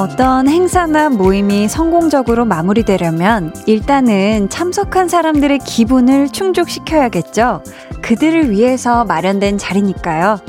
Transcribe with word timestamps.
어떤 0.00 0.48
행사나 0.48 1.10
모임이 1.10 1.68
성공적으로 1.68 2.46
마무리되려면 2.46 3.54
일단은 3.66 4.48
참석한 4.48 5.08
사람들의 5.08 5.58
기분을 5.58 6.30
충족시켜야겠죠. 6.30 7.62
그들을 8.00 8.50
위해서 8.50 9.04
마련된 9.04 9.58
자리니까요. 9.58 10.40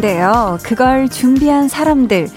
근데요, 0.00 0.58
그걸 0.62 1.10
준비한 1.10 1.68
사람들, 1.68 2.28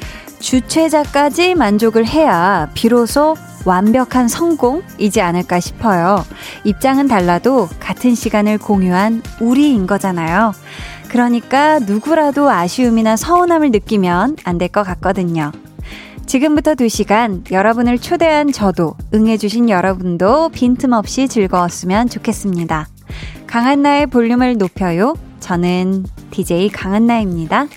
주최자까지 0.42 1.56
만족을 1.56 2.06
해야 2.06 2.70
비로소 2.74 3.38
완벽한 3.64 4.28
성공이지 4.28 5.22
않을까 5.22 5.62
싶어요. 5.62 6.26
입장은 6.66 7.08
달라도 7.08 7.70
같은 7.80 8.16
시간을 8.16 8.58
공유한 8.58 9.24
우리인 9.40 9.88
거잖아요. 9.88 10.52
그러니까 11.08 11.80
누구라도 11.80 12.50
아쉬움이나 12.50 13.16
서운함을 13.16 13.72
느끼면 13.72 14.36
안 14.44 14.58
될 14.58 14.68
것 14.68 14.84
같거든요. 14.84 15.54
지금부터 16.26 16.76
2시간 16.76 17.50
여러분을 17.50 17.98
초대한 17.98 18.52
저도 18.52 18.96
응해주신 19.14 19.70
여러분도 19.70 20.50
빈틈없이 20.50 21.30
즐거웠으면 21.30 22.10
좋겠습니다. 22.10 22.90
강한나의 23.48 24.08
볼륨을 24.08 24.58
높여요. 24.58 25.16
저는 25.44 26.06
DJ 26.32 26.70
강한나입니다. 26.70 27.68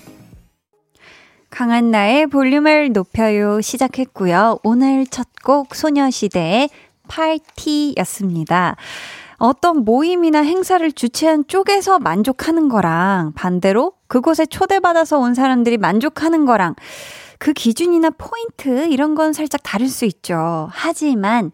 강한나의 1.51 2.29
볼륨을 2.29 2.93
높여요 2.93 3.61
시작했고요. 3.61 4.61
오늘 4.63 5.05
첫 5.07 5.27
곡 5.43 5.75
소녀시대의 5.75 6.71
파티였습니다. 7.09 8.77
어떤 9.39 9.85
모임이나 9.85 10.43
행사를 10.43 10.91
주최한 10.93 11.45
쪽에서 11.49 11.99
만족하는 11.99 12.69
거랑 12.69 13.33
반대로 13.35 13.95
그곳에 14.07 14.47
초대받아서 14.47 15.19
온 15.19 15.35
사람들이 15.35 15.77
만족하는 15.77 16.47
거랑 16.47 16.77
그 17.39 17.53
기준이나 17.53 18.11
포인트 18.11 18.87
이런 18.89 19.17
건 19.17 19.33
살짝 19.33 19.61
다를 19.65 19.89
수 19.89 20.05
있죠. 20.05 20.69
하지만 20.71 21.51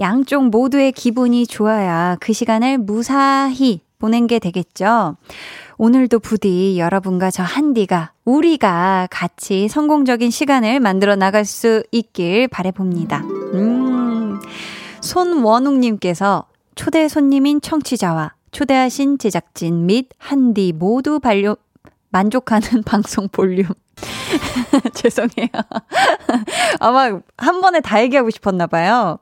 양쪽 0.00 0.48
모두의 0.48 0.90
기분이 0.90 1.46
좋아야 1.46 2.16
그 2.20 2.32
시간을 2.32 2.78
무사히 2.78 3.83
보낸 4.04 4.26
게 4.26 4.38
되겠죠. 4.38 5.16
오늘도 5.78 6.18
부디 6.18 6.78
여러분과 6.78 7.30
저 7.30 7.42
한디가 7.42 8.12
우리가 8.26 9.08
같이 9.10 9.66
성공적인 9.66 10.30
시간을 10.30 10.78
만들어 10.78 11.16
나갈 11.16 11.46
수 11.46 11.82
있길 11.90 12.48
바래봅니다. 12.48 13.20
음. 13.54 14.38
손원웅 15.00 15.80
님께서 15.80 16.44
초대 16.74 17.08
손님인 17.08 17.62
청취자와 17.62 18.34
초대하신 18.50 19.16
제작진 19.16 19.86
및 19.86 20.10
한디 20.18 20.74
모두 20.74 21.18
반려, 21.18 21.56
만족하는 22.10 22.82
방송 22.84 23.26
볼륨. 23.28 23.68
죄송해요. 24.92 25.48
아마 26.78 27.20
한 27.38 27.60
번에 27.62 27.80
다 27.80 28.02
얘기하고 28.02 28.28
싶었나 28.28 28.66
봐요. 28.66 29.18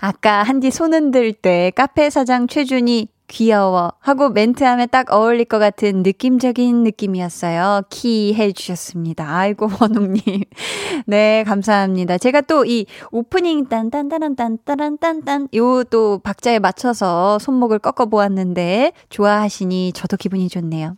아까 0.00 0.42
한디 0.42 0.72
손 0.72 0.94
흔들 0.94 1.32
때 1.32 1.70
카페 1.76 2.10
사장 2.10 2.48
최준이 2.48 3.08
귀여워 3.28 3.92
하고 4.00 4.28
멘트하면 4.30 4.88
딱 4.90 5.12
어울릴 5.12 5.44
것 5.46 5.58
같은 5.58 6.02
느낌적인 6.02 6.82
느낌이었어요. 6.84 7.82
키 7.90 8.34
해주셨습니다. 8.34 9.24
아이고 9.28 9.68
원웅님. 9.80 10.42
네 11.06 11.44
감사합니다. 11.44 12.18
제가 12.18 12.40
또 12.42 12.64
이 12.64 12.86
오프닝 13.12 13.66
딴딴따란딴따란딴딴 13.68 15.48
요 15.54 15.84
또 15.90 16.18
박자에 16.18 16.58
맞춰서 16.58 17.38
손목을 17.38 17.78
꺾어 17.78 18.06
보았는데 18.06 18.92
좋아하시니 19.08 19.92
저도 19.92 20.16
기분이 20.16 20.48
좋네요. 20.48 20.96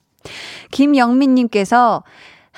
김영민님께서 0.71 2.03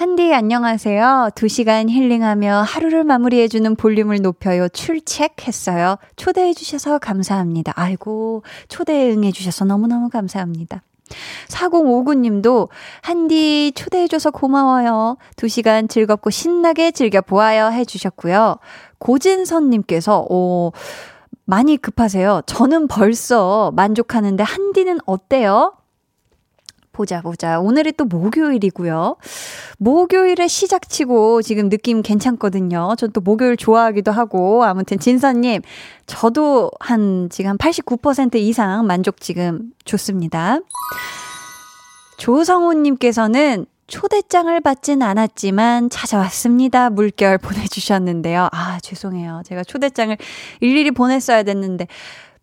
한디 0.01 0.33
안녕하세요. 0.33 1.29
2시간 1.35 1.91
힐링하며 1.91 2.63
하루를 2.63 3.05
마무리해주는 3.05 3.77
볼륨을 3.77 4.23
높여요. 4.23 4.67
출첵했어요. 4.71 5.97
초대해주셔서 6.17 7.01
감사합니다. 7.01 7.75
아이고, 7.77 8.43
초대에 8.69 9.13
응해주셔서 9.13 9.67
너무너무 9.67 10.09
감사합니다. 10.09 10.83
4059님도 11.49 12.71
한디 13.03 13.73
초대해줘서 13.75 14.31
고마워요. 14.31 15.19
2시간 15.37 15.87
즐겁고 15.87 16.31
신나게 16.31 16.93
즐겨보아요 16.93 17.71
해주셨고요. 17.71 18.57
고진선님께서, 19.01 20.29
오, 20.31 20.73
많이 21.45 21.77
급하세요. 21.77 22.41
저는 22.47 22.89
벌써 22.89 23.71
만족하는데 23.77 24.43
한디는 24.45 25.01
어때요? 25.05 25.75
보자, 27.01 27.23
보자. 27.23 27.59
오늘이 27.61 27.93
또 27.93 28.05
목요일이고요. 28.05 29.17
목요일에 29.79 30.49
시작치고 30.49 31.41
지금 31.41 31.71
느낌 31.71 32.03
괜찮거든요. 32.03 32.95
전 32.99 33.11
또 33.15 33.23
목요일 33.23 33.57
좋아하기도 33.57 34.13
하고. 34.13 34.65
아무튼 34.65 34.99
진서님, 34.99 35.63
저도 36.05 36.71
한 36.79 37.29
지금 37.31 37.57
89% 37.57 38.35
이상 38.37 38.87
만족 38.87 39.19
지금 39.23 39.73
좋습니다. 39.87 40.59
조성호님께서는 42.19 43.65
초대장을 43.87 44.61
받진 44.61 45.03
않았지만 45.03 45.89
찾아왔습니다. 45.89 46.91
물결 46.91 47.39
보내주셨는데요. 47.39 48.51
아, 48.53 48.79
죄송해요. 48.83 49.41
제가 49.47 49.65
초대장을 49.65 50.15
일일이 50.61 50.91
보냈어야 50.91 51.45
됐는데. 51.45 51.87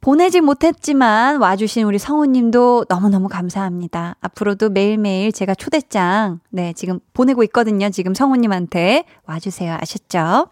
보내지 0.01 0.41
못했지만 0.41 1.37
와주신 1.37 1.83
우리 1.85 1.97
성우님도 1.97 2.85
너무너무 2.87 3.27
감사합니다. 3.27 4.15
앞으로도 4.21 4.69
매일매일 4.69 5.31
제가 5.31 5.55
초대장, 5.55 6.39
네, 6.49 6.73
지금 6.73 6.99
보내고 7.13 7.43
있거든요. 7.45 7.89
지금 7.89 8.13
성우님한테 8.13 9.05
와주세요. 9.25 9.77
아셨죠? 9.81 10.47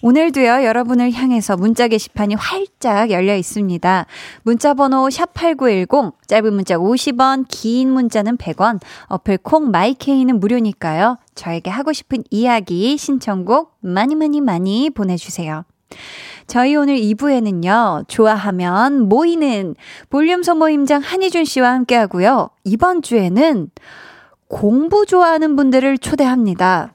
오늘도요, 0.00 0.64
여러분을 0.64 1.12
향해서 1.12 1.56
문자 1.56 1.88
게시판이 1.88 2.36
활짝 2.36 3.10
열려 3.10 3.36
있습니다. 3.36 4.06
문자 4.42 4.74
번호 4.74 5.08
샵8910, 5.08 6.12
짧은 6.26 6.54
문자 6.54 6.76
50원, 6.76 7.46
긴 7.48 7.90
문자는 7.90 8.36
100원, 8.36 8.80
어플 9.06 9.38
콩 9.38 9.70
마이케이는 9.70 10.38
무료니까요. 10.38 11.18
저에게 11.34 11.70
하고 11.70 11.92
싶은 11.92 12.22
이야기, 12.30 12.96
신청곡 12.96 13.76
많이 13.80 14.14
많이 14.14 14.40
많이 14.40 14.88
보내주세요. 14.90 15.64
저희 16.48 16.74
오늘 16.76 16.96
2부에는요, 16.96 18.08
좋아하면 18.08 19.08
모이는 19.08 19.74
볼륨 20.08 20.42
소모임장 20.42 21.02
한희준 21.02 21.44
씨와 21.44 21.72
함께 21.72 21.94
하고요. 21.94 22.48
이번 22.64 23.02
주에는 23.02 23.70
공부 24.48 25.04
좋아하는 25.04 25.56
분들을 25.56 25.98
초대합니다. 25.98 26.94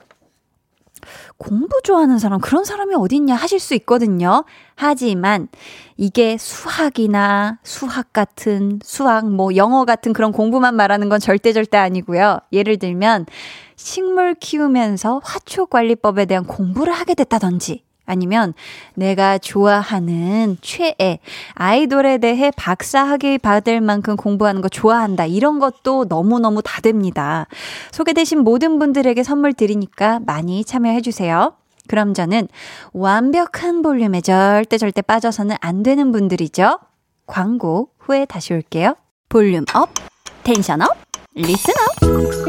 공부 1.37 1.81
좋아하는 1.83 2.17
사람, 2.17 2.39
그런 2.39 2.63
사람이 2.63 2.95
어딨냐 2.95 3.35
하실 3.35 3.59
수 3.59 3.75
있거든요. 3.75 4.43
하지만 4.75 5.49
이게 5.97 6.37
수학이나 6.39 7.59
수학 7.61 8.11
같은, 8.11 8.79
수학, 8.83 9.29
뭐 9.29 9.55
영어 9.55 9.85
같은 9.85 10.13
그런 10.13 10.31
공부만 10.31 10.75
말하는 10.75 11.09
건 11.09 11.19
절대 11.19 11.53
절대 11.53 11.77
아니고요. 11.77 12.39
예를 12.53 12.77
들면 12.77 13.27
식물 13.75 14.33
키우면서 14.33 15.21
화초 15.23 15.67
관리법에 15.67 16.25
대한 16.25 16.45
공부를 16.45 16.93
하게 16.93 17.13
됐다든지, 17.13 17.82
아니면 18.05 18.53
내가 18.95 19.37
좋아하는 19.37 20.57
최애 20.61 21.19
아이돌에 21.55 22.17
대해 22.17 22.51
박사학위 22.55 23.37
받을 23.37 23.81
만큼 23.81 24.15
공부하는 24.15 24.61
거 24.61 24.69
좋아한다. 24.69 25.25
이런 25.25 25.59
것도 25.59 26.05
너무너무 26.09 26.61
다 26.61 26.81
됩니다. 26.81 27.47
소개되신 27.91 28.39
모든 28.39 28.79
분들에게 28.79 29.23
선물 29.23 29.53
드리니까 29.53 30.19
많이 30.25 30.63
참여해 30.65 31.01
주세요. 31.01 31.53
그럼 31.87 32.13
저는 32.13 32.47
완벽한 32.93 33.81
볼륨에 33.81 34.21
절대 34.21 34.77
절대 34.77 35.01
빠져서는 35.01 35.55
안 35.59 35.83
되는 35.83 36.11
분들이죠. 36.11 36.79
광고 37.25 37.89
후에 37.99 38.25
다시 38.25 38.53
올게요. 38.53 38.95
volume 39.29 39.65
up, 39.73 39.89
tension 40.43 40.81
up. 40.81 41.12
Listener. 41.35 41.73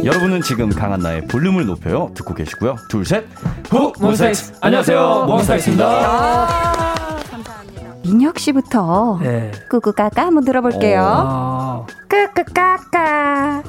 여러분은 0.04 0.42
지금 0.42 0.68
강한나의 0.68 1.26
볼륨을 1.26 1.64
높여요. 1.66 2.10
듣고 2.14 2.34
계시고요. 2.34 2.76
둘셋. 2.88 3.24
후 3.70 3.92
몬스타엑스. 3.98 4.54
안녕하세요. 4.60 5.24
몬스타엑스입니다. 5.26 5.86
아, 5.86 7.16
감사합니다. 7.30 7.94
민혁 8.02 8.38
씨부터 8.38 9.20
네. 9.22 9.50
꾸꾸까까 9.70 10.26
한번 10.26 10.44
들어볼게요. 10.44 11.02
어. 11.02 11.86
꾸꾸까까. 12.08 13.62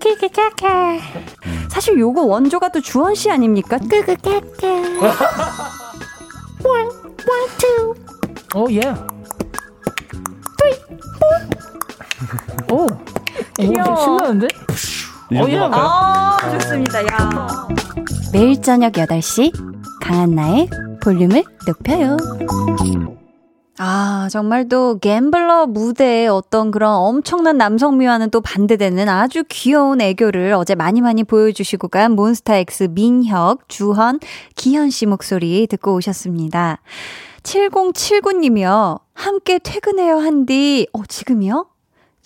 끼끼까까 0.00 0.98
사실 1.68 1.98
요거 1.98 2.22
원조가 2.22 2.70
또 2.70 2.80
주원 2.80 3.14
씨 3.14 3.30
아닙니까? 3.30 3.76
꾸꾸까까. 3.76 4.66
one 6.64 6.88
one 6.88 7.48
two 7.58 7.94
오 8.54 8.66
예. 8.70 8.94
오. 12.72 12.86
귀여워. 13.58 13.96
신나는데? 13.96 14.48
어, 15.32 15.46
예. 15.48 15.58
아, 15.58 16.36
좋습니다. 16.52 17.02
야. 17.04 17.68
매일 18.32 18.60
저녁 18.60 18.92
8시 18.92 19.52
강한나의 20.00 20.68
볼륨을 21.02 21.44
높여요. 21.66 22.16
아, 23.82 24.28
정말 24.30 24.68
또 24.68 24.98
갬블러 24.98 25.66
무대에 25.66 26.26
어떤 26.26 26.70
그런 26.70 26.92
엄청난 26.92 27.56
남성미와는 27.56 28.30
또 28.30 28.42
반대되는 28.42 29.08
아주 29.08 29.42
귀여운 29.48 30.02
애교를 30.02 30.52
어제 30.52 30.74
많이 30.74 31.00
많이 31.00 31.24
보여주시고 31.24 31.88
간 31.88 32.12
몬스타엑스 32.12 32.88
민혁, 32.90 33.68
주헌, 33.68 34.20
기현 34.54 34.90
씨 34.90 35.06
목소리 35.06 35.66
듣고 35.66 35.94
오셨습니다. 35.94 36.80
7079님이요. 37.42 39.00
함께 39.14 39.58
퇴근해요 39.58 40.18
한디. 40.18 40.86
어, 40.92 41.02
지금이요? 41.08 41.66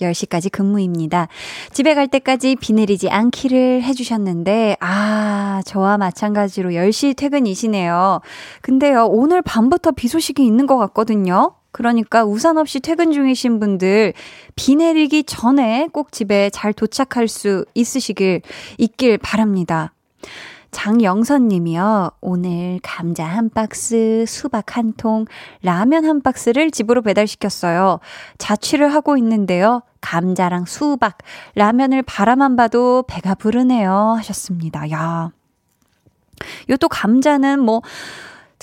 10시까지 0.00 0.50
근무입니다. 0.50 1.28
집에 1.72 1.94
갈 1.94 2.08
때까지 2.08 2.56
비 2.56 2.72
내리지 2.72 3.10
않기를 3.10 3.82
해주셨는데, 3.82 4.76
아, 4.80 5.62
저와 5.64 5.98
마찬가지로 5.98 6.70
10시 6.70 7.16
퇴근이시네요. 7.16 8.20
근데요, 8.62 9.06
오늘 9.06 9.42
밤부터 9.42 9.92
비 9.92 10.08
소식이 10.08 10.44
있는 10.44 10.66
것 10.66 10.76
같거든요. 10.78 11.54
그러니까 11.74 12.24
우산 12.24 12.56
없이 12.56 12.78
퇴근 12.78 13.10
중이신 13.10 13.58
분들, 13.58 14.12
비 14.54 14.76
내리기 14.76 15.24
전에 15.24 15.88
꼭 15.92 16.12
집에 16.12 16.48
잘 16.50 16.72
도착할 16.72 17.26
수 17.26 17.64
있으시길, 17.74 18.42
있길 18.78 19.18
바랍니다. 19.18 19.92
장영선 20.74 21.48
님이요. 21.48 22.10
오늘 22.20 22.80
감자 22.82 23.24
한 23.24 23.48
박스, 23.48 24.24
수박 24.26 24.76
한 24.76 24.92
통, 24.94 25.24
라면 25.62 26.04
한 26.04 26.20
박스를 26.20 26.72
집으로 26.72 27.00
배달시켰어요. 27.00 28.00
자취를 28.38 28.92
하고 28.92 29.16
있는데요. 29.16 29.82
감자랑 30.00 30.64
수박, 30.66 31.18
라면을 31.54 32.02
바라만 32.02 32.56
봐도 32.56 33.04
배가 33.06 33.36
부르네요. 33.36 34.16
하셨습니다. 34.18 34.90
야. 34.90 35.30
요 36.70 36.76
또 36.76 36.88
감자는 36.88 37.60
뭐, 37.60 37.80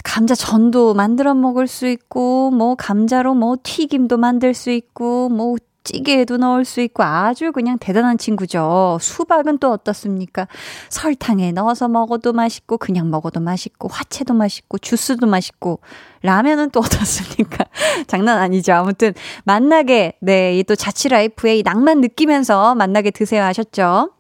감자 0.04 0.36
전도 0.36 0.94
만들어 0.94 1.34
먹을 1.34 1.66
수 1.66 1.88
있고, 1.88 2.52
뭐, 2.52 2.76
감자로 2.76 3.36
뭐, 3.36 3.56
튀김도 3.64 4.18
만들 4.18 4.54
수 4.54 4.70
있고, 4.70 5.30
뭐, 5.30 5.56
찌개에도 5.84 6.38
넣을 6.38 6.66
수 6.66 6.82
있고 6.82 7.04
아주 7.04 7.52
그냥 7.52 7.78
대단한 7.78 8.18
친구죠. 8.18 8.98
수박은 9.00 9.60
또 9.60 9.72
어떻습니까? 9.72 10.48
설탕에 10.90 11.52
넣어서 11.52 11.88
먹어도 11.88 12.34
맛있고 12.34 12.78
그냥 12.78 13.10
먹어도 13.12 13.40
맛있고 13.40 13.88
화채도 13.88 14.34
맛있고 14.34 14.78
주스도 14.80 15.28
맛있고 15.28 15.80
라면은 16.24 16.70
또 16.72 16.80
어떻습니까? 16.82 17.66
장난 18.08 18.38
아니죠. 18.40 18.74
아무튼 18.74 19.14
맛나게 19.44 20.14
네, 20.22 20.58
이 20.58 20.64
또 20.64 20.76
자취 20.76 21.10
life의 21.10 21.60
이 21.60 21.64
낭만 21.64 22.00
느끼면서 22.02 22.76
맛나게 22.76 23.12
드세요 23.12 23.44
하셨죠. 23.44 24.12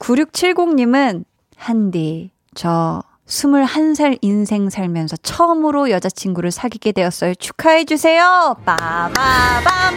9670님은 0.00 1.24
한디 1.56 2.30
저 2.54 3.02
21살 3.26 4.18
인생 4.22 4.70
살면서 4.70 5.16
처음으로 5.18 5.90
여자친구를 5.90 6.50
사귀게 6.50 6.92
되었어요. 6.92 7.34
축하해주세요. 7.34 8.56
빠바밤. 8.64 9.94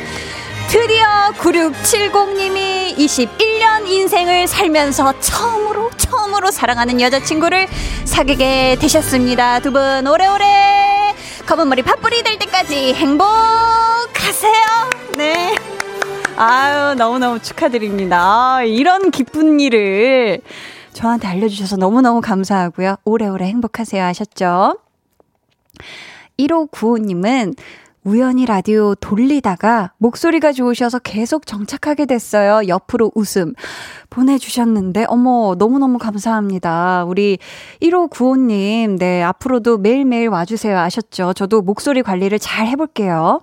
드디어 0.71 1.05
9670님이 1.37 2.95
21년 2.95 3.85
인생을 3.87 4.47
살면서 4.47 5.19
처음으로, 5.19 5.89
처음으로 5.97 6.49
사랑하는 6.49 7.01
여자친구를 7.01 7.67
사귀게 8.05 8.77
되셨습니다. 8.79 9.59
두 9.59 9.71
분 9.71 10.07
오래오래 10.07 11.13
검은 11.45 11.67
머리 11.67 11.81
팥불이 11.81 12.23
될 12.23 12.39
때까지 12.39 12.93
행복하세요. 12.93 14.53
네. 15.17 15.55
아유, 16.37 16.95
너무너무 16.95 17.41
축하드립니다. 17.41 18.55
아, 18.55 18.63
이런 18.63 19.11
기쁜 19.11 19.59
일을 19.59 20.39
저한테 20.93 21.27
알려주셔서 21.27 21.75
너무너무 21.75 22.21
감사하고요. 22.21 22.95
오래오래 23.03 23.43
행복하세요 23.45 24.01
하셨죠? 24.05 24.77
1595님은 26.39 27.55
우연히 28.03 28.47
라디오 28.47 28.95
돌리다가 28.95 29.91
목소리가 29.97 30.53
좋으셔서 30.53 30.99
계속 30.99 31.45
정착하게 31.45 32.07
됐어요. 32.07 32.67
옆으로 32.67 33.11
웃음 33.13 33.53
보내주셨는데, 34.09 35.05
어머, 35.07 35.55
너무너무 35.57 35.99
감사합니다. 35.99 37.05
우리 37.05 37.37
1595님, 37.81 38.97
네, 38.97 39.21
앞으로도 39.21 39.77
매일매일 39.77 40.29
와주세요. 40.29 40.79
아셨죠? 40.79 41.33
저도 41.33 41.61
목소리 41.61 42.01
관리를 42.01 42.39
잘 42.39 42.65
해볼게요. 42.67 43.41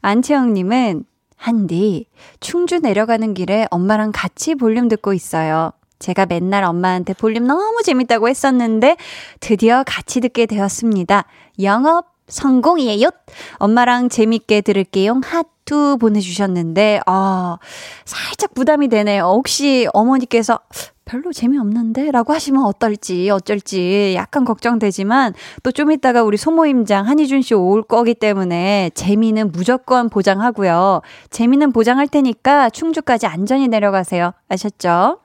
안채영님은, 0.00 1.04
한디, 1.36 2.06
충주 2.40 2.78
내려가는 2.78 3.34
길에 3.34 3.66
엄마랑 3.70 4.12
같이 4.14 4.54
볼륨 4.54 4.88
듣고 4.88 5.12
있어요. 5.12 5.72
제가 5.98 6.24
맨날 6.24 6.64
엄마한테 6.64 7.12
볼륨 7.12 7.46
너무 7.46 7.82
재밌다고 7.82 8.28
했었는데 8.28 8.96
드디어 9.38 9.84
같이 9.86 10.20
듣게 10.20 10.46
되었습니다. 10.46 11.24
영업 11.62 12.09
성공이에요. 12.30 13.10
엄마랑 13.56 14.08
재밌게 14.08 14.62
들을게요. 14.62 15.20
하투 15.24 15.98
보내주셨는데, 16.00 17.00
아, 17.06 17.58
살짝 18.04 18.54
부담이 18.54 18.88
되네요. 18.88 19.24
혹시 19.24 19.86
어머니께서 19.92 20.58
별로 21.04 21.32
재미없는데? 21.32 22.12
라고 22.12 22.32
하시면 22.32 22.62
어떨지, 22.64 23.28
어쩔지 23.30 24.14
약간 24.14 24.44
걱정되지만 24.44 25.34
또 25.64 25.72
좀 25.72 25.90
이따가 25.90 26.22
우리 26.22 26.36
소모임장 26.36 27.08
한희준 27.08 27.42
씨 27.42 27.54
올 27.54 27.82
거기 27.82 28.14
때문에 28.14 28.90
재미는 28.94 29.50
무조건 29.50 30.08
보장하고요. 30.08 31.00
재미는 31.30 31.72
보장할 31.72 32.06
테니까 32.06 32.70
충주까지 32.70 33.26
안전히 33.26 33.66
내려가세요. 33.66 34.32
아셨죠? 34.48 35.18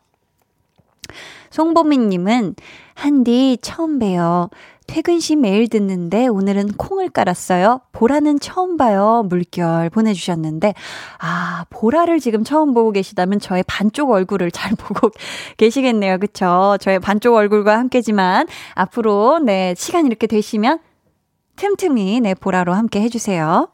송보민님은 1.51 2.55
한디 2.95 3.57
처음 3.61 3.99
봬요. 3.99 4.49
퇴근 4.87 5.19
시 5.19 5.35
매일 5.35 5.67
듣는데 5.67 6.27
오늘은 6.27 6.73
콩을 6.73 7.09
깔았어요. 7.09 7.81
보라는 7.91 8.39
처음 8.39 8.77
봐요. 8.77 9.23
물결 9.27 9.89
보내주셨는데, 9.89 10.73
아, 11.19 11.65
보라를 11.69 12.19
지금 12.19 12.43
처음 12.43 12.73
보고 12.73 12.91
계시다면 12.91 13.39
저의 13.39 13.63
반쪽 13.67 14.11
얼굴을 14.11 14.51
잘 14.51 14.71
보고 14.77 15.11
계시겠네요. 15.57 16.17
그쵸? 16.19 16.77
저의 16.79 16.99
반쪽 16.99 17.35
얼굴과 17.35 17.77
함께지만 17.77 18.47
앞으로, 18.73 19.39
네, 19.39 19.73
시간 19.77 20.05
이렇게 20.05 20.27
되시면 20.27 20.79
틈틈이, 21.55 22.21
네, 22.21 22.33
보라로 22.33 22.73
함께 22.73 23.01
해주세요. 23.01 23.69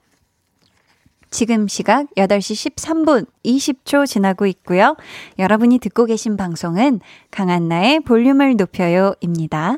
지금 1.32 1.68
시각 1.70 2.08
8시 2.16 2.76
13분 2.76 3.26
20초 3.46 4.06
지나고 4.06 4.46
있고요. 4.48 4.98
여러분이 5.40 5.80
듣고 5.80 6.06
계신 6.06 6.36
방송은 6.36 7.00
강한나의 7.32 8.02
볼륨을 8.02 8.58
높여요입니다. 8.58 9.78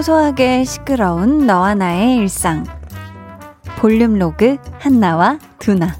소소하게 0.00 0.64
시끄러운 0.64 1.46
너와 1.46 1.74
나의 1.74 2.16
일상. 2.16 2.64
볼륨 3.76 4.18
로그 4.18 4.56
한나와 4.78 5.38
두나. 5.58 5.94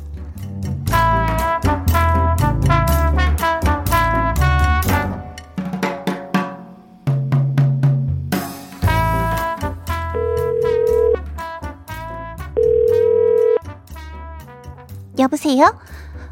여보세요? 15.18 15.78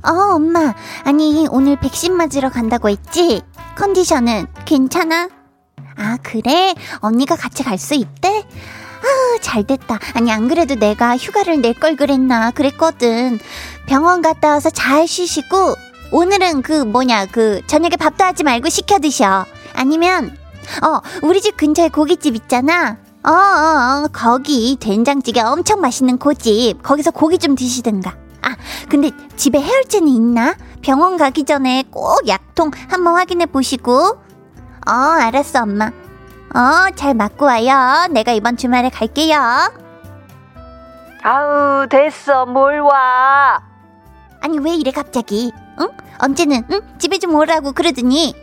어, 0.03 0.35
엄마. 0.35 0.75
아니, 1.05 1.47
오늘 1.51 1.77
백신 1.79 2.17
맞으러 2.17 2.49
간다고 2.49 2.89
했지? 2.89 3.43
컨디션은 3.77 4.47
괜찮아? 4.65 5.38
아, 5.99 6.17
그래? 6.23 6.75
언니가 7.01 7.37
같이 7.37 7.63
갈 7.63 7.79
수 7.79 7.95
있대? 7.95 8.29
아, 8.29 9.39
잘 9.41 9.65
됐다. 9.65 9.99
아니, 10.15 10.33
안 10.33 10.49
그래도 10.49 10.75
내가 10.75 11.17
휴가를 11.17 11.61
낼 11.61 11.75
걸 11.75 11.97
그랬나 11.97 12.51
그랬거든. 12.51 13.39
병원 13.87 14.23
갔다 14.23 14.51
와서 14.51 14.71
잘 14.71 15.07
쉬시고, 15.07 15.75
오늘은 16.11 16.63
그 16.63 16.85
뭐냐, 16.85 17.27
그 17.27 17.61
저녁에 17.67 17.97
밥도 17.97 18.25
하지 18.25 18.43
말고 18.43 18.69
시켜 18.69 18.99
드셔. 18.99 19.45
아니면, 19.75 20.37
어, 20.83 21.01
우리 21.23 21.41
집 21.41 21.57
근처에 21.57 21.89
고깃집 21.89 22.35
있잖아. 22.35 22.97
어, 23.25 23.31
어, 23.31 24.05
어, 24.05 24.09
거기 24.13 24.77
된장찌개 24.81 25.41
엄청 25.41 25.81
맛있는 25.81 26.19
고집. 26.19 26.83
거기서 26.83 27.11
고기 27.11 27.39
좀 27.39 27.55
드시든가. 27.55 28.17
아, 28.43 28.57
근데 28.89 29.11
집에 29.37 29.61
해열제는 29.61 30.09
있나? 30.09 30.55
병원 30.83 31.17
가기 31.17 31.45
전에 31.45 31.85
꼭 31.91 32.27
약통 32.29 32.71
한번 32.89 33.17
확인해 33.17 33.47
보시고. 33.47 34.19
어, 34.89 34.93
알았어, 34.93 35.63
엄마. 35.65 35.87
어, 35.87 36.91
잘 36.97 37.15
맞고 37.15 37.45
와요. 37.45 38.09
내가 38.11 38.33
이번 38.33 38.57
주말에 38.57 38.89
갈게요. 38.89 39.39
아우, 41.23 41.87
됐어. 41.89 42.47
뭘 42.47 42.81
와. 42.81 43.61
아니, 44.41 44.59
왜 44.59 44.75
이래, 44.75 44.91
갑자기? 44.91 45.53
응? 45.81 45.89
언제는, 46.21 46.65
응? 46.73 46.81
집에 46.99 47.19
좀 47.19 47.35
오라고 47.35 47.73
그러더니. 47.73 48.35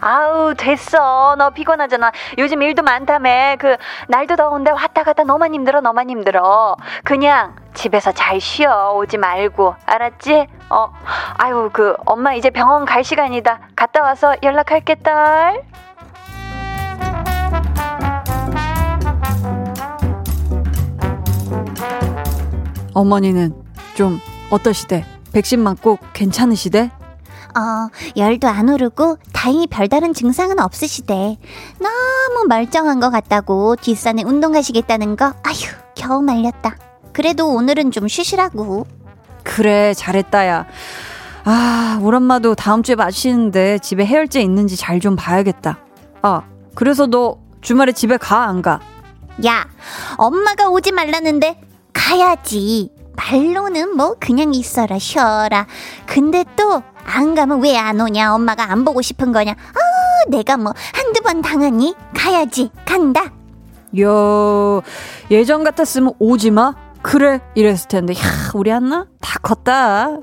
아우 0.00 0.54
됐어. 0.54 1.36
너 1.36 1.50
피곤하잖아. 1.50 2.12
요즘 2.38 2.62
일도 2.62 2.82
많다며. 2.82 3.56
그 3.58 3.76
날도 4.08 4.36
더운데 4.36 4.70
왔다 4.70 5.02
갔다 5.02 5.24
너만 5.24 5.54
힘들어 5.54 5.80
너만 5.80 6.08
힘들어. 6.10 6.76
그냥 7.04 7.54
집에서 7.74 8.12
잘 8.12 8.40
쉬어. 8.40 8.92
오지 8.94 9.18
말고. 9.18 9.74
알았지? 9.86 10.46
어. 10.70 10.92
아유 11.36 11.70
그 11.72 11.94
엄마 12.06 12.34
이제 12.34 12.50
병원 12.50 12.84
갈 12.84 13.04
시간이다. 13.04 13.60
갔다 13.76 14.02
와서 14.02 14.34
연락할게 14.42 14.94
딸 14.96 15.62
어머니는 22.94 23.54
좀 23.94 24.18
어떠시대? 24.50 25.04
백신 25.32 25.60
맞고 25.60 25.98
괜찮으시대? 26.12 26.90
어, 27.56 27.88
열도 28.16 28.48
안 28.48 28.68
오르고 28.68 29.18
다행히 29.32 29.66
별다른 29.66 30.14
증상은 30.14 30.58
없으시대. 30.60 31.38
너무 31.78 32.46
멀쩡한 32.48 33.00
것 33.00 33.10
같다고 33.10 33.76
뒷산에 33.76 34.22
운동 34.24 34.52
가시겠다는 34.52 35.16
거, 35.16 35.26
아휴, 35.42 35.70
겨우 35.94 36.22
말렸다. 36.22 36.76
그래도 37.12 37.48
오늘은 37.48 37.90
좀 37.90 38.08
쉬시라고. 38.08 38.86
그래, 39.42 39.94
잘했다야. 39.94 40.66
아, 41.44 41.98
우리 42.02 42.16
엄마도 42.16 42.54
다음 42.54 42.82
주에 42.82 42.94
마시는데 42.94 43.78
집에 43.78 44.04
해열제 44.04 44.40
있는지 44.40 44.76
잘 44.76 45.00
좀 45.00 45.16
봐야겠다. 45.16 45.78
아, 46.22 46.42
그래서 46.74 47.06
너 47.06 47.38
주말에 47.62 47.92
집에 47.92 48.16
가, 48.16 48.44
안 48.44 48.62
가? 48.62 48.80
야, 49.46 49.66
엄마가 50.16 50.68
오지 50.68 50.92
말라는데 50.92 51.60
가야지. 51.92 52.90
말로는 53.16 53.96
뭐 53.96 54.14
그냥 54.18 54.54
있어라 54.54 54.98
쉬어라. 54.98 55.66
근데 56.06 56.44
또 56.56 56.82
안 57.16 57.34
가면 57.34 57.62
왜 57.62 57.76
안 57.76 58.00
오냐? 58.00 58.34
엄마가 58.34 58.70
안 58.70 58.84
보고 58.84 59.02
싶은 59.02 59.32
거냐? 59.32 59.52
아, 59.52 60.30
내가 60.30 60.56
뭐 60.56 60.72
한두 60.94 61.22
번 61.22 61.42
당하니? 61.42 61.94
가야지. 62.14 62.70
간다. 62.84 63.32
야, 64.00 64.06
예전 65.30 65.64
같았으면 65.64 66.12
오지 66.18 66.50
마. 66.50 66.74
그래 67.02 67.40
이랬을 67.54 67.88
텐데. 67.88 68.14
야, 68.14 68.18
우리 68.54 68.70
한나 68.70 69.06
다 69.20 69.38
컸다. 69.40 70.18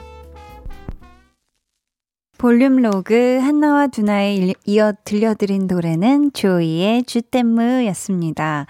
볼륨 2.38 2.78
로그 2.78 3.40
한나와 3.42 3.88
두나에 3.88 4.54
이어 4.66 4.94
들려드린 5.04 5.66
노래는 5.66 6.34
조이의 6.34 7.04
주댐무였습니다. 7.06 8.68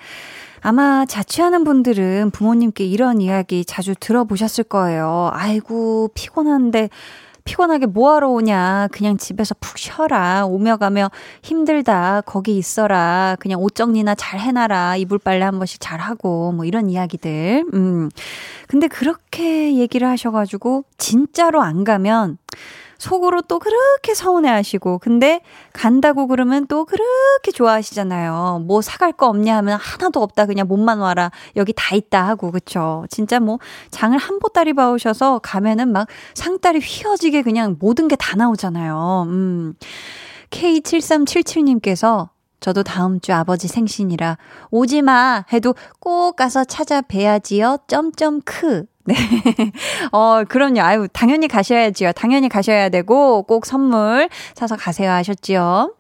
아마 0.62 1.06
자취하는 1.06 1.66
분들은 1.66 2.32
부모님께 2.32 2.86
이런 2.86 3.20
이야기 3.20 3.66
자주 3.66 3.94
들어보셨을 4.00 4.64
거예요. 4.64 5.30
아이고, 5.34 6.10
피곤한데, 6.14 6.90
피곤하게 7.48 7.86
뭐하러 7.86 8.28
오냐. 8.28 8.90
그냥 8.92 9.18
집에서 9.18 9.56
푹 9.62 9.78
쉬어라. 9.78 10.46
오며 10.46 10.76
가며 10.76 11.10
힘들다. 11.42 12.22
거기 12.26 12.58
있어라. 12.58 13.38
그냥 13.40 13.62
옷 13.62 13.74
정리나 13.74 14.16
잘 14.16 14.42
해놔라. 14.42 14.98
이불 14.98 15.18
빨래 15.18 15.46
한 15.46 15.58
번씩 15.58 15.80
잘 15.80 16.02
하고. 16.02 16.52
뭐 16.52 16.66
이런 16.66 16.90
이야기들. 16.90 17.64
음. 17.74 18.10
근데 18.68 18.88
그렇게 18.88 19.78
얘기를 19.78 20.06
하셔가지고, 20.10 20.84
진짜로 20.98 21.62
안 21.62 21.86
가면, 21.86 22.38
속으로 22.98 23.42
또 23.44 23.60
그렇게 23.60 24.14
서운해 24.14 24.50
하시고, 24.50 25.00
근데 25.00 25.42
간다고 25.74 26.28
그러면 26.28 26.68
또 26.68 26.86
그렇게 26.86 27.52
좋아하시잖아요. 27.54 28.64
뭐 28.68 28.82
사갈 28.82 29.14
거 29.14 29.28
없냐 29.28 29.56
하면 29.58 29.80
하나도 29.80 30.22
없다. 30.22 30.46
그냥 30.46 30.68
몸만 30.68 31.00
와라. 31.00 31.32
여기 31.56 31.74
다 31.76 31.96
있다 31.96 32.28
하고, 32.28 32.52
그쵸. 32.52 33.06
진짜 33.10 33.40
뭐 33.40 33.60
장을 33.92 34.18
한 34.18 34.40
보따리 34.40 34.74
봐오셔서 34.74 35.40
가면은 35.40 35.92
막 35.92 36.08
상다리 36.34 36.80
휘어지게 36.80 37.42
그냥 37.44 37.78
모든 37.80 38.08
게 38.08 38.18
다 38.18 38.36
나오잖아요. 38.36 39.26
음. 39.28 39.76
K7377님께서 40.50 42.30
저도 42.60 42.84
다음 42.84 43.20
주 43.20 43.34
아버지 43.34 43.68
생신이라 43.68 44.38
오지 44.72 45.04
마 45.04 45.46
해도 45.54 45.76
꼭 46.00 46.36
가서 46.36 46.64
찾아뵈야지요. 46.64 47.80
점점 47.88 48.42
크. 48.44 48.86
네. 49.08 49.16
어, 50.12 50.44
그럼요. 50.48 50.82
아유, 50.82 51.08
당연히 51.14 51.48
가셔야지요. 51.48 52.12
당연히 52.12 52.50
가셔야 52.50 52.90
되고 52.90 53.44
꼭 53.44 53.66
선물 53.66 54.30
사서 54.54 54.76
가세요 54.76 55.12
하셨지요. 55.12 55.94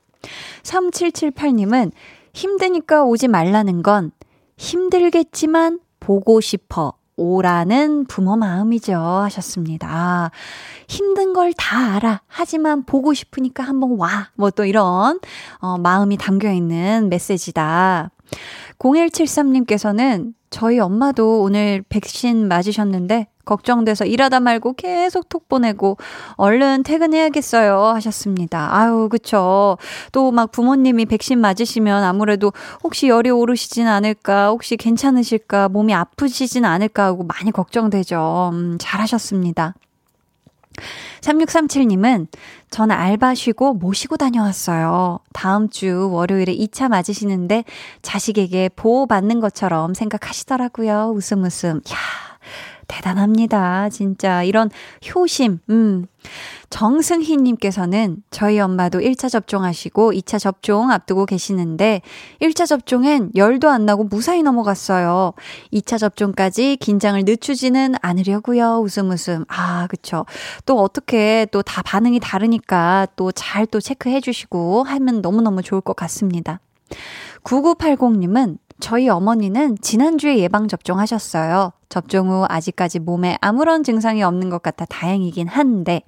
3778님은 0.64 1.92
힘드니까 2.34 3.04
오지 3.04 3.28
말라는 3.28 3.82
건 3.82 4.12
힘들겠지만 4.58 5.80
보고 6.00 6.42
싶어. 6.42 6.94
오라는 7.20 8.06
부모 8.06 8.36
마음이죠. 8.38 8.94
하셨습니다. 8.96 9.88
아, 9.90 10.32
힘든 10.88 11.34
걸 11.34 11.52
다 11.58 11.96
알아. 11.96 12.22
하지만 12.28 12.84
보고 12.86 13.14
싶으니까 13.16 13.64
한번 13.64 13.96
와. 13.98 14.30
뭐 14.36 14.52
또 14.52 14.66
이런, 14.66 15.20
어, 15.60 15.78
마음이 15.80 16.18
담겨 16.18 16.52
있는 16.52 17.10
메시지다. 17.10 18.12
0173님께서는 18.80 20.34
저희 20.50 20.80
엄마도 20.80 21.42
오늘 21.42 21.84
백신 21.90 22.48
맞으셨는데 22.48 23.28
걱정돼서 23.44 24.06
일하다 24.06 24.42
말고 24.42 24.74
계속 24.74 25.30
톡 25.30 25.48
보내고 25.48 25.98
얼른 26.36 26.84
퇴근해야겠어요 26.84 27.80
하셨습니다. 27.96 28.76
아유, 28.76 29.08
그쵸. 29.10 29.78
또 30.12 30.32
막 30.32 30.52
부모님이 30.52 31.06
백신 31.06 31.40
맞으시면 31.40 32.04
아무래도 32.04 32.52
혹시 32.84 33.08
열이 33.08 33.30
오르시진 33.30 33.88
않을까, 33.88 34.50
혹시 34.50 34.76
괜찮으실까, 34.78 35.70
몸이 35.70 35.94
아프시진 35.94 36.66
않을까 36.66 37.06
하고 37.06 37.24
많이 37.24 37.52
걱정되죠. 37.52 38.52
음, 38.54 38.78
잘하셨습니다. 38.80 39.74
3637님은 41.22 42.28
전 42.70 42.92
알바 42.92 43.36
쉬고 43.36 43.74
모시고 43.74 44.18
다녀왔어요. 44.18 45.20
다음 45.34 45.70
주 45.70 46.10
월요일에 46.12 46.56
2차 46.56 46.90
맞으시는데 46.90 47.64
자식에게 48.02 48.70
보호받는 48.76 49.40
것처럼 49.40 49.94
생각하시더라고요. 49.94 51.14
웃음 51.16 51.44
웃음. 51.44 51.78
야 51.78 52.27
대단합니다. 52.88 53.90
진짜 53.90 54.44
이런 54.44 54.70
효심. 55.16 55.60
음. 55.70 56.08
정승희 56.70 57.38
님께서는 57.38 58.18
저희 58.32 58.60
엄마도 58.60 59.00
1차 59.00 59.30
접종하시고 59.30 60.12
2차 60.12 60.40
접종 60.40 60.92
앞두고 60.92 61.26
계시는데 61.26 62.02
1차 62.42 62.68
접종엔 62.68 63.32
열도 63.36 63.70
안 63.70 63.86
나고 63.86 64.04
무사히 64.04 64.44
넘어갔어요. 64.44 65.32
2차 65.72 65.98
접종까지 65.98 66.76
긴장을 66.82 67.22
늦추지는 67.24 67.96
않으려고요. 68.02 68.80
웃음 68.80 69.10
웃음. 69.12 69.46
아, 69.48 69.88
그쵸. 69.88 70.26
또 70.66 70.82
어떻게 70.82 71.46
또 71.52 71.62
다 71.62 71.82
반응이 71.84 72.20
다르니까 72.20 73.08
또 73.16 73.32
잘또 73.32 73.78
또 73.78 73.80
체크해 73.80 74.22
주시고 74.22 74.84
하면 74.84 75.22
너무너무 75.22 75.62
좋을 75.62 75.82
것 75.82 75.96
같습니다. 75.96 76.60
9980님은 77.44 78.58
저희 78.80 79.08
어머니는 79.08 79.78
지난주에 79.82 80.40
예방접종하셨어요. 80.40 81.74
접종 81.90 82.30
후 82.30 82.46
아직까지 82.48 83.00
몸에 83.00 83.38
아무런 83.42 83.84
증상이 83.84 84.24
없는 84.24 84.50
것 84.50 84.62
같아 84.62 84.86
다행이긴 84.86 85.48
한데, 85.48 86.02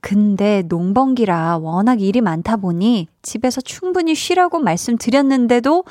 근데 0.00 0.62
농번기라 0.66 1.58
워낙 1.58 2.02
일이 2.02 2.20
많다 2.20 2.56
보니 2.56 3.08
집에서 3.22 3.60
충분히 3.60 4.14
쉬라고 4.14 4.58
말씀드렸는데도 4.58 5.84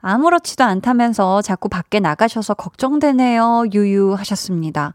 아무렇지도 0.00 0.62
않다면서 0.62 1.42
자꾸 1.42 1.68
밖에 1.68 1.98
나가셔서 1.98 2.54
걱정되네요. 2.54 3.64
유유 3.72 4.14
하셨습니다. 4.14 4.92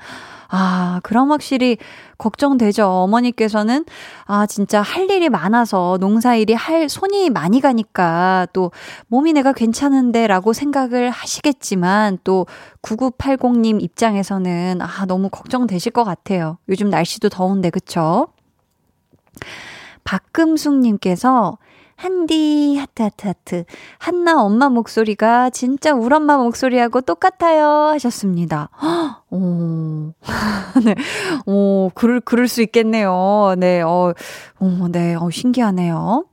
아, 0.53 0.99
그럼 1.03 1.31
확실히 1.31 1.77
걱정되죠. 2.17 2.85
어머니께서는 2.85 3.85
아, 4.25 4.45
진짜 4.45 4.81
할 4.81 5.09
일이 5.09 5.29
많아서 5.29 5.97
농사일이 6.01 6.53
할 6.53 6.89
손이 6.89 7.29
많이 7.29 7.61
가니까 7.61 8.47
또 8.51 8.71
몸이 9.07 9.31
내가 9.31 9.53
괜찮은데 9.53 10.27
라고 10.27 10.51
생각을 10.51 11.09
하시겠지만 11.09 12.19
또 12.25 12.45
9980님 12.81 13.81
입장에서는 13.81 14.81
아, 14.81 15.05
너무 15.05 15.29
걱정되실 15.29 15.93
것 15.93 16.03
같아요. 16.03 16.57
요즘 16.67 16.89
날씨도 16.89 17.29
더운데, 17.29 17.69
그쵸? 17.69 18.27
박금숙님께서 20.03 21.57
한디 22.01 22.77
하트 22.79 23.03
하트 23.03 23.27
하트 23.27 23.63
한나 23.99 24.41
엄마 24.41 24.69
목소리가 24.69 25.51
진짜 25.51 25.93
우리 25.93 26.15
엄마 26.15 26.35
목소리하고 26.37 27.01
똑같아요 27.01 27.91
하셨습니다. 27.93 28.69
오, 29.29 30.11
네, 30.83 30.95
오, 31.45 31.91
그럴 31.93 32.19
그럴 32.19 32.47
수 32.47 32.63
있겠네요. 32.63 33.53
네, 33.59 33.81
어, 33.81 34.15
어, 34.59 34.87
네, 34.91 35.13
어 35.13 35.29
신기하네요. 35.29 36.25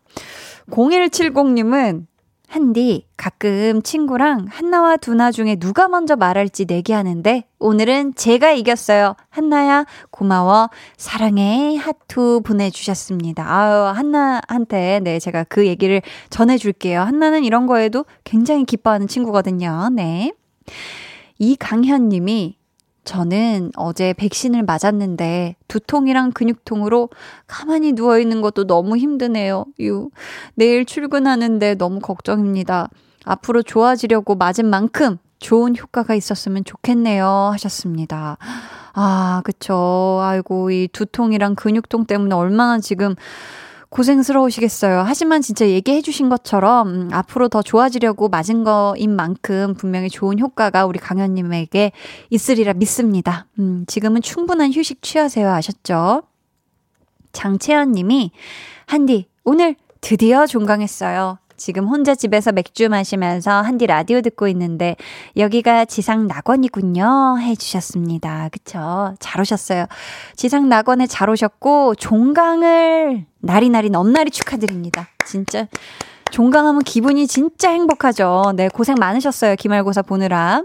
0170님은 0.71 2.07
한디, 2.49 3.07
가끔 3.19 3.83
친구랑 3.83 4.47
한나와 4.49 4.97
두나 4.97 5.31
중에 5.31 5.57
누가 5.57 5.87
먼저 5.87 6.17
말할지 6.17 6.65
내기하는데, 6.65 7.45
오늘은 7.59 8.15
제가 8.15 8.53
이겼어요. 8.53 9.17
한나야, 9.29 9.85
고마워. 10.11 10.71
사랑해. 10.97 11.77
하투 11.77 12.41
보내주셨습니다. 12.45 13.45
아유, 13.47 13.95
한나한테, 13.95 15.01
네, 15.05 15.19
제가 15.19 15.45
그 15.45 15.67
얘기를 15.67 16.01
전해줄게요. 16.31 17.03
한나는 17.03 17.45
이런 17.45 17.67
거에도 17.67 18.07
굉장히 18.25 18.65
기뻐하는 18.65 19.09
친구거든요. 19.09 19.91
네. 19.93 20.33
이강현 21.39 22.09
님이 22.09 22.58
저는 23.09 23.73
어제 23.77 24.13
백신을 24.13 24.65
맞았는데 24.65 25.57
두통이랑 25.67 26.33
근육통으로 26.33 27.09
가만히 27.47 27.93
누워있는 27.93 28.43
것도 28.43 28.67
너무 28.67 28.99
힘드네요. 28.99 29.65
유. 29.81 30.11
내일 30.55 30.85
출근하는데 30.85 31.77
너무 31.77 32.01
걱정입니다. 32.01 32.91
앞으로 33.25 33.63
좋아지려고 33.63 34.35
맞은 34.35 34.67
만큼 34.67 35.17
좋은 35.39 35.75
효과가 35.75 36.15
있었으면 36.15 36.65
좋겠네요. 36.65 37.27
하셨습니다. 37.53 38.37
아, 38.93 39.41
그쵸. 39.43 40.19
아이고, 40.21 40.71
이 40.71 40.89
두통이랑 40.93 41.55
근육통 41.55 42.05
때문에 42.05 42.35
얼마나 42.35 42.79
지금 42.79 43.15
고생스러우시겠어요. 43.91 45.03
하지만 45.07 45.41
진짜 45.41 45.67
얘기해 45.67 46.03
주신 46.03 46.29
것처럼 46.29 46.89
음, 46.89 47.09
앞으로 47.13 47.49
더 47.49 47.63
좋아지려고 47.63 48.29
맞은 48.29 48.65
거인 48.65 49.17
만큼 49.17 49.75
분명히 49.75 50.11
좋은 50.11 50.39
효과가 50.39 50.85
우리 50.87 50.99
강현님에게 50.99 51.93
있으리라 52.31 52.75
믿습니다. 52.75 53.47
음, 53.59 53.85
지금은 53.87 54.21
충분한 54.21 54.73
휴식 54.73 55.03
취하세요 55.03 55.49
하셨죠? 55.49 56.23
장채연 57.33 57.93
님이 57.93 58.31
한디 58.87 59.27
오늘 59.45 59.77
드디어 60.01 60.47
종강했어요. 60.47 61.39
지금 61.59 61.87
혼자 61.87 62.15
집에서 62.15 62.53
맥주 62.53 62.89
마시면서 62.89 63.51
한디 63.51 63.87
라디오 63.87 64.23
듣고 64.23 64.49
있는데 64.49 64.97
여기가 65.37 65.85
지상 65.85 66.27
낙원이군요. 66.27 67.39
해주셨습니다. 67.41 68.49
그쵸? 68.51 69.15
잘 69.19 69.41
오셨어요. 69.43 69.87
지상 70.37 70.69
낙원에 70.69 71.07
잘 71.07 71.29
오셨고 71.29 71.97
종강을 71.97 73.27
나리나리 73.41 73.91
넘나리 73.91 74.31
축하드립니다. 74.31 75.09
진짜 75.27 75.67
종강하면 76.31 76.83
기분이 76.83 77.27
진짜 77.27 77.71
행복하죠. 77.71 78.53
네, 78.55 78.69
고생 78.69 78.97
많으셨어요. 78.99 79.57
기말고사 79.57 80.03
보느라. 80.03 80.63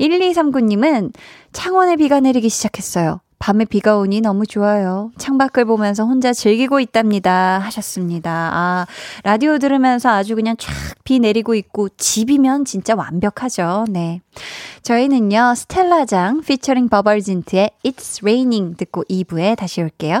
1239님은 0.00 1.12
창원에 1.52 1.96
비가 1.96 2.20
내리기 2.20 2.48
시작했어요. 2.48 3.20
밤에 3.38 3.64
비가 3.64 3.96
오니 3.98 4.20
너무 4.20 4.46
좋아요. 4.46 5.10
창밖을 5.18 5.64
보면서 5.64 6.04
혼자 6.04 6.32
즐기고 6.32 6.80
있답니다. 6.80 7.58
하셨습니다. 7.60 8.30
아, 8.52 8.86
라디오 9.22 9.58
들으면서 9.58 10.10
아주 10.10 10.34
그냥 10.34 10.56
쫙 10.58 10.72
비 11.08 11.20
내리고 11.20 11.54
있고 11.54 11.88
집이면 11.88 12.66
진짜 12.66 12.94
완벽하죠. 12.94 13.86
네. 13.88 14.20
저희는요, 14.82 15.54
스텔라장 15.56 16.42
피처링 16.42 16.90
버벌진트의 16.90 17.70
It's 17.82 18.22
Raining 18.22 18.76
듣고 18.76 19.04
2부에 19.04 19.56
다시 19.56 19.80
올게요. 19.80 20.20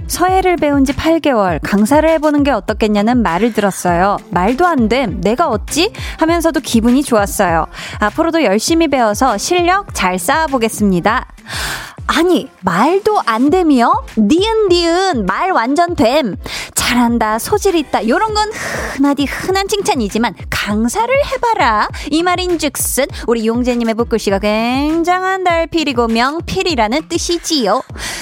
서예를 0.11 0.57
배운 0.57 0.83
지 0.83 0.91
8개월, 0.91 1.57
강사를 1.63 2.07
해보는 2.07 2.43
게 2.43 2.51
어떻겠냐는 2.51 3.23
말을 3.23 3.53
들었어요. 3.53 4.17
말도 4.29 4.67
안 4.67 4.89
됨, 4.89 5.21
내가 5.21 5.47
어찌? 5.47 5.93
하면서도 6.19 6.59
기분이 6.59 7.01
좋았어요. 7.01 7.65
앞으로도 7.99 8.43
열심히 8.43 8.89
배워서 8.89 9.37
실력 9.37 9.93
잘 9.93 10.19
쌓아보겠습니다. 10.19 11.27
아니, 12.07 12.49
말도 12.61 13.21
안 13.25 13.49
됨이요? 13.49 14.05
니은, 14.17 14.67
니은, 14.69 15.25
말 15.25 15.51
완전 15.51 15.95
됨. 15.95 16.35
잘한다, 16.75 17.39
소질 17.39 17.75
있다, 17.75 18.07
요런 18.07 18.33
건 18.33 18.51
흔하디 18.51 19.25
흔한 19.25 19.67
칭찬이지만, 19.67 20.35
강사를 20.49 21.13
해봐라. 21.25 21.87
이 22.09 22.21
말인 22.21 22.59
즉슨, 22.59 23.05
우리 23.27 23.47
용재님의 23.47 23.95
북글씨가 23.95 24.39
굉장한 24.39 25.43
달필이고 25.43 26.07
명필이라는 26.07 27.07
뜻이지요. 27.07 27.81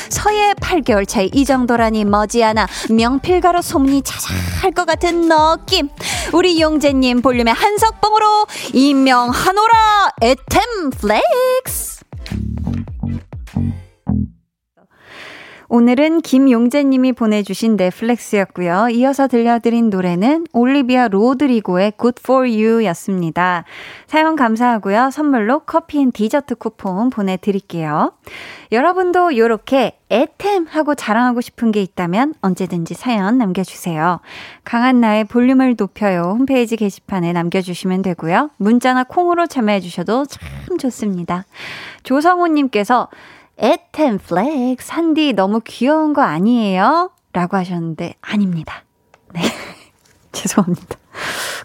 서예 0.10 0.54
8개월 0.62 1.08
차에 1.08 1.30
이 1.34 1.46
정도라니 1.46 2.06
머지않아 2.06 2.68
명필가로 2.90 3.62
소문이 3.62 4.04
자자할 4.04 4.72
것 4.72 4.86
같은 4.86 5.30
느낌. 5.30 5.90
우리 6.34 6.62
용재님 6.62 7.22
볼륨의 7.22 7.54
한석봉으로 7.54 8.46
임명하노라, 8.74 10.12
에헴 10.22 10.90
flex. 10.92 11.99
오늘은 15.72 16.22
김용재님이 16.22 17.14
보내주신 17.14 17.76
네, 17.76 17.96
flex였고요. 17.96 18.90
이어서 18.90 19.28
들려드린 19.28 19.92
노래는 19.92 20.48
올리비아 20.52 21.10
로드리고의 21.10 21.94
Good 22.00 22.20
For 22.24 22.50
You 22.50 22.84
였습니다. 22.86 23.66
사연 24.08 24.36
감사하고요. 24.36 25.12
선물로 25.12 25.60
커피 25.68 26.00
and 26.00 26.12
디저트 26.12 26.56
쿠폰 26.56 27.12
보내드릴게요. 27.12 28.14
여러분도 28.72 29.30
이렇게 29.30 30.00
에헴 30.10 30.66
하고 30.66 30.96
자랑하고 30.96 31.40
싶은 31.40 31.72
게 31.72 31.84
있다면 31.84 32.34
언제든지 32.42 32.96
사연 32.96 33.38
남겨주세요. 33.38 34.22
강한나의 34.64 35.26
볼륨을 35.26 35.76
높여요. 35.78 36.36
홈페이지 36.36 36.78
게시판에 36.78 37.32
남겨주시면 37.32 38.02
되고요. 38.02 38.50
문자나 38.58 39.04
콩으로 39.04 39.46
참여해주셔도 39.46 40.26
참 40.26 40.78
좋습니다. 40.80 41.46
조성호님께서 42.02 43.10
에헴 43.60 44.18
flex 44.18 44.82
한디 44.82 45.34
너무 45.34 45.60
귀여운 45.64 46.14
거 46.14 46.22
아니에요? 46.22 47.12
라고 47.34 47.58
하셨는데 47.58 48.16
아닙니다. 48.22 48.84
네. 49.34 49.42
죄송합니다. 50.32 50.98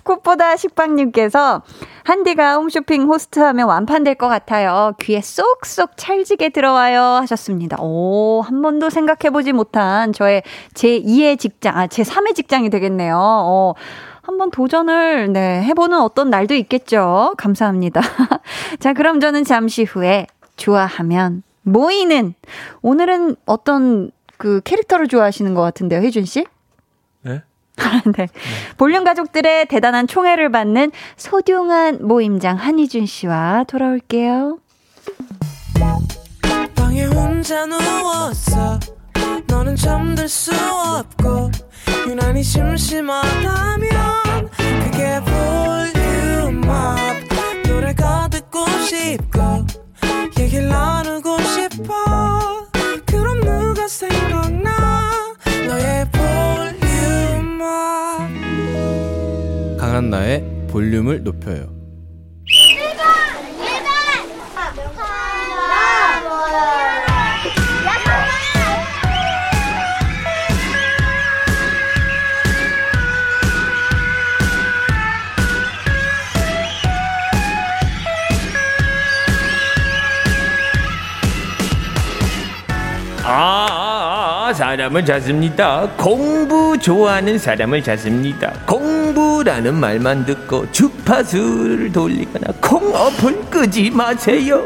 꽃보다 0.03 0.57
식빵님께서 0.57 1.63
한디가 2.03 2.57
홈쇼핑 2.57 3.05
호스트하면 3.05 3.67
완판될 3.67 4.17
것 4.17 4.29
같아요. 4.29 4.93
귀에 5.01 5.21
쏙쏙 5.21 5.97
찰지게 5.97 6.51
들어와요 6.51 7.01
하셨습니다. 7.01 7.79
오, 7.81 8.43
한 8.43 8.61
번도 8.61 8.91
생각해보지 8.91 9.53
못한 9.53 10.13
저의 10.13 10.43
제2의 10.75 11.39
직장, 11.39 11.79
아, 11.79 11.87
제3의 11.87 12.35
직장이 12.35 12.69
되겠네요. 12.69 13.17
어, 13.19 13.75
한번 14.23 14.51
도전을, 14.51 15.33
네, 15.33 15.63
해보는 15.63 16.01
어떤 16.01 16.29
날도 16.29 16.55
있겠죠. 16.55 17.35
감사합니다. 17.39 18.01
자, 18.81 18.93
그럼 18.93 19.21
저는 19.21 19.45
잠시 19.45 19.85
후에 19.85 20.27
좋아하면 20.57 21.43
모이는 21.65 22.35
오늘은 22.83 23.37
어떤 23.47 24.11
그 24.39 24.61
캐릭터를 24.65 25.09
좋아하시는 25.09 25.53
것 25.55 25.63
같은데요, 25.63 26.01
혜준 26.01 26.25
씨? 26.25 26.45
네? 27.23 27.43
네. 27.77 28.03
네. 28.17 28.29
볼륨 28.77 29.05
가족들의 29.05 29.67
대단한 29.67 30.07
총애를 30.07 30.51
받는 30.51 30.93
소중한 31.17 32.07
모임장 32.07 32.57
한희준 32.57 33.07
씨와 33.07 33.65
돌아올게요. 33.67 34.59
방에 36.77 37.05
혼자 37.07 37.67
누웠어. 37.67 38.79
너는 39.47 39.77
잠들 39.77 40.29
수 40.29 40.53
없고 40.55 41.51
유난히 42.09 42.43
심심하다면 42.43 43.91
그게 44.85 45.21
볼 45.21 45.94
하나의 60.15 60.45
볼륨을 60.69 61.25
높여요. 61.25 61.75
아, 83.27 83.33
아, 83.33 83.67
아, 83.71 84.49
아, 84.49 84.53
사람을 84.53 85.05
찾습니다. 85.05 85.89
공부 85.97 86.79
좋아하는 86.79 87.39
사람을 87.39 87.83
찾습니다. 87.83 88.53
공 88.67 88.94
부라는 89.45 89.75
말만 89.75 90.25
듣고 90.25 90.73
주파수를 90.73 91.93
돌리거나 91.93 92.47
콩 92.63 92.95
어플 92.95 93.51
끄지 93.51 93.91
마세요. 93.91 94.63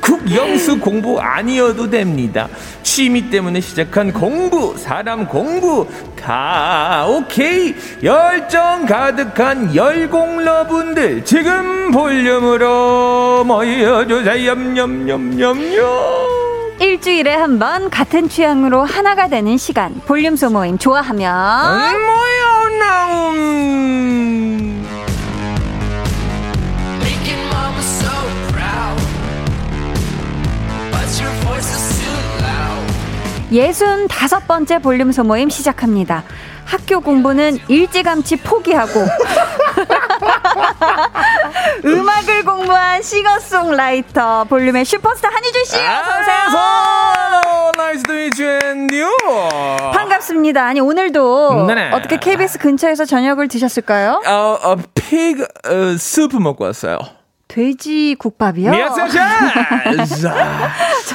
국영수 0.00 0.80
공부 0.80 1.20
아니어도 1.20 1.88
됩니다. 1.88 2.48
취미 2.82 3.30
때문에 3.30 3.60
시작한 3.60 4.12
공부, 4.12 4.76
사람 4.76 5.28
공부 5.28 5.86
다 6.20 7.06
오케이. 7.08 7.72
열정 8.02 8.84
가득한 8.84 9.76
열공러분들 9.76 11.24
지금 11.24 11.92
볼륨으로 11.92 13.44
모여주세요. 13.44 14.44
염염염염염. 14.48 15.56
일주일에 16.80 17.32
한 17.34 17.58
번 17.60 17.88
같은 17.88 18.28
취향으로 18.28 18.84
하나가 18.84 19.28
되는 19.28 19.56
시간 19.56 19.94
볼륨 20.04 20.36
소모임 20.36 20.76
좋아하면 20.76 21.22
뭐야 21.92 22.45
나음 22.78 24.36
예순 33.52 34.08
다섯 34.08 34.46
번째 34.46 34.80
볼륨 34.80 35.12
소모임 35.12 35.48
시작합니다. 35.48 36.24
학교 36.66 37.00
공부는 37.00 37.58
일찌감치 37.68 38.36
포기하고 38.36 39.00
음악을 41.84 42.44
공부한 42.44 43.02
싱어송라이터 43.02 44.44
볼륨의 44.44 44.84
슈퍼스타 44.84 45.28
한희준 45.32 45.64
씨 45.64 45.76
어서 45.76 46.20
오세요. 46.20 47.45
Nice 47.86 48.02
to 48.02 48.12
meet 48.14 48.42
you 48.64 49.08
반갑습니다. 49.92 50.64
아니 50.64 50.80
오늘도 50.80 51.66
네네. 51.66 51.92
어떻게 51.92 52.16
KBS 52.16 52.58
근처에서 52.58 53.04
저녁을 53.04 53.46
드셨을까요? 53.46 54.22
어, 54.26 54.58
어, 54.60 54.76
pig 54.94 55.44
어, 55.44 55.96
스프 55.96 56.36
먹고 56.36 56.64
왔어요. 56.64 56.98
돼지 57.46 58.16
국밥이요? 58.18 58.72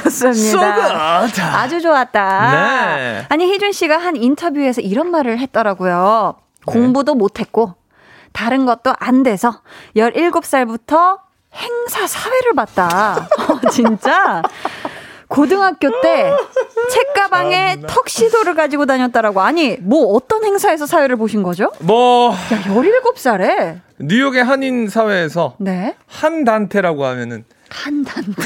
좋습니다. 0.02 1.26
So. 1.26 1.44
아주 1.44 1.82
좋았다. 1.82 2.50
네. 2.96 3.26
아니 3.28 3.52
희준 3.52 3.72
씨가 3.72 3.98
한 3.98 4.16
인터뷰에서 4.16 4.80
이런 4.80 5.10
말을 5.10 5.40
했더라고요. 5.40 6.36
네. 6.38 6.72
공부도 6.72 7.14
못했고 7.16 7.74
다른 8.32 8.64
것도 8.64 8.94
안 8.98 9.22
돼서 9.22 9.60
17살부터 9.94 11.18
행사 11.54 12.06
사회를 12.06 12.54
봤다. 12.54 13.28
어, 13.46 13.68
진짜? 13.70 14.40
고등학교 15.32 15.88
때 16.02 16.30
책가방에 16.90 17.80
턱시도를 17.88 18.54
가지고 18.54 18.84
다녔다라고. 18.84 19.40
아니, 19.40 19.76
뭐 19.80 20.14
어떤 20.14 20.44
행사에서 20.44 20.84
사회를 20.86 21.16
보신 21.16 21.42
거죠? 21.42 21.72
뭐 21.80 22.32
야, 22.32 22.62
17살에? 22.64 23.80
뉴욕의 23.98 24.44
한인 24.44 24.88
사회에서 24.88 25.54
네. 25.58 25.96
한 26.06 26.44
단테라고 26.44 27.06
하면은 27.06 27.44
한 27.70 28.04
단테. 28.04 28.42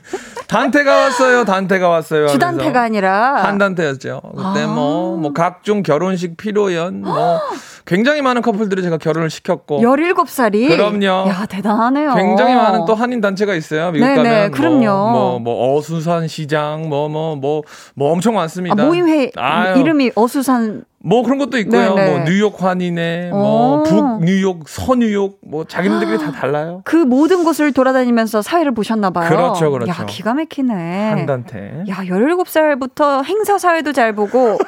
단테가 0.48 0.96
왔어요. 0.96 1.44
단테가 1.44 1.88
왔어요. 1.88 2.28
주단태가 2.28 2.80
아니라. 2.80 3.44
한 3.44 3.58
단테였죠. 3.58 4.22
그때 4.34 4.64
아. 4.64 4.66
뭐, 4.66 5.16
뭐, 5.16 5.32
각종 5.32 5.82
결혼식 5.82 6.36
피로연, 6.38 7.02
뭐, 7.02 7.40
굉장히 7.86 8.22
많은 8.22 8.42
커플들이 8.42 8.82
제가 8.82 8.98
결혼을 8.98 9.30
시켰고. 9.30 9.80
17살이? 9.80 10.68
그럼요. 10.68 11.28
야, 11.28 11.46
대단하네요. 11.46 12.14
굉장히 12.14 12.54
많은 12.54 12.84
또 12.86 12.94
한인 12.94 13.20
단체가 13.20 13.54
있어요. 13.54 13.90
미국 13.90 14.06
네네, 14.06 14.22
가면 14.22 14.50
그럼요. 14.52 14.80
뭐, 15.10 15.38
뭐, 15.38 15.38
뭐 15.40 15.76
어수산 15.78 16.28
시장 16.28 16.88
뭐 16.88 17.08
뭐 17.08 17.36
뭐 17.36 17.62
뭐 17.94 18.12
엄청 18.12 18.34
많습니다. 18.34 18.82
아, 18.82 18.86
모임회 18.86 19.32
아유, 19.36 19.80
이름이 19.80 20.12
어수산 20.14 20.84
뭐 21.02 21.22
그런 21.22 21.38
것도 21.38 21.56
있고요. 21.58 21.94
네네. 21.94 22.10
뭐 22.10 22.24
뉴욕 22.24 22.62
환인회, 22.62 23.30
뭐 23.30 23.78
오. 23.80 23.82
북뉴욕, 23.84 24.68
서뉴욕, 24.68 25.38
뭐 25.42 25.64
자기네들끼리 25.64 26.18
다 26.18 26.30
달라요. 26.30 26.82
그 26.84 26.96
모든 26.96 27.42
곳을 27.42 27.72
돌아다니면서 27.72 28.42
사회를 28.42 28.72
보셨나 28.74 29.08
봐요. 29.10 29.28
그렇죠, 29.30 29.70
그렇죠. 29.70 29.90
야, 29.90 30.04
기가 30.06 30.34
막히네. 30.34 31.08
한 31.10 31.24
단체. 31.26 31.84
야, 31.88 31.96
17살부터 32.04 33.24
행사 33.24 33.56
사회도 33.56 33.92
잘 33.92 34.12
보고 34.14 34.58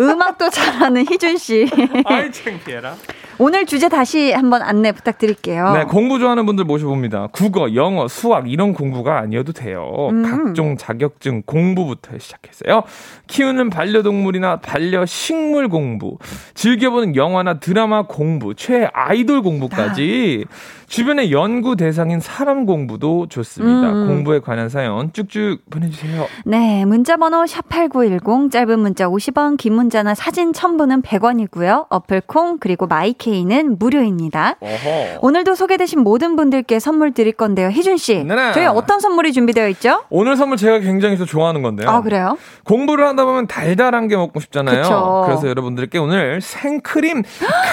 음악도 0.00 0.48
잘하는 0.50 1.04
희준 1.10 1.36
씨. 1.36 1.68
아이 2.04 2.30
창피해라. 2.32 2.96
오늘 3.42 3.64
주제 3.64 3.88
다시 3.88 4.32
한번 4.32 4.60
안내 4.60 4.92
부탁드릴게요. 4.92 5.72
네, 5.72 5.84
공부 5.84 6.18
좋아하는 6.18 6.44
분들 6.44 6.66
모셔봅니다. 6.66 7.28
국어, 7.32 7.74
영어, 7.74 8.06
수학 8.06 8.50
이런 8.50 8.74
공부가 8.74 9.18
아니어도 9.18 9.54
돼요. 9.54 10.10
음. 10.10 10.22
각종 10.22 10.76
자격증 10.76 11.44
공부부터 11.46 12.18
시작했어요. 12.18 12.82
키우는 13.28 13.70
반려동물이나 13.70 14.56
반려식물 14.56 15.70
공부, 15.70 16.18
즐겨보는 16.52 17.16
영화나 17.16 17.58
드라마 17.60 18.02
공부, 18.02 18.54
최애 18.54 18.90
아이돌 18.92 19.40
공부까지 19.40 20.44
주변의 20.90 21.30
연구 21.30 21.76
대상인 21.76 22.18
사람 22.20 22.66
공부도 22.66 23.28
좋습니다. 23.28 23.92
음. 23.92 24.08
공부에 24.08 24.40
관한 24.40 24.68
사연 24.68 25.12
쭉쭉 25.14 25.70
보내주세요. 25.70 26.26
네, 26.44 26.84
문자번호 26.84 27.44
샵8910, 27.44 28.50
짧은 28.50 28.78
문자 28.80 29.08
50원, 29.08 29.56
긴 29.56 29.74
문자나 29.74 30.14
사진 30.14 30.52
첨부는 30.52 31.00
100원이고요. 31.02 31.86
어플 31.88 32.22
콩, 32.26 32.58
그리고 32.58 32.88
My 32.88 33.14
K는 33.30 33.78
무료입니다. 33.78 34.56
어허. 34.60 35.18
오늘도 35.22 35.54
소개되신 35.54 36.00
모든 36.00 36.34
분들께 36.34 36.80
선물 36.80 37.12
드릴 37.14 37.32
건데요. 37.32 37.68
희준 37.68 37.96
씨, 37.96 38.24
네네. 38.24 38.52
저희 38.52 38.66
어떤 38.66 38.98
선물이 38.98 39.32
준비되어 39.32 39.68
있죠? 39.68 40.02
오늘 40.10 40.36
선물 40.36 40.56
제가 40.56 40.80
굉장히 40.80 41.16
또 41.16 41.24
좋아하는 41.24 41.62
건데요. 41.62 41.88
아, 41.88 42.00
그래요? 42.02 42.36
공부를 42.64 43.06
하다 43.06 43.24
보면 43.24 43.46
달달한 43.46 44.08
게 44.08 44.16
먹고 44.16 44.40
싶잖아요. 44.40 44.82
그쵸. 44.82 45.22
그래서 45.26 45.48
여러분들께 45.48 45.98
오늘 45.98 46.40
생크림 46.40 47.22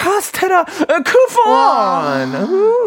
카스테라 0.03 0.65
쿠폰! 0.65 2.35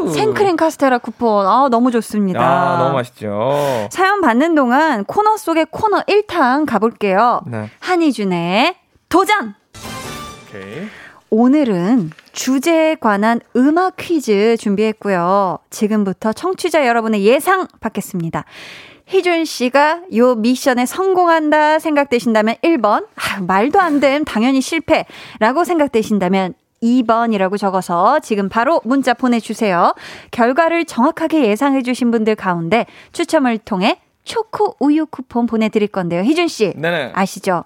우. 0.06 0.10
생크림 0.12 0.56
카스테라 0.56 0.98
쿠폰. 0.98 1.46
아, 1.46 1.68
너무 1.70 1.90
좋습니다. 1.90 2.40
아, 2.40 2.78
너무 2.78 2.94
맛있죠. 2.94 3.88
사연 3.90 4.20
받는 4.20 4.54
동안 4.54 5.04
코너 5.04 5.36
속의 5.36 5.66
코너 5.72 6.02
1탄 6.02 6.66
가볼게요. 6.66 7.40
네. 7.46 7.68
한희준의 7.80 8.76
도전! 9.08 9.54
오케이. 10.48 10.86
오늘은 11.30 12.10
주제에 12.32 12.94
관한 12.94 13.40
음악 13.56 13.96
퀴즈 13.96 14.56
준비했고요. 14.58 15.58
지금부터 15.70 16.32
청취자 16.32 16.86
여러분의 16.86 17.24
예상 17.24 17.66
받겠습니다. 17.80 18.44
희준 19.06 19.44
씨가 19.44 20.02
요 20.14 20.36
미션에 20.36 20.86
성공한다 20.86 21.80
생각되신다면 21.80 22.54
1번, 22.62 23.06
아, 23.16 23.40
말도 23.40 23.80
안 23.80 23.98
됨, 23.98 24.24
당연히 24.24 24.60
실패라고 24.60 25.64
생각되신다면 25.64 26.54
2번이라고 26.82 27.58
적어서 27.58 28.20
지금 28.20 28.48
바로 28.48 28.80
문자 28.84 29.12
보내주세요. 29.14 29.94
결과를 30.30 30.84
정확하게 30.84 31.46
예상해주신 31.48 32.10
분들 32.10 32.36
가운데 32.36 32.86
추첨을 33.12 33.58
통해 33.58 34.00
초코 34.24 34.76
우유 34.78 35.06
쿠폰 35.06 35.46
보내드릴 35.46 35.88
건데요. 35.88 36.22
희준 36.22 36.46
씨. 36.48 36.72
네네. 36.76 37.12
아시죠? 37.14 37.64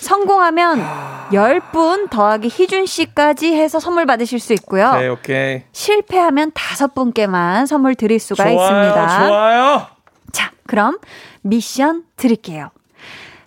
성공하면 0.00 0.84
10분 1.30 2.10
더하기 2.10 2.48
희준 2.48 2.86
씨까지 2.86 3.54
해서 3.54 3.80
선물 3.80 4.04
받으실 4.06 4.38
수 4.40 4.52
있고요. 4.54 4.92
오케이, 4.94 5.08
오케이. 5.08 5.62
실패하면 5.72 6.52
다섯 6.54 6.94
분께만 6.94 7.66
선물 7.66 7.94
드릴 7.94 8.18
수가 8.18 8.44
좋아요, 8.44 8.56
있습니다. 8.60 9.26
좋아요. 9.28 9.86
자, 10.32 10.52
그럼 10.66 10.98
미션 11.42 12.04
드릴게요. 12.16 12.70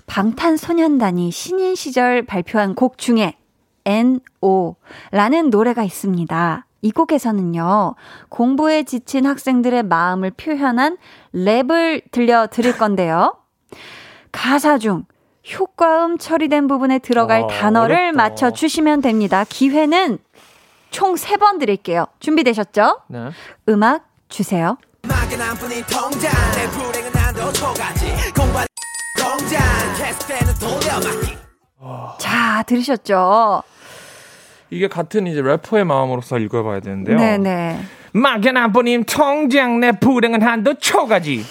방탄소년단이 0.07 1.31
신인 1.31 1.75
시절 1.75 2.23
발표한 2.25 2.75
곡 2.75 2.97
중에 2.97 3.35
N.O.라는 3.85 5.49
노래가 5.49 5.83
있습니다. 5.83 6.65
이 6.81 6.91
곡에서는요, 6.91 7.95
공부에 8.29 8.83
지친 8.83 9.25
학생들의 9.25 9.83
마음을 9.83 10.29
표현한 10.31 10.97
랩을 11.35 12.01
들려드릴 12.11 12.77
건데요. 12.77 13.35
가사 14.31 14.77
중 14.77 15.03
효과음 15.59 16.17
처리된 16.17 16.67
부분에 16.67 16.99
들어갈 16.99 17.41
와, 17.41 17.47
단어를 17.47 17.95
어렵다. 17.95 18.17
맞춰주시면 18.17 19.01
됩니다. 19.01 19.43
기회는 19.47 20.17
총세번 20.89 21.59
드릴게요. 21.59 22.05
준비되셨죠? 22.19 23.01
네. 23.09 23.29
음악 23.69 24.07
주세요. 24.29 24.77
자, 32.17 32.63
들으셨죠? 32.65 33.61
이게 34.71 34.87
같은 34.87 35.27
이제 35.27 35.41
래퍼의 35.41 35.85
마음으로서 35.85 36.39
읽어봐야 36.39 36.79
되는데요. 36.79 37.17
네네. 37.17 37.79
막연한 38.19 38.71
뿐인 38.71 39.03
통장 39.03 39.81
내 39.81 39.91
불행은 39.91 40.41
한도 40.41 40.75
초가지. 40.75 41.45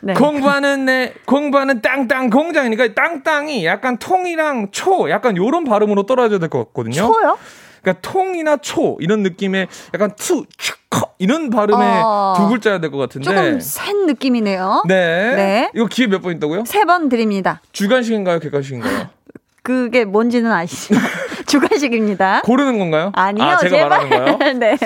네. 0.00 0.12
공부하는 0.14 0.84
내 0.86 1.14
공부하는 1.24 1.80
땅땅 1.80 2.30
공장이니까 2.30 2.94
땅땅이 2.94 3.64
약간 3.64 3.96
통이랑 3.96 4.68
초 4.72 5.08
약간 5.08 5.36
요런 5.36 5.64
발음으로 5.64 6.04
떨어져야 6.04 6.38
될 6.40 6.48
것 6.48 6.58
같거든요. 6.66 6.94
초요? 6.94 7.38
그러니까 7.80 8.00
통이나 8.02 8.56
초 8.56 8.96
이런 9.00 9.22
느낌의 9.22 9.68
약간 9.94 10.10
투, 10.16 10.44
츄커 10.58 11.12
이런 11.18 11.48
발음의 11.50 11.86
어. 12.04 12.34
두 12.36 12.48
글자야 12.48 12.80
될 12.80 12.90
것 12.90 12.98
같은데. 12.98 13.24
조금 13.24 13.60
센 13.60 14.06
느낌이네요. 14.06 14.82
네. 14.88 15.34
네. 15.36 15.70
이거 15.74 15.86
기회 15.86 16.08
몇 16.08 16.20
번 16.22 16.34
있다고요? 16.36 16.64
세 16.66 16.84
번 16.84 17.08
드립니다. 17.08 17.60
주간식인가요? 17.72 18.40
객관식인가요? 18.40 19.08
그게 19.62 20.04
뭔지는 20.04 20.50
아시죠? 20.52 20.94
주관식입니다. 21.48 22.42
고르는 22.42 22.78
건가요? 22.78 23.12
아니요, 23.14 23.44
아, 23.44 23.56
제가 23.56 23.76
제발. 23.76 23.88
말하는 24.08 24.38
거요? 24.38 24.52
네. 24.58 24.76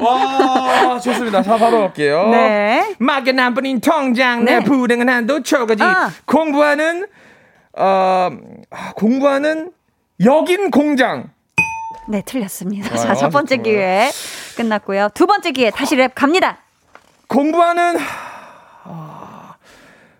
와, 0.00 0.98
좋습니다. 1.00 1.42
자, 1.42 1.56
바로 1.56 1.80
갈게요. 1.80 2.28
네. 2.28 2.94
막연 2.98 3.38
한 3.38 3.54
분인 3.54 3.80
통장, 3.80 4.44
네. 4.44 4.58
내 4.58 4.64
불행은 4.64 5.08
한도 5.08 5.42
초가지. 5.42 5.82
아. 5.82 6.10
공부하는, 6.26 7.06
어, 7.76 8.30
아, 8.70 8.92
공부하는 8.94 9.72
여긴 10.24 10.70
공장. 10.70 11.30
네, 12.08 12.22
틀렸습니다. 12.24 12.96
자, 12.96 13.14
첫 13.14 13.28
번째 13.30 13.56
좋아요. 13.56 13.62
기회 13.64 14.10
끝났고요. 14.56 15.08
두 15.14 15.26
번째 15.26 15.50
기회 15.52 15.70
다시 15.70 15.94
랩 15.96 16.14
갑니다. 16.14 16.58
공부하는, 17.28 17.98
아, 18.84 19.54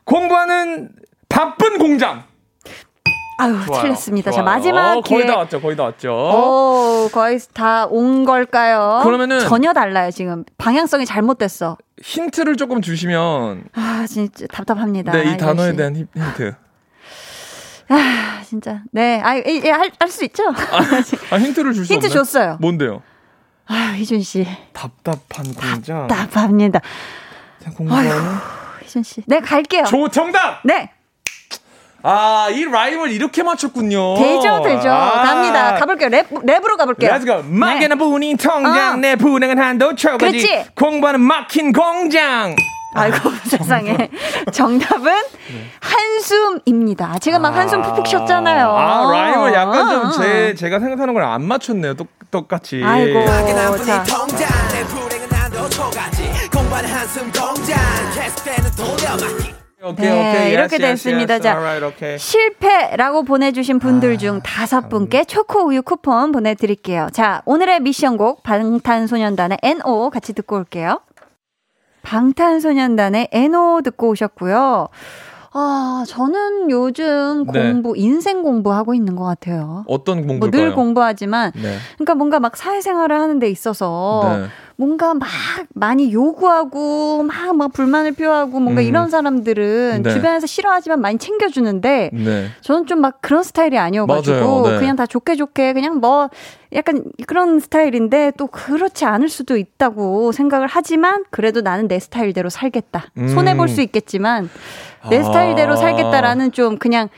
공부하는 0.05 0.91
바쁜 1.29 1.79
공장. 1.79 2.25
아유, 3.39 3.57
좋아요. 3.67 3.83
틀렸습니다. 3.83 4.31
자, 4.31 4.43
좋아요. 4.43 4.45
마지막 4.45 4.97
어, 4.97 5.01
기회. 5.01 5.19
거의 5.21 5.27
다 5.27 5.39
왔죠, 5.39 5.61
거의 5.61 5.77
다 5.77 5.85
왔죠. 5.85 6.13
오, 6.13 7.09
거의 7.13 7.39
다 7.55 7.87
온 7.91 8.25
걸까요? 8.25 9.01
그러면은- 9.05 9.41
전혀 9.49 9.73
달라요, 9.73 10.11
지금. 10.11 10.45
방향성이 10.59 11.07
잘못됐어. 11.07 11.79
힌트를 12.03 12.57
조금 12.57 12.81
주시면, 12.83 13.65
아, 13.75 14.07
진짜 14.09 14.47
답답합니다. 14.49 15.13
네, 15.13 15.33
이 15.33 15.37
단어에 15.37 15.71
씨. 15.71 15.77
대한 15.77 15.97
힌- 15.97 16.09
힌트. 16.15 16.55
아, 17.91 18.43
진짜. 18.45 18.83
네. 18.93 19.21
아, 19.23 19.35
이- 19.37 19.43
이- 19.65 19.69
할, 19.69 19.91
할수 19.99 20.25
있죠? 20.27 20.45
아, 21.31 21.37
힌트를 21.39 21.73
줄수 21.73 21.93
힌트 21.93 22.07
없나요? 22.07 22.25
줬어요. 22.25 22.57
뭔데요? 22.61 23.03
아, 23.67 23.95
희준 23.97 24.21
씨. 24.21 24.47
답답한 24.73 25.55
공장. 25.55 26.07
답답합니다. 26.07 26.81
자, 27.63 27.71
공부하는. 27.71 28.11
희준 28.83 29.03
씨. 29.03 29.23
네, 29.27 29.41
갈게요. 29.41 29.85
조, 29.85 30.09
정답! 30.09 30.61
네. 30.65 30.91
아, 32.03 32.49
이 32.51 32.65
라임을 32.65 33.11
이렇게 33.11 33.43
맞췄군요. 33.43 34.17
되죠, 34.17 34.63
되죠. 34.63 34.89
아. 34.91 35.23
갑니다. 35.23 35.75
가볼게요. 35.75 36.09
랩, 36.09 36.29
랩으로 36.31 36.77
가볼게요. 36.77 37.11
Let's 37.11 37.27
go. 37.27 37.43
막연한 37.45 37.99
분이 37.99 38.37
통장, 38.37 38.95
어. 38.95 38.97
내 38.97 39.17
불행은 39.17 39.59
한도. 39.59 39.93
그렇지. 40.19 40.67
공부하는 40.75 41.21
막힌 41.21 41.73
공장. 41.73 42.55
아이고, 42.95 43.31
세상에. 43.45 44.09
정답은 44.53 45.13
한숨입니다. 45.81 47.19
지금 47.21 47.43
막 47.43 47.55
한숨 47.55 47.83
푹푹 47.83 48.07
쉬었잖아요. 48.07 48.71
아, 48.71 49.11
라임을 49.13 49.53
약간 49.53 49.89
좀 49.91 50.07
어, 50.07 50.11
제, 50.13 50.55
제가 50.55 50.79
생각하는 50.81 51.13
걸 51.15 51.23
안 51.25 51.43
맞췄네요. 51.45 51.95
똑, 51.95 52.09
똑같이. 52.31 52.81
아이고. 52.83 53.25
막연한 53.25 53.73
분이 53.73 53.85
자. 53.87 54.05
오케이, 59.81 60.07
네, 60.09 60.11
오케이. 60.13 60.53
이렇게 60.53 60.75
Yes, 60.75 60.83
yes, 60.83 61.05
됐습니다. 61.05 61.35
yes. 61.35 61.43
자, 61.43 61.53
Alright, 61.55 61.85
okay. 61.87 62.19
실패라고 62.19 63.23
보내주신 63.23 63.79
분들 63.79 64.15
아, 64.15 64.17
중 64.17 64.41
다섯 64.43 64.89
분께 64.89 65.25
초코 65.25 65.67
우유 65.69 65.83
쿠폰 65.83 66.33
보내드릴게요. 66.33 67.09
자, 67.13 67.43
오늘의 67.45 67.81
미션곡 67.81 68.43
방탄소년단의 68.43 69.59
NO 69.63 70.11
같이 70.11 70.33
듣고 70.33 70.57
올게요. 70.57 71.01
방탄소년단의 72.03 73.29
NO 73.33 73.81
듣고 73.85 74.09
오셨고요. 74.09 74.89
아, 75.53 76.05
저는 76.07 76.71
요즘 76.71 77.47
네. 77.53 77.73
공부, 77.73 77.97
인생 77.97 78.43
공부하고 78.43 78.95
있는 78.95 79.17
것 79.17 79.25
같아요. 79.25 79.85
어떤 79.89 80.19
뭐 80.19 80.27
공부일까요? 80.39 80.63
늘 80.63 80.75
공부하지만, 80.75 81.53
네. 81.55 81.77
그러니까 81.95 82.15
뭔가 82.15 82.39
막 82.39 82.57
사회생활을 82.57 83.19
하는 83.19 83.39
데 83.39 83.49
있어서 83.49 84.21
네. 84.41 84.47
뭔가 84.77 85.13
막 85.15 85.27
많이 85.75 86.13
요구하고 86.13 87.25
막, 87.25 87.57
막 87.57 87.73
불만을 87.73 88.13
표하고 88.13 88.61
뭔가 88.61 88.81
음. 88.81 88.87
이런 88.87 89.11
사람들은 89.11 90.03
네. 90.05 90.13
주변에서 90.13 90.47
싫어하지만 90.47 91.01
많이 91.01 91.19
챙겨주는데 91.19 92.11
네. 92.13 92.47
저는 92.61 92.87
좀 92.87 92.99
막 93.01 93.21
그런 93.21 93.43
스타일이 93.43 93.79
아니어가지고. 93.79 94.63
그냥 94.79 94.97
다 94.97 95.07
좋게 95.07 95.35
좋게 95.37 95.73
그냥 95.73 95.99
뭐 95.99 96.29
약간 96.75 97.05
그런 97.27 97.59
스타일인데 97.61 98.33
또 98.37 98.47
그렇지 98.49 99.05
않을 99.05 99.29
수도 99.29 99.57
있다고 99.57 100.31
생각을 100.33 100.67
하지만 100.71 101.25
그래도 101.31 101.61
나는 101.61 101.89
내 101.89 101.99
스타일대로 101.99 102.51
살겠다. 102.51 103.07
음. 103.17 103.29
손해 103.29 103.57
볼 103.57 103.69
수 103.69 103.81
있겠지만 103.81 104.49
내 105.11 105.19
아. 105.19 105.23
스타일대로 105.23 105.77
살겠다라는 105.77 106.53
좀 106.53 106.79
그냥 106.79 107.09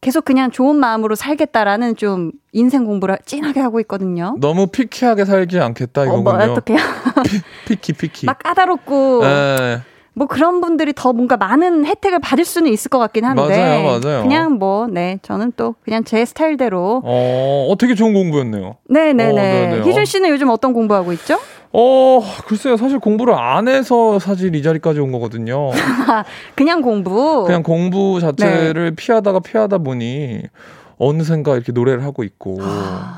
계속 0.00 0.24
그냥 0.24 0.50
좋은 0.50 0.76
마음으로 0.76 1.14
살겠다라는 1.14 1.96
좀 1.96 2.32
인생 2.52 2.84
공부를 2.86 3.18
찐하게 3.26 3.60
하고 3.60 3.80
있거든요. 3.80 4.34
너무 4.40 4.66
피키하게 4.68 5.24
살지 5.26 5.60
않겠다 5.60 6.02
어, 6.02 6.04
이거군요. 6.06 6.22
뭐 6.22 6.34
어떻게요? 6.52 6.78
피 7.66 7.76
키 7.76 7.92
피키. 7.92 8.26
막 8.26 8.38
까다롭고 8.38 9.20
네. 9.22 9.80
뭐 10.14 10.26
그런 10.26 10.60
분들이 10.60 10.92
더 10.94 11.12
뭔가 11.12 11.36
많은 11.36 11.84
혜택을 11.86 12.18
받을 12.18 12.44
수는 12.44 12.70
있을 12.72 12.88
것 12.88 12.98
같긴 12.98 13.24
한데 13.24 13.42
맞아요, 13.42 14.00
맞아요. 14.00 14.22
그냥 14.22 14.58
뭐 14.58 14.86
네 14.90 15.18
저는 15.22 15.52
또 15.56 15.74
그냥 15.84 16.02
제 16.04 16.24
스타일대로 16.24 17.02
어, 17.04 17.66
어, 17.70 17.76
되게 17.78 17.94
좋은 17.94 18.12
공부였네요. 18.14 18.76
네네네 18.88 19.30
어, 19.30 19.34
네네. 19.34 19.86
희준 19.86 20.02
어. 20.02 20.04
씨는 20.04 20.30
요즘 20.30 20.48
어떤 20.48 20.72
공부하고 20.72 21.12
있죠? 21.12 21.38
어, 21.72 22.20
글쎄요. 22.46 22.76
사실 22.76 22.98
공부를 22.98 23.34
안 23.34 23.68
해서 23.68 24.18
사실 24.18 24.54
이 24.54 24.62
자리까지 24.62 25.00
온 25.00 25.12
거거든요. 25.12 25.70
그냥 26.56 26.82
공부 26.82 27.44
그냥 27.46 27.62
공부 27.62 28.18
자체를 28.20 28.92
피하다가 28.96 29.40
피하다 29.40 29.78
보니 29.78 30.42
어느샌가 30.98 31.54
이렇게 31.54 31.72
노래를 31.72 32.04
하고 32.04 32.24
있고 32.24 32.58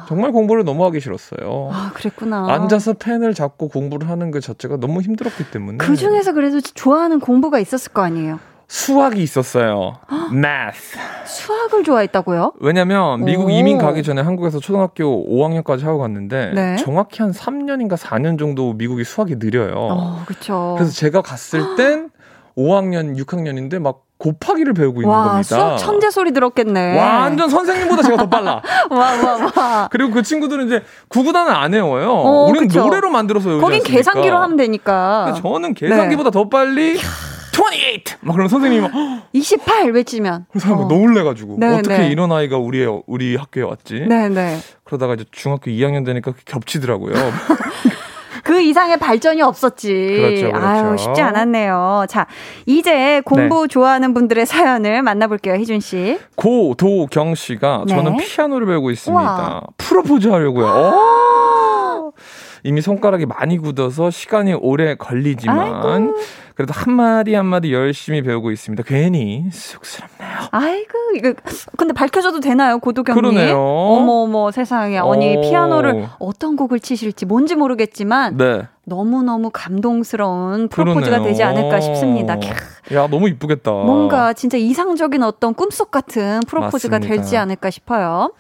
정말 0.07 0.31
공부를 0.33 0.65
너무 0.65 0.85
하기 0.85 1.01
싫었어요. 1.01 1.71
아 1.73 1.91
그랬구나 1.95 2.47
앉아서 2.49 2.93
펜을 2.93 3.35
잡고 3.35 3.69
공부를 3.69 4.09
하는 4.09 4.31
그 4.31 4.41
자체가 4.41 4.77
너무 4.77 5.01
힘들었기 5.01 5.51
때문에 5.51 5.79
그 5.79 5.97
중에서 5.97 6.33
그래도 6.33 6.61
좋아하는 6.61 7.19
공부가 7.19 7.59
있었을 7.59 7.93
거 7.93 8.03
아니에요 8.03 8.39
수학이 8.77 9.23
있었어요. 9.23 9.99
math. 10.33 10.99
수학을 11.27 11.85
좋아했다고요? 11.85 12.55
왜냐면 12.61 13.23
미국 13.23 13.47
오. 13.49 13.51
이민 13.51 13.77
가기 13.77 14.03
전에 14.03 14.23
한국에서 14.23 14.61
초등학교 14.61 15.27
5학년까지 15.29 15.83
하고 15.85 15.99
갔는데 15.99 16.53
네. 16.55 16.77
정확히 16.77 17.23
한 17.23 17.33
3년인가 17.33 17.99
4년 17.99 18.39
정도 18.39 18.73
미국이 18.73 19.05
수학이 19.05 19.37
느려요. 19.39 19.75
어 19.77 20.23
그렇죠 20.25 20.75
그래서 20.79 20.91
제가 20.93 21.21
갔을 21.21 21.61
땐 21.77 22.09
5학년, 22.57 23.15
6학년인데 23.23 23.79
막 23.79 24.05
곱하기를 24.17 24.73
배우고 24.73 25.03
있는 25.03 25.15
와 25.15 25.25
겁니다. 25.25 25.43
수학 25.43 25.77
천재 25.77 26.09
소리 26.11 26.33
들었겠네 26.33 26.97
완전 26.97 27.51
선생님보다 27.51 28.03
제가 28.03 28.17
더 28.17 28.29
빨라. 28.31 28.63
와 28.91 28.99
와 28.99 29.51
와 29.55 29.89
그리고 29.91 30.13
그 30.13 30.23
친구들은 30.23 30.67
이제 30.69 30.83
구구단을 31.09 31.53
안 31.55 31.73
외워요. 31.75 32.11
어, 32.11 32.45
우리는 32.49 32.69
그쵸. 32.69 32.81
노래로 32.85 33.11
만들어서 33.11 33.49
외우지 33.51 33.61
거긴 33.61 33.81
않습니까? 33.81 33.97
계산기로 33.99 34.37
하면 34.39 34.57
되니까 34.57 35.35
저는 35.43 35.75
계산기보다 35.75 36.31
더 36.31 36.49
빨리 36.49 36.99
28! 37.53 38.19
막 38.21 38.33
그러면 38.33 38.49
선생님이 38.49 38.81
막 38.89 38.93
28 39.33 39.93
외치면 39.93 40.47
그래서 40.51 40.73
어. 40.73 40.77
너무 40.77 40.89
놀래가지고 40.89 41.57
네, 41.59 41.67
어떻게 41.79 41.99
네. 41.99 42.09
이런 42.09 42.33
아이가 42.33 42.57
우리 42.57 42.85
우리 43.07 43.37
학교에 43.37 43.63
왔지? 43.63 44.07
네네 44.09 44.59
그러다가 44.85 45.15
이제 45.15 45.25
중학교 45.31 45.71
2학년 45.71 46.05
되니까 46.05 46.33
겹치더라고요. 46.45 47.13
그 48.43 48.61
이상의 48.61 48.99
발전이 48.99 49.41
없었지. 49.41 49.89
그렇죠, 49.89 50.51
그렇죠. 50.51 50.67
아유, 50.67 50.97
쉽지 50.99 51.21
않았네요. 51.21 52.07
자, 52.09 52.27
이제 52.67 53.23
공부 53.25 53.69
좋아하는 53.69 54.15
분들의 54.15 54.47
사연을 54.47 55.03
만나볼게요, 55.03 55.55
희준 55.55 55.79
씨. 55.79 56.19
고도경 56.35 57.37
씨가 57.37 57.85
네. 57.87 57.95
저는 57.95 58.17
피아노를 58.17 58.67
배우고 58.67 58.91
있습니다. 58.91 59.23
우와. 59.23 59.63
프로포즈 59.79 60.27
하려고요. 60.29 60.67
오! 62.65 62.69
이미 62.69 62.81
손가락이 62.81 63.27
많이 63.27 63.59
굳어서 63.59 64.11
시간이 64.11 64.55
오래 64.55 64.95
걸리지만 64.95 66.15
그래도 66.55 66.73
한 66.75 66.93
마디 66.95 67.35
한 67.35 67.47
마디 67.47 67.73
열심히 67.73 68.23
배우고 68.23 68.51
있습니다. 68.51 68.83
괜히 68.85 69.47
쑥스럽네요. 69.51 70.49
아이고, 70.51 70.99
이거, 71.17 71.33
근데 71.79 71.93
밝혀줘도 71.95 72.41
되나요, 72.41 72.79
고도경님? 72.79 73.21
그러네요. 73.21 73.59
어머, 73.59 74.13
어머, 74.25 74.51
세상에. 74.51 74.99
언니, 74.99 75.37
오. 75.37 75.41
피아노를 75.41 76.07
어떤 76.19 76.57
곡을 76.57 76.79
치실지 76.81 77.25
뭔지 77.27 77.57
모르겠지만, 77.57 78.37
네. 78.37 78.69
너무너무 78.85 79.51
감동스러운 79.53 80.69
프로포즈가 80.69 81.01
그러네요. 81.19 81.29
되지 81.29 81.43
않을까 81.43 81.81
싶습니다. 81.81 82.37
캬, 82.37 82.95
야, 82.95 83.07
너무 83.09 83.29
이쁘겠다. 83.29 83.71
뭔가 83.71 84.33
진짜 84.35 84.59
이상적인 84.59 85.23
어떤 85.23 85.55
꿈속 85.55 85.91
같은 85.91 86.41
프로포즈가 86.47 86.99
맞습니다. 86.99 87.15
될지 87.17 87.37
않을까 87.37 87.71
싶어요. 87.71 88.33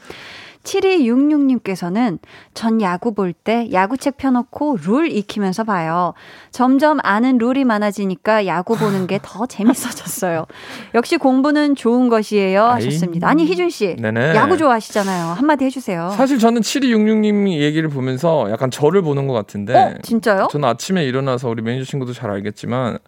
7266님께서는 0.62 2.18
전 2.54 2.80
야구 2.80 3.14
볼 3.14 3.32
때 3.32 3.68
야구책 3.72 4.18
펴놓고 4.18 4.76
룰 4.84 5.10
익히면서 5.10 5.64
봐요. 5.64 6.12
점점 6.50 6.98
아는 7.02 7.38
룰이 7.38 7.64
많아지니까 7.64 8.46
야구 8.46 8.76
보는 8.76 9.06
게 9.06 9.18
더 9.22 9.46
재밌어졌어요. 9.46 10.46
역시 10.94 11.16
공부는 11.16 11.74
좋은 11.76 12.08
것이에요 12.08 12.64
하셨습니다. 12.64 13.28
아니 13.28 13.46
희준 13.46 13.70
씨 13.70 13.96
네네. 13.96 14.34
야구 14.34 14.56
좋아하시잖아요. 14.56 15.32
한마디 15.32 15.64
해주세요. 15.64 16.10
사실 16.16 16.38
저는 16.38 16.60
7266님 16.60 17.48
얘기를 17.60 17.88
보면서 17.88 18.50
약간 18.50 18.70
저를 18.70 19.02
보는 19.02 19.26
것 19.26 19.32
같은데. 19.32 19.74
어 19.76 19.94
진짜요? 20.02 20.48
저는 20.50 20.68
아침에 20.68 21.04
일어나서 21.04 21.48
우리 21.48 21.62
매니저 21.62 21.84
친구도 21.90 22.12
잘 22.12 22.30
알겠지만 22.30 22.98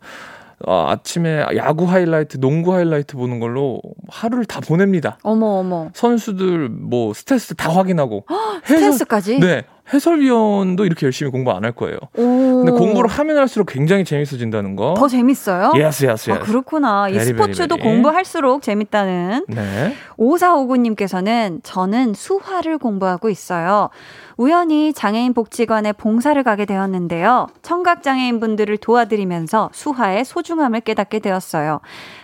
어, 0.66 0.86
아침에 0.90 1.44
야구 1.56 1.84
하이라이트, 1.84 2.38
농구 2.40 2.74
하이라이트 2.74 3.16
보는 3.16 3.40
걸로 3.40 3.80
하루를 4.08 4.44
다 4.44 4.60
보냅니다. 4.60 5.18
어머 5.22 5.46
어머 5.58 5.88
선수들 5.94 6.68
뭐 6.70 7.12
stats 7.12 7.56
다 7.56 7.70
확인하고 7.70 8.24
해설- 8.64 8.78
stats까지. 8.78 9.40
네 9.40 9.62
해설위원도 9.92 10.86
이렇게 10.86 11.04
열심히 11.04 11.30
공부 11.30 11.50
안 11.50 11.62
할 11.64 11.72
거예요. 11.72 11.98
오. 12.16 12.62
근데 12.64 12.72
공부를 12.72 13.10
하면 13.10 13.36
할수록 13.36 13.66
굉장히 13.66 14.04
재밌어진다는 14.04 14.76
거. 14.76 14.94
더 14.96 15.06
재밌어요? 15.08 15.72
yes 15.76 16.06
yes 16.06 16.30
아, 16.30 16.34
yes. 16.36 16.44
그렇구나. 16.46 17.08
이 17.10 17.12
very, 17.12 17.24
스포츠도 17.26 17.76
very, 17.76 17.82
very. 17.82 17.94
공부할수록 17.94 18.62
재밌다는. 18.62 19.44
네. 19.48 19.94
5459님께서는 20.18 21.60
저는 21.62 22.14
수화를 22.14 22.78
공부하고 22.78 23.28
있어요. 23.28 23.90
우연히 24.36 24.92
장애인 24.92 25.32
복지관에 25.32 25.92
봉사를 25.92 26.40
가게 26.42 26.64
되었는데요. 26.64 27.46
청각장애인 27.62 28.40
분들을 28.40 28.76
도와드리면서 28.78 29.70
수화의 29.72 30.24
소중함을 30.24 30.80
깨닫게 30.80 31.20
되었어요. 31.20 31.80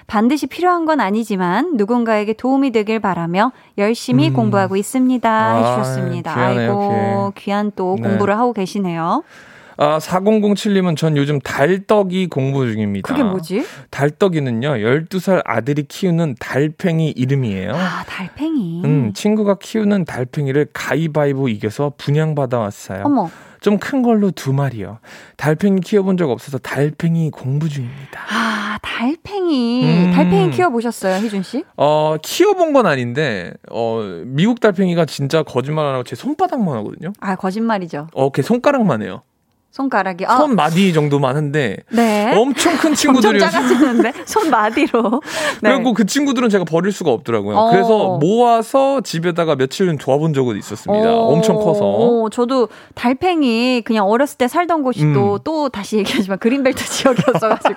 반드시 0.06 0.46
필요한 0.46 0.86
건 0.86 1.00
아니지만 1.00 1.76
누군가에게 1.76 2.32
도움이 2.32 2.72
되길 2.72 2.98
바라며 2.98 3.52
열심히 3.78 4.28
음. 4.28 4.34
공부하고 4.34 4.76
있습니다. 4.76 5.30
아, 5.30 5.56
해주셨습니다. 5.56 6.34
귀하네요, 6.34 6.70
아이고, 6.72 7.32
귀한 7.36 7.72
또 7.76 7.96
네. 8.00 8.08
공부를 8.08 8.36
하고 8.36 8.52
계시네요. 8.52 9.22
아, 9.82 9.96
4007님은 9.98 10.94
전 10.94 11.16
요즘 11.16 11.40
달떡이 11.40 12.26
공부 12.26 12.70
중입니다. 12.70 13.08
그게 13.08 13.22
뭐지? 13.22 13.64
달떡이는요, 13.90 14.68
12살 14.68 15.40
아들이 15.46 15.84
키우는 15.84 16.34
달팽이 16.38 17.08
이름이에요. 17.16 17.72
아, 17.74 18.04
달팽이. 18.06 18.82
음, 18.84 19.12
친구가 19.14 19.56
키우는 19.58 20.04
달팽이를 20.04 20.66
가위바위보 20.74 21.48
이겨서 21.48 21.94
분양받아 21.96 22.58
왔어요. 22.58 23.04
어머. 23.06 23.30
좀 23.62 23.78
큰 23.78 24.02
걸로 24.02 24.30
두 24.30 24.52
마리요. 24.52 24.98
달팽이 25.38 25.80
키워본 25.80 26.18
적 26.18 26.30
없어서 26.30 26.58
달팽이 26.58 27.30
공부 27.30 27.68
중입니다. 27.70 28.20
아, 28.30 28.78
달팽이. 28.82 29.84
음. 29.84 30.12
달팽이 30.12 30.50
키워보셨어요, 30.50 31.24
희준 31.24 31.42
씨? 31.42 31.64
어, 31.78 32.16
키워본 32.22 32.74
건 32.74 32.84
아닌데, 32.86 33.54
어, 33.70 34.00
미국 34.26 34.60
달팽이가 34.60 35.06
진짜 35.06 35.42
거짓말 35.42 35.86
안 35.86 35.94
하고 35.94 36.04
제 36.04 36.16
손바닥만 36.16 36.76
하거든요. 36.78 37.12
아, 37.20 37.34
거짓말이죠. 37.36 38.08
어, 38.12 38.30
걔 38.30 38.42
손가락만 38.42 39.02
해요. 39.02 39.22
손가락이. 39.70 40.26
아, 40.26 40.36
손 40.38 40.56
마디 40.56 40.92
정도만 40.92 41.36
하는데, 41.36 41.76
네. 41.90 42.34
엄청 42.36 42.72
큰 42.76 42.90
엄청 42.90 42.94
친구들이어서. 42.94 43.50
작아지는데 43.50 44.12
손 44.26 44.50
마디로. 44.50 45.22
네. 45.62 45.72
그리고 45.74 45.94
그 45.94 46.06
친구들은 46.06 46.48
제가 46.48 46.64
버릴 46.64 46.90
수가 46.92 47.12
없더라고요. 47.12 47.56
어. 47.56 47.70
그래서 47.70 48.18
모아서 48.20 49.00
집에다가 49.00 49.54
며칠은 49.54 49.98
둬본 49.98 50.34
적은 50.34 50.58
있었습니다. 50.58 51.08
어, 51.12 51.28
엄청 51.28 51.56
커서. 51.56 51.84
어, 51.84 52.28
저도 52.30 52.68
달팽이 52.94 53.82
그냥 53.82 54.08
어렸을 54.08 54.38
때 54.38 54.48
살던 54.48 54.82
곳이 54.82 55.12
또, 55.12 55.34
음. 55.34 55.38
또 55.44 55.68
다시 55.68 55.98
얘기하지만 55.98 56.38
그린벨트 56.38 56.84
지역이었어가지고 56.84 57.74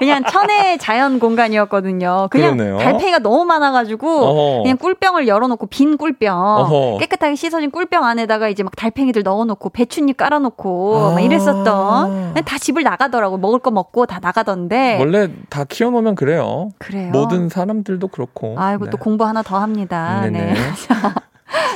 그냥 0.00 0.24
천혜의 0.24 0.78
자연 0.78 1.18
공간이었거든요. 1.20 2.28
그냥 2.30 2.56
그러네요. 2.56 2.78
달팽이가 2.78 3.20
너무 3.20 3.44
많아가지고 3.44 4.08
어허. 4.08 4.62
그냥 4.64 4.76
꿀병을 4.76 5.28
열어놓고 5.28 5.66
빈 5.66 5.96
꿀병 5.96 6.36
어허. 6.36 6.98
깨끗하게 6.98 7.36
씻어진 7.36 7.70
꿀병 7.70 8.04
안에다가 8.04 8.48
이제 8.48 8.62
막 8.62 8.74
달팽이들 8.74 9.22
넣어놓고 9.22 9.70
배춧잎 9.70 10.16
깔아놓고 10.16 11.00
막 11.14 11.20
이랬었던 11.30 12.32
그냥 12.32 12.44
다 12.44 12.58
집을 12.58 12.82
나가더라고 12.82 13.38
먹을 13.38 13.58
거 13.58 13.70
먹고 13.70 14.06
다 14.06 14.18
나가던데 14.20 14.98
원래 14.98 15.28
다 15.48 15.64
키워놓으면 15.64 16.14
그래요. 16.14 16.70
그래요. 16.78 17.10
모든 17.10 17.48
사람들도 17.48 18.08
그렇고. 18.08 18.54
아이고 18.58 18.86
네. 18.86 18.90
또 18.90 18.96
공부 18.96 19.24
하나 19.24 19.42
더 19.42 19.58
합니다. 19.58 20.20
네네. 20.22 20.54
네. 20.54 20.54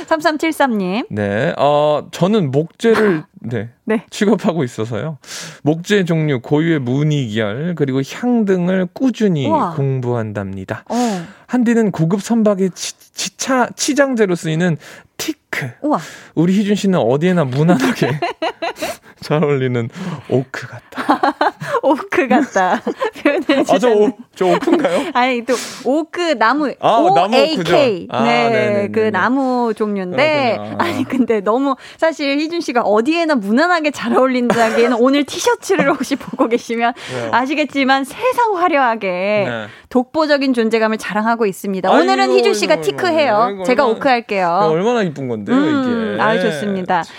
3373님. 0.05 1.05
네, 1.09 1.53
어, 1.57 2.07
저는 2.11 2.51
목재를, 2.51 3.23
네, 3.41 3.69
네. 3.85 4.05
취급하고 4.09 4.63
있어서요. 4.63 5.17
목재 5.63 6.05
종류, 6.05 6.39
고유의 6.41 6.79
무늬결, 6.79 7.73
그리고 7.75 8.01
향 8.13 8.45
등을 8.45 8.87
꾸준히 8.93 9.47
우와. 9.47 9.73
공부한답니다. 9.75 10.83
어. 10.89 10.95
한디는 11.47 11.91
고급 11.91 12.21
선박의 12.21 12.71
치, 12.73 12.93
치차, 13.13 13.69
치장제로 13.75 14.35
쓰이는 14.35 14.77
티크. 15.17 15.69
우와. 15.83 15.99
우리 16.35 16.57
희준 16.57 16.75
씨는 16.75 16.99
어디에나 16.99 17.45
무난하게 17.45 18.19
잘 19.21 19.41
어울리는 19.43 19.89
오크 20.29 20.67
같다. 20.67 21.21
오크 21.83 22.27
같다. 22.27 22.81
표현해 23.21 23.63
아, 23.69 23.77
저. 23.77 23.89
오, 23.93 24.11
저 24.35 24.45
오크인가요? 24.47 25.11
아니 25.13 25.45
또 25.45 25.53
오크 25.85 26.37
나무 26.37 26.73
아, 26.79 26.97
O 26.97 27.13
나무 27.13 27.37
오크죠. 27.37 27.75
아, 28.09 28.23
네, 28.23 28.49
네네네네. 28.49 28.87
그 28.89 28.99
나무 29.11 29.73
종류 29.75 29.92
인데 29.97 30.55
그렇구나. 30.57 30.83
아니 30.83 31.03
근데 31.03 31.41
너무 31.41 31.75
사실 31.97 32.37
희준 32.39 32.61
씨가 32.61 32.81
어디에나 32.81 33.35
무난하게 33.35 33.91
잘 33.91 34.15
어울린다기에는 34.15 34.97
오늘 34.99 35.23
티셔츠를 35.23 35.89
혹시 35.93 36.15
보고 36.15 36.47
계시면 36.47 36.93
왜요? 37.13 37.29
아시겠지만 37.31 38.03
세상 38.03 38.57
화려하게 38.57 39.07
네. 39.09 39.65
독보적인 39.89 40.53
존재감을 40.53 40.97
자랑하고 40.97 41.45
있습니다. 41.45 41.89
아이고, 41.89 42.01
오늘은 42.01 42.31
희준 42.31 42.53
씨가 42.53 42.73
아이고, 42.73 42.83
티크해요. 42.83 43.35
아이고, 43.37 43.63
제가 43.63 43.83
얼마나- 43.83 43.97
오크 43.97 44.07
할게요. 44.09 44.59
얼마나 44.71 45.03
이쁜 45.03 45.27
건데요, 45.27 45.55
음, 45.55 46.13
이게. 46.13 46.21
아유, 46.21 46.41
좋습니다. 46.41 47.03
참. 47.03 47.15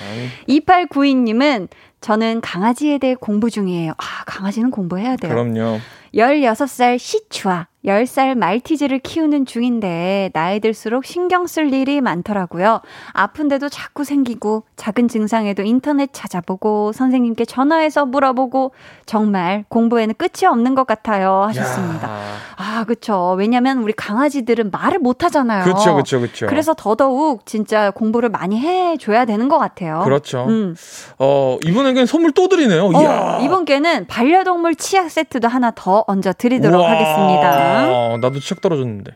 2892님은 0.48 1.68
저는 2.00 2.40
강아지에 2.40 2.98
대해 2.98 3.14
공부 3.14 3.50
중이에요. 3.50 3.92
아, 3.92 4.24
강아지는 4.26 4.70
공부해야 4.70 5.16
돼요. 5.16 5.32
그럼요. 5.32 5.78
16살 6.14 6.98
시추와 6.98 7.68
10살 7.84 8.34
말티즈를 8.36 8.98
키우는 8.98 9.44
중인데 9.44 10.30
나이 10.32 10.58
들수록 10.60 11.04
신경 11.04 11.46
쓸 11.46 11.72
일이 11.72 12.00
많더라고요. 12.00 12.80
아픈데도 13.12 13.68
자꾸 13.68 14.04
생기고 14.04 14.64
작은 14.76 15.08
증상에도 15.08 15.62
인터넷 15.62 16.08
찾아보고 16.12 16.92
선생님께 16.92 17.44
전화해서 17.44 18.06
물어보고 18.06 18.72
정말 19.04 19.64
공부에는 19.68 20.14
끝이 20.16 20.46
없는 20.48 20.74
것 20.74 20.86
같아요 20.86 21.42
하셨습니다. 21.48 22.08
야. 22.08 22.24
아, 22.56 22.84
그쵸. 22.84 23.34
왜냐면 23.38 23.78
우리 23.78 23.92
강아지들은 23.92 24.70
말을 24.70 24.98
못 24.98 25.22
하잖아요. 25.24 25.64
그렇죠, 25.64 25.92
그렇죠, 25.92 26.20
그렇죠. 26.20 26.46
그래서 26.46 26.74
더더욱 26.74 27.44
진짜 27.46 27.90
공부를 27.90 28.30
많이 28.30 28.58
해 28.60 28.96
줘야 28.96 29.24
되는 29.24 29.48
것 29.48 29.58
같아요. 29.58 30.02
그렇죠. 30.04 30.46
음. 30.48 30.74
어, 31.18 31.58
이번에는 31.64 32.06
선물 32.06 32.32
또 32.32 32.48
드리네요. 32.48 32.90
이야. 32.92 33.38
어, 33.38 33.40
이번 33.42 33.64
께는 33.64 34.06
반려동물 34.06 34.74
치약 34.76 35.10
세트도 35.10 35.48
하나 35.48 35.70
더 35.74 36.04
얹어 36.06 36.32
드리도록. 36.38 36.84
하겠습니다. 36.84 37.73
나도 38.20 38.40
치약 38.40 38.60
떨어졌는데. 38.60 39.12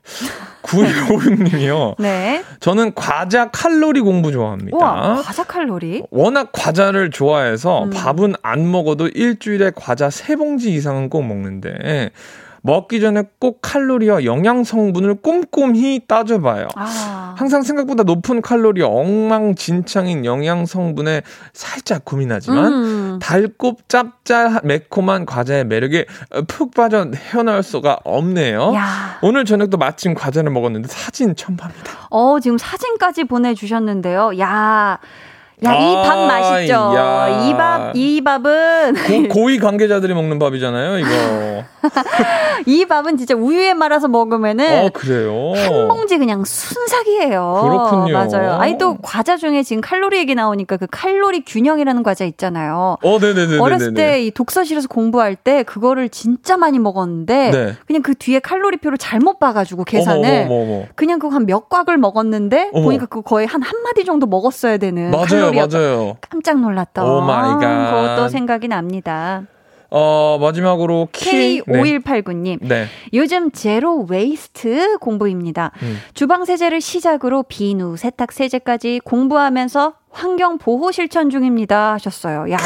9156님이요. 0.63 1.95
네. 2.03 2.43
저는 2.61 2.95
과자 2.95 3.51
칼로리 3.51 4.01
공부 4.01 4.33
좋아합니다. 4.33 4.77
우와, 4.77 5.23
과자 5.23 5.45
칼로리. 5.45 6.03
워낙 6.11 6.51
과자를 6.53 7.11
좋아해서 7.11 7.85
음. 7.85 7.91
밥은 7.91 8.35
안 8.43 8.71
먹어도 8.71 9.09
일주일에 9.09 9.73
과자 9.75 10.09
3봉지 10.09 10.67
이상은 10.67 11.09
꼭 11.09 11.23
먹는데 11.23 12.11
먹기 12.63 13.01
전에 13.01 13.25
꼭 13.39 13.61
칼로리와 13.63 14.25
영양 14.25 14.65
성분을 14.65 15.17
꼼꼼히 15.17 16.01
따져봐요. 16.07 16.69
아. 16.75 17.35
항상 17.37 17.63
생각보다 17.63 18.03
높은 18.03 18.43
칼로리 18.43 18.83
엉망진창인 18.83 20.25
영양 20.25 20.67
성분에 20.67 21.23
살짝 21.53 22.05
고민하지만 22.05 22.73
음. 22.73 23.19
달고 23.21 23.77
짭짤 23.89 24.61
매콤한 24.65 25.27
과자의 25.27 25.65
매력에 25.65 26.07
푹 26.49 26.75
빠져 26.75 27.11
헤어나올 27.15 27.63
수가 27.63 28.01
없네요. 28.05 28.73
야. 28.75 29.19
오늘 29.23 29.45
저녁도 29.45 29.77
마침 29.77 30.15
과자를 30.15 30.51
먹었는데 30.51 30.89
사진 30.89 31.37
첨부합니다. 31.37 32.09
어, 32.11 32.41
지금 32.41 32.59
사진까지 32.59 33.25
보내주셨는데요. 33.25 34.39
야. 34.41 34.99
야, 35.65 35.75
이밥 35.75 36.07
아, 36.19 36.27
맛있죠? 36.27 36.73
야. 36.73 37.29
이 37.45 37.53
밥, 37.57 37.93
이 37.97 38.21
밥은, 38.23 38.95
고, 39.29 39.35
고위 39.35 39.59
관계자들이 39.59 40.15
먹는 40.15 40.39
밥이잖아요, 40.39 40.99
이거. 40.99 41.09
이 42.67 42.85
밥은 42.87 43.17
진짜 43.17 43.35
우유에 43.35 43.75
말아서 43.75 44.07
먹으면은, 44.09 44.85
어, 44.85 44.89
그래요. 44.93 45.53
한 45.57 45.89
봉지 45.89 46.17
그냥 46.19 46.45
순삭이에요. 46.45 47.61
그렇군요. 47.63 48.13
맞아요. 48.13 48.53
아니, 48.61 48.79
또 48.79 48.99
과자 49.03 49.37
중에 49.37 49.63
지금 49.65 49.81
칼로리 49.81 50.19
얘기 50.19 50.35
나오니까 50.37 50.77
그 50.77 50.87
칼로리 50.91 51.45
균형이라는 51.45 52.03
과자 52.05 52.25
있잖아요. 52.25 52.97
어, 53.03 53.19
네네네. 53.19 53.59
어렸을 53.59 53.95
때 53.95 54.19
이 54.19 54.31
독서실에서 54.31 54.89
공부할 54.89 55.37
때 55.37 55.63
그거를 55.63 56.09
진짜 56.09 56.57
많이 56.57 56.79
먹었는데 56.79 57.51
네. 57.51 57.73
그냥 57.87 58.03
그 58.03 58.15
뒤에 58.15 58.41
칼로리표를 58.41 58.99
잘못 58.99 59.39
봐가지고 59.39 59.85
계산을 59.85 60.47
어머, 60.49 60.55
어머, 60.55 60.73
어머. 60.75 60.85
그냥 60.97 61.19
그거 61.19 61.35
한 61.35 61.47
몇 61.49 61.69
곽을 61.69 61.97
먹었는데. 61.99 62.71
보니까 62.73 63.07
그거 63.07 63.23
거의 63.23 63.47
한 63.47 63.63
한마디 63.63 64.05
정도 64.05 64.27
먹었어야 64.27 64.77
되는 64.79 65.11
맞아요, 65.11 65.48
칼로리였 65.51 65.73
맞아요. 65.73 66.17
깜짝 66.21 66.61
놀랐던 66.61 67.07
oh 67.07 67.21
my 67.23 67.51
god. 67.61 67.91
그것도 67.91 68.29
생각이 68.29 68.69
납니다. 68.69 69.43
어, 69.91 70.39
마지막으로 70.41 71.09
키. 71.13 71.63
네. 71.67 71.83
K5189님. 71.83 72.59
네. 72.61 72.87
요즘 73.15 73.51
zero 73.51 74.05
waste 74.09 74.99
공부입니다. 74.99 75.73
음. 75.83 75.99
주방 76.13 76.45
세제를 76.45 76.81
시작으로 76.81 77.43
비누, 77.45 77.97
세탁 77.97 78.33
세제까지 78.33 79.01
공부하면서 79.05 79.95
환경 80.11 80.59
보호 80.59 80.91
실천 80.93 81.31
중입니다 81.31 81.95
하셨어요. 81.95 82.51
야. 82.53 82.59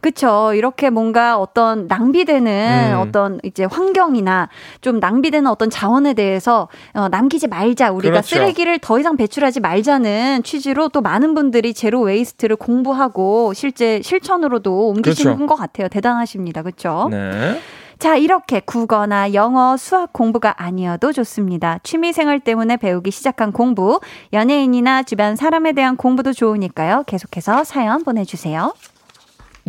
그쵸. 0.00 0.52
이렇게 0.54 0.90
뭔가 0.90 1.38
어떤 1.38 1.86
낭비되는 1.86 2.92
음. 2.94 2.98
어떤 2.98 3.40
이제 3.42 3.64
환경이나 3.64 4.48
좀 4.80 4.98
낭비되는 4.98 5.48
어떤 5.50 5.70
자원에 5.70 6.14
대해서 6.14 6.68
어, 6.94 7.08
남기지 7.08 7.48
말자. 7.48 7.90
우리가 7.92 8.12
그렇죠. 8.12 8.36
쓰레기를 8.36 8.78
더 8.78 8.98
이상 8.98 9.16
배출하지 9.16 9.60
말자는 9.60 10.42
취지로 10.42 10.88
또 10.88 11.00
많은 11.00 11.34
분들이 11.34 11.74
zero 11.74 12.00
waste를 12.00 12.56
공부하고 12.56 13.52
실제 13.54 14.00
실천으로도 14.02 14.88
옮기시는 14.88 15.36
그렇죠. 15.36 15.46
것 15.46 15.56
같아요. 15.56 15.88
대단하십니다. 15.88 16.62
그쵸? 16.62 17.08
네. 17.10 17.60
자, 17.98 18.16
이렇게 18.16 18.60
국어나 18.64 19.34
영어, 19.34 19.76
수학 19.76 20.14
공부가 20.14 20.54
아니어도 20.56 21.12
좋습니다. 21.12 21.80
취미생활 21.82 22.40
때문에 22.40 22.78
배우기 22.78 23.10
시작한 23.10 23.52
공부, 23.52 24.00
연예인이나 24.32 25.02
주변 25.02 25.36
사람에 25.36 25.74
대한 25.74 25.96
공부도 25.96 26.32
좋으니까요. 26.32 27.04
계속해서 27.06 27.62
사연 27.64 28.02
보내주세요. 28.02 28.72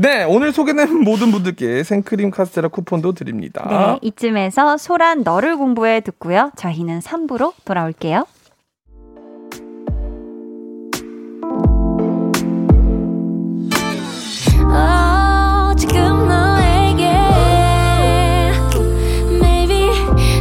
네, 0.02 0.24
오늘 0.24 0.52
소개된 0.52 0.98
모든 1.06 1.32
분들께 1.32 1.84
생크림 1.84 2.32
카스테라 2.32 2.70
쿠폰도 2.70 3.12
드립니다. 3.12 3.68
네, 3.70 4.00
이쯤에서 4.02 4.78
소란 4.78 5.22
너를 5.22 5.56
공부해 5.58 6.02
듣고요. 6.02 6.52
저희는 6.56 7.00
3부로 7.00 7.54
돌아올게요. 7.66 8.26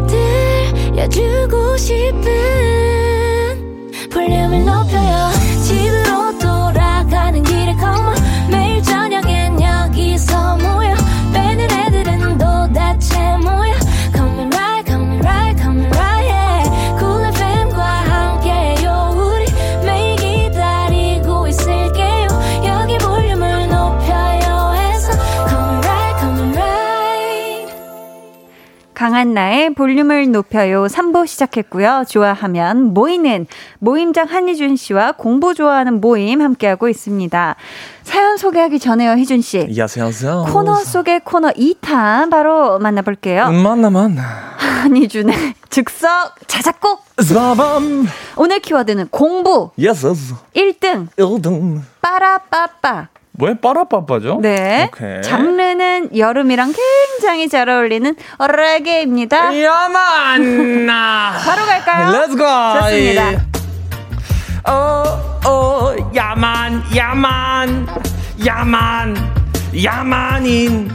들려주고 0.06 1.76
싶은 1.76 2.69
강한나의 29.00 29.72
볼륨을 29.72 30.30
높여요 30.30 30.84
3부 30.84 31.26
시작했고요. 31.26 32.04
좋아하면 32.06 32.92
모이는 32.92 33.46
모임장 33.78 34.26
한희준 34.28 34.76
씨와 34.76 35.12
공부 35.12 35.54
좋아하는 35.54 36.02
모임 36.02 36.42
함께하고 36.42 36.86
있습니다. 36.86 37.56
사연 38.02 38.36
소개하기 38.36 38.78
전에요, 38.78 39.12
희준 39.12 39.40
씨. 39.40 39.60
안녕하세요. 39.60 40.48
코너 40.52 40.74
속의 40.74 41.20
코너 41.24 41.48
2탄 41.48 42.30
바로 42.30 42.78
만나볼게요. 42.78 43.46
음, 43.46 43.62
만나 43.62 43.88
만나. 43.88 44.22
한희준의 44.58 45.54
즉석 45.70 46.46
자작곡. 46.46 47.02
사밤. 47.22 48.06
오늘 48.36 48.60
키워드는 48.60 49.08
공부 49.08 49.70
yes. 49.78 50.08
1등 50.54 51.08
1등. 51.16 51.80
빠라빠빠. 52.02 53.08
왜 53.38 53.58
빠라빠빠죠? 53.58 54.40
네. 54.42 54.90
오케이. 54.92 55.22
장르는 55.22 56.16
여름이랑 56.16 56.72
굉장히 56.72 57.48
잘 57.48 57.68
어울리는 57.68 58.14
레게입니다. 58.38 59.62
Ya 59.62 60.19
man. 60.19 61.32
바로 61.44 61.64
갈까요? 61.64 62.08
Let's 62.12 62.36
go. 62.36 62.80
좋습니다. 62.82 63.44
어, 64.68 65.40
어, 65.46 65.96
야만, 66.14 66.82
야만, 66.94 67.86
야만, 68.44 69.16
야만인, 69.82 70.90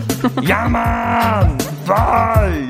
야만. 0.48 1.58
바이. 1.88 2.70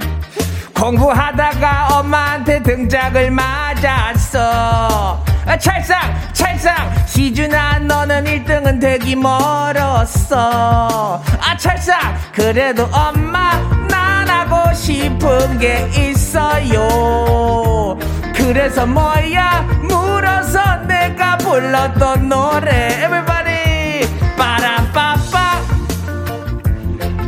공부하다가 0.74 1.88
엄마한테 2.00 2.62
등짝을 2.64 3.32
맞았어. 3.32 5.25
아, 5.46 5.58
찰상, 5.58 5.98
찰상, 6.34 6.76
희준아, 7.08 7.80
너는 7.80 8.26
1등은 8.26 8.82
되기 8.82 9.16
멀었어. 9.16 11.22
아, 11.40 11.58
찰상, 11.58 11.98
그래도 12.34 12.84
엄마, 12.92 13.52
난 13.88 14.28
하고 14.28 14.74
싶은 14.74 15.58
게 15.60 15.88
있어요. 15.96 17.98
그래서 18.36 18.86
뭐야, 18.86 19.62
물어서 19.84 20.78
내가 20.88 21.38
불렀던 21.38 22.28
노래. 22.28 23.04
Everybody, 23.06 24.02
빠라빠빠. 24.38 25.62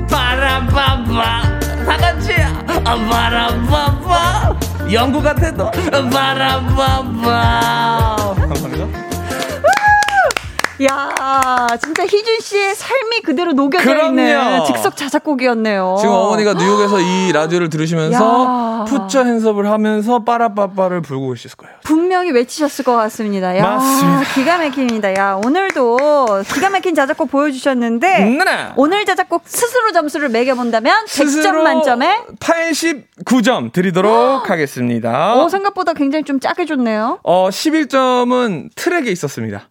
바라바바 0.09 1.59
다 1.85 1.97
같이 1.97 2.33
아, 2.83 2.95
바라바바 2.95 4.55
연구 4.91 5.21
같아도. 5.21 5.69
바라바바 6.11 7.25
감사합니다 8.35 9.06
야, 10.83 11.67
진짜 11.81 12.03
희준 12.03 12.39
씨의 12.39 12.75
삶이 12.75 13.21
그대로 13.23 13.53
녹여져 13.53 13.89
있는 14.09 14.15
그럼요. 14.27 14.63
즉석 14.65 14.95
자작곡이었네요. 14.95 15.95
지금 15.99 16.13
어머니가 16.13 16.53
뉴욕에서 16.53 16.99
이 16.99 17.31
라디오를 17.31 17.69
들으시면서 17.69 18.45
야. 18.45 18.85
푸처 18.87 19.23
핸섭을 19.23 19.69
하면서 19.71 20.23
빠라빠빠를 20.23 21.01
불고 21.01 21.31
계실 21.31 21.51
거예요 21.57 21.75
분명히 21.83 22.31
외치셨을 22.31 22.85
것 22.85 22.95
같습니다. 22.95 23.57
야, 23.57 23.63
맞습니다. 23.63 24.33
기가 24.35 24.57
막힙니다. 24.59 25.15
야, 25.15 25.39
오늘도 25.43 26.43
기가 26.53 26.69
막힌 26.69 26.93
자작곡 26.93 27.31
보여주셨는데 27.31 28.19
네. 28.19 28.37
오늘 28.75 29.05
자작곡 29.05 29.43
스스로 29.45 29.91
점수를 29.91 30.29
매겨본다면 30.29 31.05
100점 31.05 31.07
스스로 31.07 31.63
만점에 31.63 32.21
89점 32.39 33.71
드리도록 33.73 34.49
하겠습니다 34.49 35.35
오, 35.35 35.49
생각보다 35.49 35.93
굉장히 35.93 36.23
좀 36.23 36.39
짜게 36.39 36.65
줬네요. 36.65 37.19
어 37.23 37.49
11점은 37.49 38.69
트랙에 38.75 39.09
있었습니다 39.11 39.69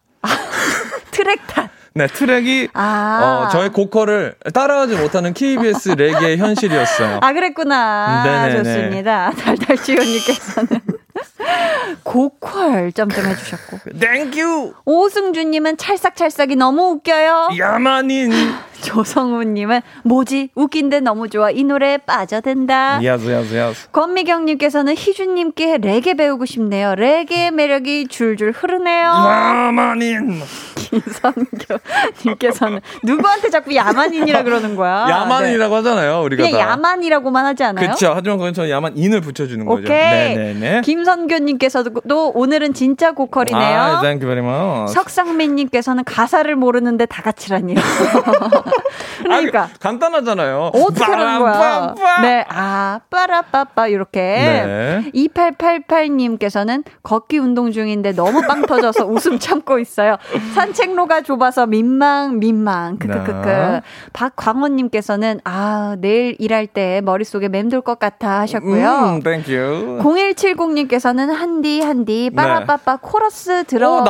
트랙 1.17 1.47
탓. 1.47 1.71
네 1.95 2.07
트랙이 2.09 2.69
아. 2.75 3.47
어, 3.47 3.49
저의 3.49 3.71
고퀄을 3.71 4.35
따라가지 4.53 4.97
못하는 4.97 5.33
KBS 5.33 5.91
레게의 5.97 6.37
현실이었어요 6.39 7.21
아, 7.23 7.33
그랬구나. 7.33 8.23
네네네. 8.25 8.63
좋습니다. 8.65 9.31
달달지원님께서는 9.31 10.81
고퀄 12.05 12.91
점점 12.95 13.25
해주셨고. 13.27 13.79
Thank 13.99 14.46
you 14.46 14.75
오승준님은 14.85 15.79
찰싹찰싹이 15.79 16.57
너무 16.57 16.83
웃겨요. 16.91 17.49
야만인 17.59 18.31
조성우님은 18.87 19.81
뭐지 20.05 20.51
웃긴데 20.55 21.01
너무 21.01 21.29
좋아 21.29 21.51
이 21.51 21.65
노래에 21.65 21.99
빠져든다. 21.99 23.05
Yas 23.05 23.31
야스 23.31 23.55
야스 23.57 23.91
권미경님께서는 23.91 24.97
희준님께 24.97 25.79
레게 25.79 26.15
배우고 26.15 26.47
싶네요. 26.47 26.95
레게 26.95 27.51
매력이 27.51 28.07
줄줄 28.09 28.53
흐르네요. 28.53 29.09
야만인 29.09 30.41
김선교님께서는 30.77 32.81
누구한테 33.03 33.51
자꾸 33.51 33.75
야만인이라 33.75 34.45
그러는 34.45 34.77
거야? 34.77 35.07
네. 35.07 35.13
야만이라고 35.13 35.75
하잖아요 35.77 36.23
우리가 36.23 36.45
그냥 36.45 36.61
다 36.61 36.71
야만이라고만 36.71 37.45
하지 37.45 37.65
않아요? 37.65 37.85
그렇죠 37.87 38.13
하지만 38.15 38.39
그건 38.39 38.55
저는 38.55 38.71
야만인을 38.71 39.21
붙여주는 39.21 39.65
거죠 39.67 39.83
오케이. 39.83 40.37
네네네 40.37 40.83
김선교님께서도 40.83 42.03
또 42.09 42.31
오늘은 42.35 42.73
진짜 42.75 43.11
고퀄이네요. 43.13 43.81
아 43.81 44.01
thank 44.01 44.25
you 44.25 44.33
very 44.33 44.47
much 44.47 44.93
석상민님께서는 44.95 46.05
가사를 46.05 46.55
모르는데 46.55 47.07
다 47.07 47.23
같이라니요. 47.23 47.77
그러니까 49.23 49.63
아, 49.63 49.69
간단하잖아요 49.81 50.71
어떻게 50.75 51.05
하는 51.05 51.39
거야? 51.41 51.95
네, 52.23 52.45
아, 52.49 53.01
빠라빠빠, 53.11 53.89
이렇게. 53.89 54.21
네. 54.21 55.11
2888님께서는 55.15 56.85
걷기 57.03 57.39
운동 57.39 57.73
중인데 57.73 58.13
너무 58.13 58.43
빵 58.43 58.63
터져서 58.63 59.07
웃음 59.07 59.39
참고 59.39 59.79
있어요. 59.79 60.17
산책로가 60.55 61.23
좁아서 61.23 61.67
민망, 61.67 62.39
민망. 62.39 62.99
크크크크. 62.99 63.49
네. 63.49 63.81
박광원님께서는 64.13 65.41
아, 65.45 65.97
내일 65.99 66.37
일할 66.39 66.67
때 66.67 67.01
머릿속에 67.05 67.49
맴돌 67.49 67.81
것 67.81 67.99
같아 67.99 68.41
하셨고요. 68.41 69.17
음, 69.17 69.23
thank 69.23 69.55
you 69.55 69.99
0170님께서는 70.03 71.33
한디, 71.33 71.81
한디, 71.81 72.31
빠라빠빠 72.35 72.99
코러스 73.01 73.65
들어 73.65 73.97
어. 73.99 74.05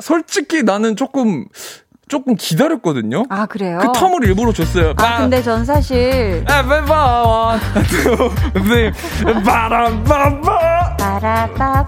솔직히 0.00 0.62
나는 0.62 0.96
조금 0.96 1.46
조금 2.08 2.34
기다렸거든요 2.36 3.24
아, 3.28 3.46
그래요? 3.46 3.78
그 3.80 3.88
텀을 3.92 4.24
일부러 4.24 4.52
줬어요 4.52 4.94
아, 4.96 5.18
근데 5.18 5.42
전 5.42 5.64
사실. 5.64 6.44
에베바원 6.48 7.60
바람바바. 9.44 10.96
바람바바 10.96 11.86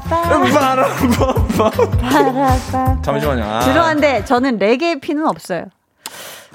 빠라빠빠. 2.01 3.03
잠시만요 3.03 3.45
아. 3.45 3.61
죄송한데 3.61 4.25
저는 4.25 4.59
레게 4.59 5.01
피는 5.01 5.27
없어요. 5.27 5.67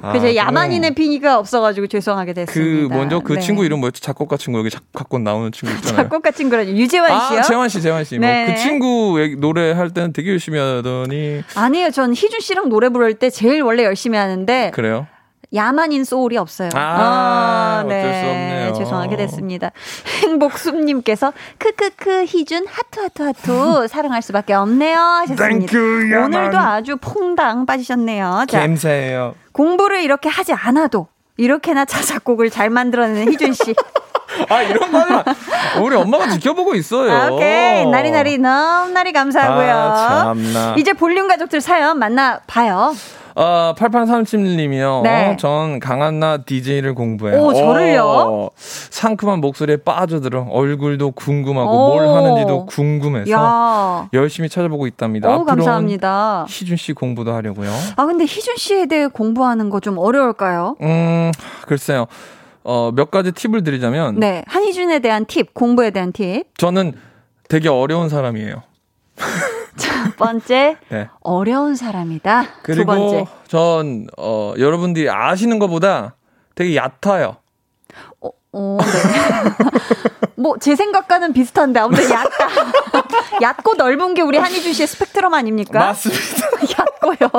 아, 0.06 0.12
그제 0.14 0.28
그래. 0.28 0.36
야만인의 0.36 0.93
피니가 0.95 1.39
없어가지고 1.39 1.88
죄송하게 1.88 2.34
그 2.34 2.45
됐습니다. 2.45 2.95
먼저 2.95 3.20
그 3.20 3.34
네. 3.34 3.39
친구 3.39 3.66
이름 3.66 3.80
뭐였지? 3.80 4.01
작곡가 4.01 4.38
친구 4.38 4.60
여기 4.60 4.70
작, 4.70 4.84
갖고 4.93 5.18
나오는 5.20 5.51
친구 5.51 5.74
있잖아요. 5.76 6.03
작곡가 6.03 6.32
친구라죠. 6.32 6.72
유재환 6.72 7.10
씨요? 7.28 7.39
아, 7.39 7.41
재환 7.41 7.70
씨, 7.70 7.82
재환 7.82 8.03
씨. 8.03 8.20
네. 8.20 8.45
뭐그 8.45 8.60
친구 8.62 9.22
얘기- 9.22 9.36
노래 9.36 9.72
할 9.72 9.89
때는 9.89 10.14
되게 10.14 10.32
열심히 10.32 10.60
하더니 10.60 11.41
아니에요. 11.56 11.91
전 11.91 12.14
희준 12.14 12.39
씨랑 12.39 12.70
노래 12.70 12.89
부를 12.89 13.14
때 13.16 13.30
제일 13.30 13.62
원래 13.64 13.84
열심히 13.84 14.18
하는데 14.18 14.72
그래요. 14.74 15.08
야만인 15.54 16.04
소울이 16.04 16.38
없어요. 16.38 16.70
아, 16.74 17.84
어쩔 17.86 18.02
수 18.02 18.20
없네요. 18.30 18.74
죄송하게 18.74 19.16
됐습니다. 19.18 19.72
행복숨님께서 20.24 21.34
크크크 21.58 22.26
희준 22.28 22.66
하트 22.68 23.00
하트 23.00 23.22
하트 23.22 23.88
사랑할 23.88 24.22
수밖에 24.22 24.54
없네요 24.54 24.98
하셨습니다. 24.98 25.46
오늘도 26.26 26.58
아주 26.58 26.98
퐁당 26.98 27.66
빠지셨네요. 27.66 28.46
자, 28.50 28.60
감사해요. 28.60 29.36
공부를 29.52 30.02
이렇게 30.02 30.30
하지 30.30 30.54
않아도 30.54 31.08
이렇게나 31.38 31.86
자작곡을 31.86 32.50
잘 32.50 32.70
만들어내는 32.70 33.32
희준 33.32 33.54
씨. 33.54 33.76
아, 34.50 34.62
이런 34.64 34.91
거 34.91 35.00
하면 35.00 35.24
우리 35.82 35.96
엄마가 35.96 36.30
지켜보고 36.30 36.76
있어요. 36.76 37.12
아, 37.12 37.30
오케이. 37.32 37.86
나리 37.86 38.12
나리 38.12 38.38
너무 38.38 38.91
나리 38.91 39.14
감사하고요. 39.14 39.74
아, 39.74 40.24
참나. 40.26 40.76
이제 40.78 40.93
볼륨 40.93 41.28
가족들 41.28 41.62
사연 41.62 42.00
만나 42.00 42.39
봐요. 42.48 42.93
어, 43.36 43.74
8837님이요. 43.78 45.02
네. 45.04 45.36
전 45.38 45.80
강한나 45.80 46.38
DJ를 46.38 46.96
공부해요. 46.96 47.42
오, 47.42 47.54
저를요? 47.54 48.04
어, 48.06 48.50
상큼한 48.58 49.40
목소리에 49.42 49.78
빠져들어 49.78 50.48
얼굴도 50.50 51.12
궁금하고 51.12 51.70
오. 51.70 51.94
뭘 51.96 52.08
하는지도 52.08 52.66
궁금해서 52.66 53.32
야. 53.32 54.10
열심히 54.14 54.48
찾아보고 54.50 54.88
있답니다. 54.88 55.36
오, 55.36 55.44
감사합니다. 55.44 56.46
희준 56.48 56.78
씨 56.78 56.94
공부도 56.94 57.34
하려고요. 57.34 57.70
아, 57.98 58.06
근데 58.06 58.24
희준 58.24 58.56
씨에 58.58 58.86
대해 58.88 59.08
공부하는 59.08 59.70
거 59.70 59.76
좀 59.86 59.98
어려울까요? 60.00 60.78
음, 60.82 61.32
글쎄요. 61.68 62.08
어, 62.64 62.92
몇 62.96 63.12
가지 63.12 63.32
팁을 63.34 63.64
드리자면 63.64 64.20
네. 64.20 64.44
한희준에 64.48 65.00
대한 65.00 65.26
팁, 65.26 65.54
공부에 65.54 65.92
대한 65.92 66.12
팁. 66.12 66.46
저는 66.58 66.94
되게 67.50 67.70
어려운 67.70 68.10
사람이에요. 68.10 68.64
첫 70.18 70.26
번째, 70.26 70.78
네. 70.89 71.09
어려운 71.22 71.76
사람이다. 71.76 72.41
두 72.43 72.49
그리고 72.63 72.86
번째, 72.86 73.26
전 73.47 74.07
어, 74.18 74.53
여러분들이 74.57 75.09
아시는 75.09 75.59
것보다 75.59 76.16
되게 76.55 76.76
얕아요. 76.76 77.38
어, 78.22 78.30
어, 78.53 78.78
네. 78.82 79.76
뭐, 80.38 80.55
제 80.59 80.76
생각과는 80.76 81.34
비슷한데, 81.34 81.80
아무튼 81.80 82.09
얕다. 82.09 82.47
얕고 83.41 83.76
넓은 83.76 84.13
게 84.13 84.22
우리 84.22 84.38
한희준 84.38 84.74
씨의 84.74 84.88
스펙트럼 84.88 85.34
아닙니까? 85.34 85.80
맞습니다. 85.80 86.22
얕고요. 86.80 87.30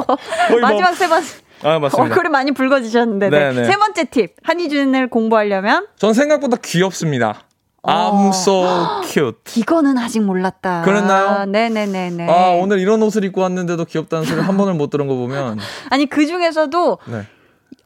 뭐- 0.51 0.61
마지막 0.61 0.95
세 0.95 1.07
번, 1.09 1.23
아, 1.63 1.79
맞습니다. 1.79 2.03
얼굴이 2.03 2.29
많이 2.31 2.53
붉어지셨는데. 2.53 3.31
네. 3.31 3.53
네, 3.53 3.61
네. 3.61 3.65
세 3.65 3.77
번째 3.77 4.05
팁. 4.05 4.35
한희준을 4.43 5.09
공부하려면, 5.09 5.87
전 5.97 6.13
생각보다 6.15 6.57
귀엽습니다. 6.63 7.41
어. 7.87 8.13
I'm 8.13 8.29
so 8.31 9.03
cute. 9.07 9.39
이거는 9.57 9.97
아직 9.99 10.21
몰랐다. 10.21 10.83
그랬나요? 10.83 11.45
네네네네. 11.47 12.29
아, 12.29 12.49
오늘 12.61 12.79
이런 12.81 13.03
옷을 13.03 13.25
입고 13.25 13.41
왔는데도 13.41 13.85
귀엽다는 13.85 14.25
소리 14.25 14.41
한 14.41 14.57
번을 14.57 14.75
못 14.75 14.91
들은 14.91 15.07
거 15.07 15.15
보면. 15.15 15.59
아니, 15.91 16.07
그 16.07 16.27
중에서도 16.27 16.99
네. 17.07 17.27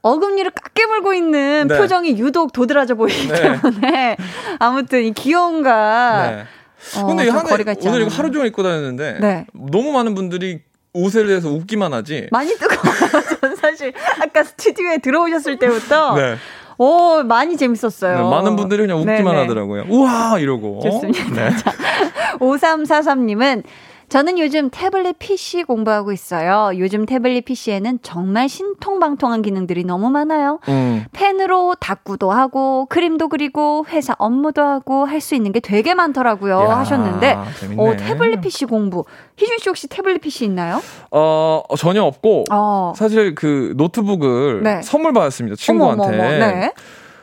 어금니를 0.03 0.51
깎게 0.53 0.87
물고 0.87 1.13
있는 1.13 1.69
네. 1.69 1.77
표정이 1.77 2.19
유독 2.19 2.53
도드라져 2.53 2.95
보이기 2.95 3.29
네. 3.29 3.43
때문에 3.43 4.17
아무튼 4.59 5.03
이 5.05 5.13
귀여움과 5.13 6.23
네. 6.31 6.45
어, 6.99 7.07
근데 7.07 7.27
좀한 7.27 7.45
거리가 7.45 7.73
있지 7.73 7.87
오늘 7.87 8.03
이거. 8.03 8.11
하루 8.11 8.31
종일 8.31 8.49
입고 8.49 8.63
다녔는데 8.63 9.19
네. 9.21 9.47
너무 9.53 9.93
많은 9.93 10.15
분들이 10.15 10.61
옷에 10.95 11.25
대해서 11.25 11.51
웃기만 11.51 11.93
하지. 11.93 12.29
많이 12.33 12.55
뜨거워요. 12.57 13.39
전 13.41 13.57
사실 13.61 13.93
아까 14.23 14.43
스튜디오에 14.43 14.99
들어오셨을 14.99 15.59
때부터 15.59 16.15
네. 16.15 16.37
오 16.83 17.23
많이 17.25 17.59
재밌었어요. 17.59 18.17
네, 18.17 18.23
많은 18.23 18.57
분들이 18.57 18.81
그냥 18.87 19.01
웃기만 19.01 19.23
네네. 19.23 19.39
하더라고요. 19.41 19.85
우와 19.91 20.39
이러고. 20.39 20.81
좋습니다. 20.83 21.25
네. 21.35 21.51
5343님은 22.41 23.63
저는 24.11 24.41
요즘 24.41 24.71
태블릿 24.71 25.21
PC 25.21 25.63
공부하고 25.63 26.11
있어요. 26.11 26.73
요즘 26.77 27.07
태블릿 27.07 27.45
PC에는 27.45 28.01
정말 28.03 28.49
신통방통한 28.49 29.41
기능들이 29.41 29.85
너무 29.85 30.11
많아요. 30.11 30.59
음. 30.69 31.05
펜으로 31.13 31.77
다꾸도 31.79 32.33
하고 32.33 32.87
그림도 32.87 33.29
그리고 33.29 33.87
회사 33.89 34.17
업무도 34.19 34.63
하고 34.63 35.05
할 35.07 35.21
수 35.21 35.35
있는 35.35 35.53
게 35.53 35.61
되게 35.61 35.93
많더라고요 35.95 36.59
야, 36.61 36.79
하셨는데 36.79 37.37
재밌네. 37.61 37.83
어, 37.83 37.95
태블릿 37.95 38.41
PC 38.41 38.65
공부 38.65 39.05
희준 39.37 39.59
씨 39.59 39.69
혹시 39.69 39.87
태블릿 39.87 40.23
PC 40.23 40.47
있나요? 40.47 40.81
어 41.11 41.63
전혀 41.79 42.03
없고 42.03 42.47
어. 42.51 42.95
사실 42.97 43.35
그 43.35 43.75
노트북을 43.77 44.63
네. 44.63 44.81
선물 44.83 45.13
받았습니다 45.13 45.57
친구한테. 45.57 46.03
어머, 46.03 46.13
어머, 46.15 46.23
어머. 46.25 46.39
네. 46.39 46.73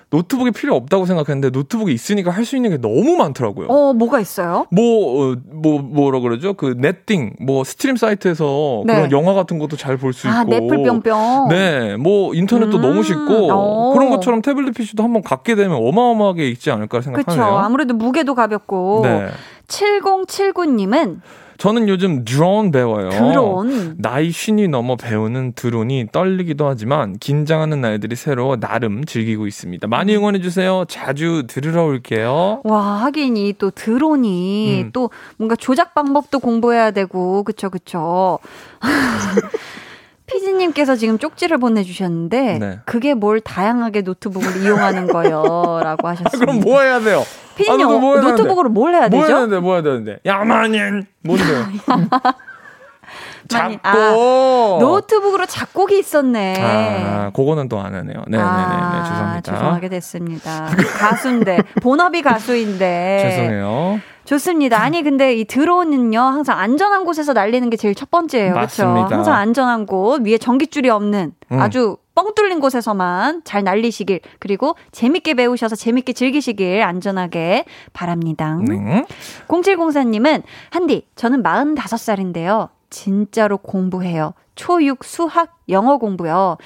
노트북이 0.09 0.51
필요 0.51 0.73
없다고 0.75 1.05
생각했는데 1.05 1.49
노트북이 1.49 1.91
있으니까 1.91 2.31
할 2.31 2.45
수 2.45 2.55
있는 2.55 2.69
게 2.69 2.77
너무 2.77 3.17
많더라고요. 3.17 3.67
어 3.67 3.91
뭐가 3.91 4.21
있어요? 4.21 4.67
뭐, 4.71 5.33
어, 5.33 5.35
뭐, 5.51 5.81
뭐라 5.81 6.21
그러죠? 6.21 6.53
그, 6.53 6.75
넷띵, 6.77 7.35
뭐, 7.41 7.65
stream 7.65 7.97
사이트에서 7.97 8.83
네. 8.85 8.95
그런 8.95 9.11
영화 9.11 9.33
같은 9.33 9.59
것도 9.59 9.75
잘 9.75 9.97
볼 9.97 10.13
수 10.13 10.27
있고. 10.27 10.37
아 10.37 10.43
넷플 10.45 10.81
뿅뿅. 10.81 11.49
네, 11.49 11.97
뭐, 11.97 12.33
인터넷도 12.33 12.77
음, 12.77 12.81
너무 12.81 13.03
쉽고, 13.03 13.47
오. 13.53 13.93
그런 13.93 14.09
것처럼 14.09 14.41
태블릿 14.41 14.75
PC도 14.75 15.03
한번 15.03 15.23
갖게 15.23 15.55
되면 15.55 15.75
어마어마하게 15.75 16.47
있지 16.51 16.71
않을까 16.71 17.01
그렇죠. 17.01 17.03
생각하네요. 17.15 17.57
아무래도 17.57 17.93
무게도 17.93 18.33
가볍고. 18.33 19.01
네. 19.03 19.27
7079님은 19.67 21.19
저는 21.57 21.89
요즘 21.89 22.23
드론 22.23 22.71
배워요. 22.71 23.09
드론. 23.09 23.95
나이 23.97 24.31
쉰이 24.31 24.67
넘어 24.67 24.95
배우는 24.95 25.53
드론이 25.53 26.07
떨리기도 26.11 26.67
하지만 26.67 27.17
긴장하는 27.19 27.81
날들이 27.81 28.15
새로 28.15 28.59
나름 28.59 29.03
즐기고 29.05 29.47
있습니다. 29.47 29.87
많이 29.87 30.13
음. 30.15 30.19
응원해 30.19 30.39
주세요. 30.41 30.85
자주 30.87 31.43
들으러 31.47 31.83
올게요. 31.85 32.61
와, 32.63 33.03
하긴 33.03 33.37
이 33.37 33.53
또 33.57 33.71
드론이 33.71 34.81
음. 34.83 34.89
또 34.93 35.09
뭔가 35.37 35.55
조작 35.55 35.93
방법도 35.95 36.39
공부해야 36.39 36.91
되고, 36.91 37.43
그쵸, 37.43 37.69
그쵸. 37.69 38.39
피디님께서 40.27 40.95
지금 40.95 41.17
쪽지를 41.17 41.57
보내주셨는데, 41.57 42.57
네. 42.59 42.79
그게 42.85 43.13
뭘 43.13 43.39
다양하게 43.41 44.01
노트북을 44.01 44.61
이용하는 44.61 45.07
거요? 45.07 45.79
라고 45.83 46.07
하셨습니다. 46.09 46.37
그럼 46.37 46.59
뭐 46.59 46.81
해야 46.81 46.99
돼요? 46.99 47.23
피디님, 47.55 47.87
아, 47.87 47.97
뭐? 47.97 48.17
노트북으로 48.19 48.69
뭘 48.69 48.93
해야 48.93 49.07
뭐 49.07 49.21
되죠? 49.21 49.31
해야 49.33 49.41
되는데, 49.45 49.59
뭐 49.59 49.73
해야 49.73 49.83
되는데. 49.83 50.17
야만인! 50.25 51.07
뭔데? 51.23 51.43
작고! 53.47 53.79
아, 53.83 54.77
노트북으로 54.81 55.45
작곡이 55.45 55.97
있었네. 55.99 56.55
아, 56.61 57.31
그거는 57.33 57.69
또 57.69 57.79
안 57.79 57.95
하네요. 57.95 58.21
네 58.27 58.37
네네. 58.37 58.43
아, 58.43 59.03
죄송합니다. 59.07 59.53
죄송하게 59.53 59.89
됐습니다. 59.89 60.67
가수인데, 60.99 61.59
본업이 61.81 62.21
가수인데. 62.21 63.19
죄송해요. 63.29 64.01
좋습니다. 64.27 64.81
아니 64.81 65.03
근데 65.03 65.33
이 65.35 65.45
드론은요 65.45 66.19
항상 66.19 66.59
안전한 66.59 67.05
곳에서 67.05 67.31
날리는 67.31 67.69
게 67.69 67.77
제일 67.77 67.95
첫 67.95 68.11
번째예요. 68.11 68.53
그렇죠? 68.53 68.85
항상 68.85 69.33
안전한 69.33 69.85
곳 69.85 70.21
위에 70.21 70.37
전기줄이 70.37 70.89
없는 70.89 71.33
음. 71.51 71.59
아주 71.59 71.97
뻥 72.13 72.35
뚫린 72.35 72.59
곳에서만 72.59 73.41
잘 73.45 73.63
날리시길 73.63 74.19
그리고 74.39 74.75
재밌게 74.91 75.35
배우셔서 75.35 75.75
재밌게 75.77 76.11
즐기시길 76.13 76.81
안전하게 76.81 77.65
바랍니다. 77.93 78.59
네. 78.67 79.05
0704님은 79.47 80.43
한디 80.71 81.07
저는 81.15 81.41
45살인데요. 81.43 82.69
진짜로 82.89 83.57
공부해요. 83.57 84.33
초6 84.55 85.03
수학 85.03 85.59
영어 85.69 85.97
공부요. 85.97 86.57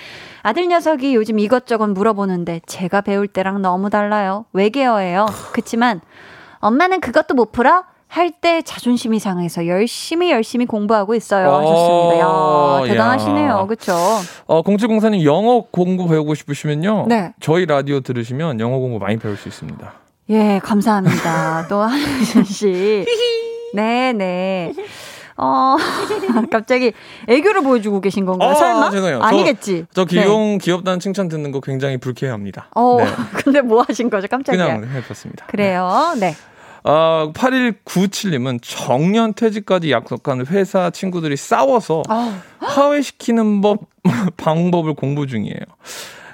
아들 0.41 0.67
녀석이 0.67 1.13
요즘 1.13 1.37
이것저것 1.37 1.87
물어보는데 1.87 2.61
제가 2.65 3.01
배울 3.01 3.27
때랑 3.27 3.61
너무 3.61 3.89
달라요. 3.89 4.45
외계어예요. 4.53 5.25
그치만 5.51 6.01
엄마는 6.61 7.01
그것도 7.01 7.33
못 7.35 7.51
풀어? 7.51 7.83
할 8.07 8.29
때 8.31 8.61
자존심이 8.61 9.19
상해서 9.19 9.67
열심히 9.67 10.31
열심히 10.31 10.65
공부하고 10.65 11.15
있어요. 11.15 11.49
하셨습니다. 11.49 12.19
야, 12.19 12.25
어, 12.27 12.83
대단하시네요. 12.85 13.49
야. 13.49 13.65
그쵸? 13.65 13.95
어, 14.47 14.61
0704님 14.63 15.23
영어 15.23 15.61
공부 15.71 16.09
배우고 16.09 16.35
싶으시면요. 16.35 17.05
네. 17.07 17.33
저희 17.39 17.65
라디오 17.65 18.01
들으시면 18.01 18.59
영어 18.59 18.79
공부 18.79 18.99
많이 18.99 19.17
배울 19.17 19.37
수 19.37 19.47
있습니다. 19.47 19.93
예, 20.31 20.59
감사합니다. 20.61 21.67
또 21.69 21.81
한준 21.81 22.43
씨. 22.43 23.05
네, 23.73 24.11
네. 24.11 24.73
어, 25.37 25.77
갑자기 26.51 26.91
애교를 27.29 27.61
보여주고 27.63 28.01
계신 28.01 28.25
건가요? 28.25 28.49
아, 28.49 28.53
설마? 28.55 28.89
죄송해요. 28.91 29.19
저- 29.19 29.25
아니겠지. 29.25 29.85
저 29.93 30.03
네. 30.03 30.21
귀여운, 30.21 30.57
귀엽다는 30.57 30.99
칭찬 30.99 31.29
듣는 31.29 31.53
거 31.53 31.61
굉장히 31.61 31.95
불쾌합니다. 31.97 32.67
어, 32.75 32.97
네. 32.99 33.05
근데 33.41 33.61
뭐 33.61 33.85
하신 33.87 34.09
거죠? 34.09 34.27
깜짝이야. 34.27 34.65
그냥 34.79 34.89
해봤습니다. 34.93 35.45
그래요. 35.45 36.13
네. 36.19 36.35
어, 36.83 37.31
8197님은 37.33 38.59
정년 38.61 39.33
퇴직까지 39.33 39.91
약속한 39.91 40.45
회사 40.47 40.89
친구들이 40.89 41.35
싸워서 41.37 42.03
어, 42.09 42.41
화해시키는 42.59 43.61
법, 43.61 43.81
방법을 44.37 44.93
공부 44.95 45.27
중이에요. 45.27 45.55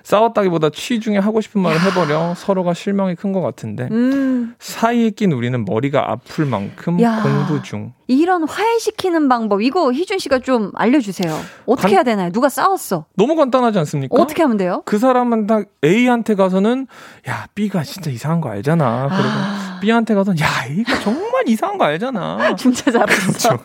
싸웠다기보다 0.04 0.70
취중에 0.70 1.18
하고 1.18 1.42
싶은 1.42 1.60
말을 1.62 1.82
해버려 1.82 2.34
서로가 2.36 2.74
실망이 2.74 3.14
큰 3.16 3.34
것 3.34 3.42
같은데 3.42 3.90
음, 3.92 4.56
사이에 4.58 5.10
낀 5.10 5.34
우리는 5.34 5.66
머리가 5.66 6.10
아플 6.10 6.46
만큼 6.46 7.02
야. 7.02 7.22
공부 7.22 7.62
중. 7.62 7.92
이런 8.08 8.48
화해시키는 8.48 9.28
방법, 9.28 9.62
이거 9.62 9.92
희준 9.92 10.18
씨가 10.18 10.40
좀 10.40 10.72
알려주세요. 10.76 11.38
어떻게 11.66 11.88
간- 11.90 11.92
해야 11.92 12.04
되나요? 12.04 12.32
누가 12.32 12.48
싸웠어? 12.48 13.04
너무 13.18 13.36
간단하지 13.36 13.80
않습니까? 13.80 14.16
어떻게 14.18 14.44
하면 14.44 14.56
돼요? 14.56 14.82
그 14.86 14.98
사람은 14.98 15.46
딱 15.46 15.66
A한테 15.84 16.36
가서는 16.36 16.88
야 17.28 17.48
B가 17.54 17.84
진짜 17.84 18.10
이상한 18.10 18.40
거 18.40 18.48
알잖아. 18.50 19.10
그리고 19.10 19.28
아. 19.30 19.67
B한테 19.80 20.14
가서는 20.16 20.40
야 20.40 20.48
A가 20.70 21.00
정말 21.00 21.44
이상한 21.48 21.78
거 21.78 21.86
알잖아. 21.86 22.56
중차 22.58 22.92
잡았어. 22.92 23.58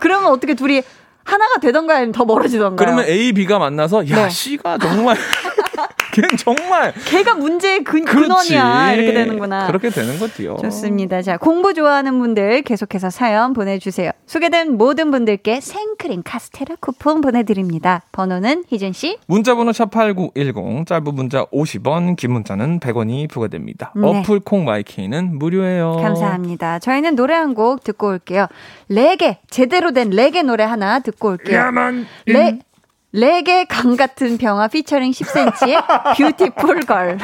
그러면 0.00 0.30
어떻게 0.30 0.54
둘이 0.54 0.82
하나가 1.24 1.60
되던가 1.60 1.96
아니면 1.96 2.12
더 2.12 2.24
멀어지던가요? 2.24 2.76
그러면 2.76 3.04
A, 3.06 3.32
B가 3.32 3.58
만나서 3.58 4.08
야 4.10 4.24
네. 4.24 4.28
C가 4.30 4.78
정말 4.78 5.16
걔는 6.12 6.36
정말 6.36 6.92
걔가 7.06 7.34
문제의 7.34 7.84
근, 7.84 8.04
그렇지. 8.04 8.28
근원이야. 8.54 8.92
이렇게 8.92 9.12
되는구나. 9.14 9.66
그렇게 9.66 9.90
되는 9.90 10.18
거지요. 10.18 10.56
좋습니다. 10.60 11.22
자, 11.22 11.36
공부 11.38 11.72
좋아하는 11.74 12.18
분들 12.18 12.62
계속해서 12.62 13.10
사연 13.10 13.52
보내주세요. 13.54 14.10
소개된 14.26 14.76
모든 14.76 15.10
분들께 15.10 15.60
생크림 15.60 16.22
카스테라 16.24 16.76
쿠폰 16.80 17.20
보내드립니다. 17.20 18.02
번호는 18.12 18.64
희준씨. 18.68 19.18
문자번호 19.26 19.72
샵8910 19.72 20.86
짧은 20.86 21.14
문자 21.14 21.44
50원 21.46 22.16
긴 22.16 22.32
문자는 22.32 22.80
100원이 22.80 23.28
부과됩니다. 23.30 23.92
네. 23.96 24.06
어플 24.06 24.40
콩 24.40 24.64
마이케이는 24.64 25.38
무료예요. 25.38 25.96
감사합니다. 26.02 26.78
저희는 26.78 27.16
노래 27.16 27.34
한 27.34 27.52
곡 27.54 27.84
듣고 27.84 28.08
올게요. 28.08 28.46
레게, 28.88 29.38
제대로 29.50 29.92
된 29.92 30.08
레게 30.10 30.42
노래 30.42 30.64
하나 30.64 31.00
듣고 31.00 31.28
올게요. 31.28 31.58
Ya 31.58 31.77
man 31.77 32.06
레, 32.26 32.58
레게 33.12 33.64
강 33.64 33.96
같은 33.96 34.38
병아 34.38 34.68
피처링 34.68 35.10
10cm의 35.10 36.16
Beautiful 36.16 36.80
Girl. 36.80 37.18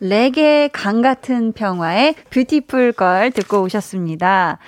레게 0.00 0.68
강 0.72 1.02
같은 1.02 1.52
평화의 1.52 2.16
Beautiful 2.30 2.92
Girl 2.92 3.30
듣고 3.30 3.62
오셨습니다. 3.62 4.58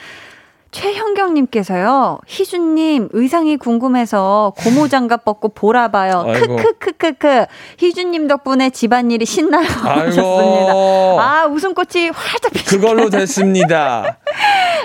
최현경님께서요, 0.70 2.18
희준님, 2.26 3.08
의상이 3.12 3.56
궁금해서 3.56 4.52
고무 4.58 4.88
장갑 4.88 5.24
벗고 5.26 5.48
보라봐요. 5.48 6.26
크크크크크. 6.34 7.46
희준님 7.78 8.28
덕분에 8.28 8.70
집안일이 8.70 9.24
신나요. 9.24 9.66
하셨습니다. 9.66 10.72
아, 10.72 11.46
웃음꽃이 11.50 12.10
활짝 12.12 12.52
피 12.52 12.64
그걸로 12.66 13.08
됐습니다. 13.10 14.18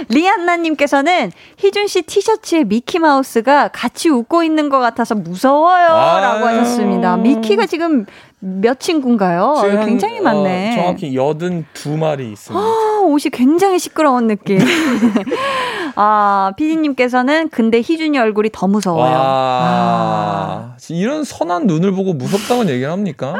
리안나님께서는 0.09 1.31
희준 1.57 1.88
씨 1.88 2.01
티셔츠에 2.01 2.63
미키마우스가 2.63 3.69
같이 3.69 4.09
웃고 4.09 4.43
있는 4.43 4.69
것 4.69 4.79
같아서 4.79 5.15
무서워요. 5.15 5.88
라고 5.88 6.45
아유. 6.47 6.59
하셨습니다. 6.59 7.17
미키가 7.17 7.65
지금 7.65 8.05
몇 8.46 8.78
친구인가요? 8.78 9.56
굉장히 9.86 10.20
많네. 10.20 10.74
어, 10.74 10.76
정확히 10.82 11.16
82마리 11.16 12.34
있습니다. 12.34 12.54
아, 12.66 13.00
옷이 13.06 13.32
굉장히 13.32 13.80
시끄러운 13.80 14.28
느낌. 14.28 14.60
아, 15.96 16.52
피디님께서는 16.58 17.50
근데 17.50 17.80
희준이 17.80 18.18
얼굴이 18.18 18.50
더 18.52 18.68
무서워요. 18.68 19.14
아. 19.16 19.20
와, 19.20 20.76
이런 20.89 21.24
선한 21.24 21.68
눈을 21.68 21.91
보고 21.94 22.14
무섭다고 22.14 22.68
얘기를 22.68 22.91
합니까? 22.91 23.36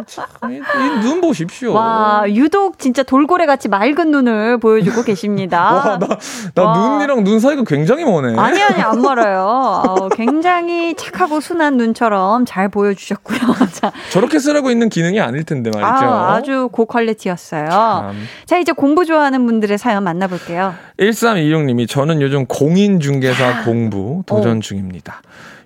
이눈 0.50 1.20
보십시오. 1.20 1.74
와, 1.74 2.24
유독 2.30 2.80
진짜 2.80 3.04
돌고래 3.04 3.46
같이 3.46 3.68
맑은 3.68 4.12
눈을 4.12 4.60
보여주고 4.60 5.04
계십니다. 5.04 5.64
와, 5.74 6.00
나, 6.00 6.08
나 6.56 6.64
와. 6.64 6.78
눈이랑 6.78 7.24
눈 7.26 7.40
사이가 7.42 7.64
굉장히 7.66 8.06
머네. 8.06 8.38
아니, 8.40 8.62
아니, 8.62 8.82
안 8.82 9.02
멀어요. 9.02 9.84
어, 9.86 10.10
굉장히 10.10 10.96
착하고 10.96 11.42
순한 11.42 11.76
눈처럼 11.76 12.46
잘 12.46 12.70
보여주셨고요. 12.70 13.40
자, 13.74 13.92
저렇게 14.12 14.40
쓰라고 14.40 14.70
있는 14.70 14.90
기능이 14.94 15.20
아닐 15.20 15.44
텐데 15.44 15.72
말이죠. 15.74 16.06
아, 16.06 16.36
아주 16.36 16.70
고퀄리티였어요. 16.72 17.70
참. 17.70 18.14
자, 18.46 18.58
이제 18.60 18.72
공부 18.72 19.06
좋아하는 19.06 19.46
분들의 19.46 19.78
사연 19.78 20.04
만나볼게요. 20.04 20.76
1326님이 21.00 21.90
저는 21.90 22.22
요즘 22.22 22.46
공인중개사 22.46 23.48
아. 23.48 23.64
공부 23.64 24.20
어. 24.20 24.24
도전 24.26 24.62
중입니다. 24.62 25.22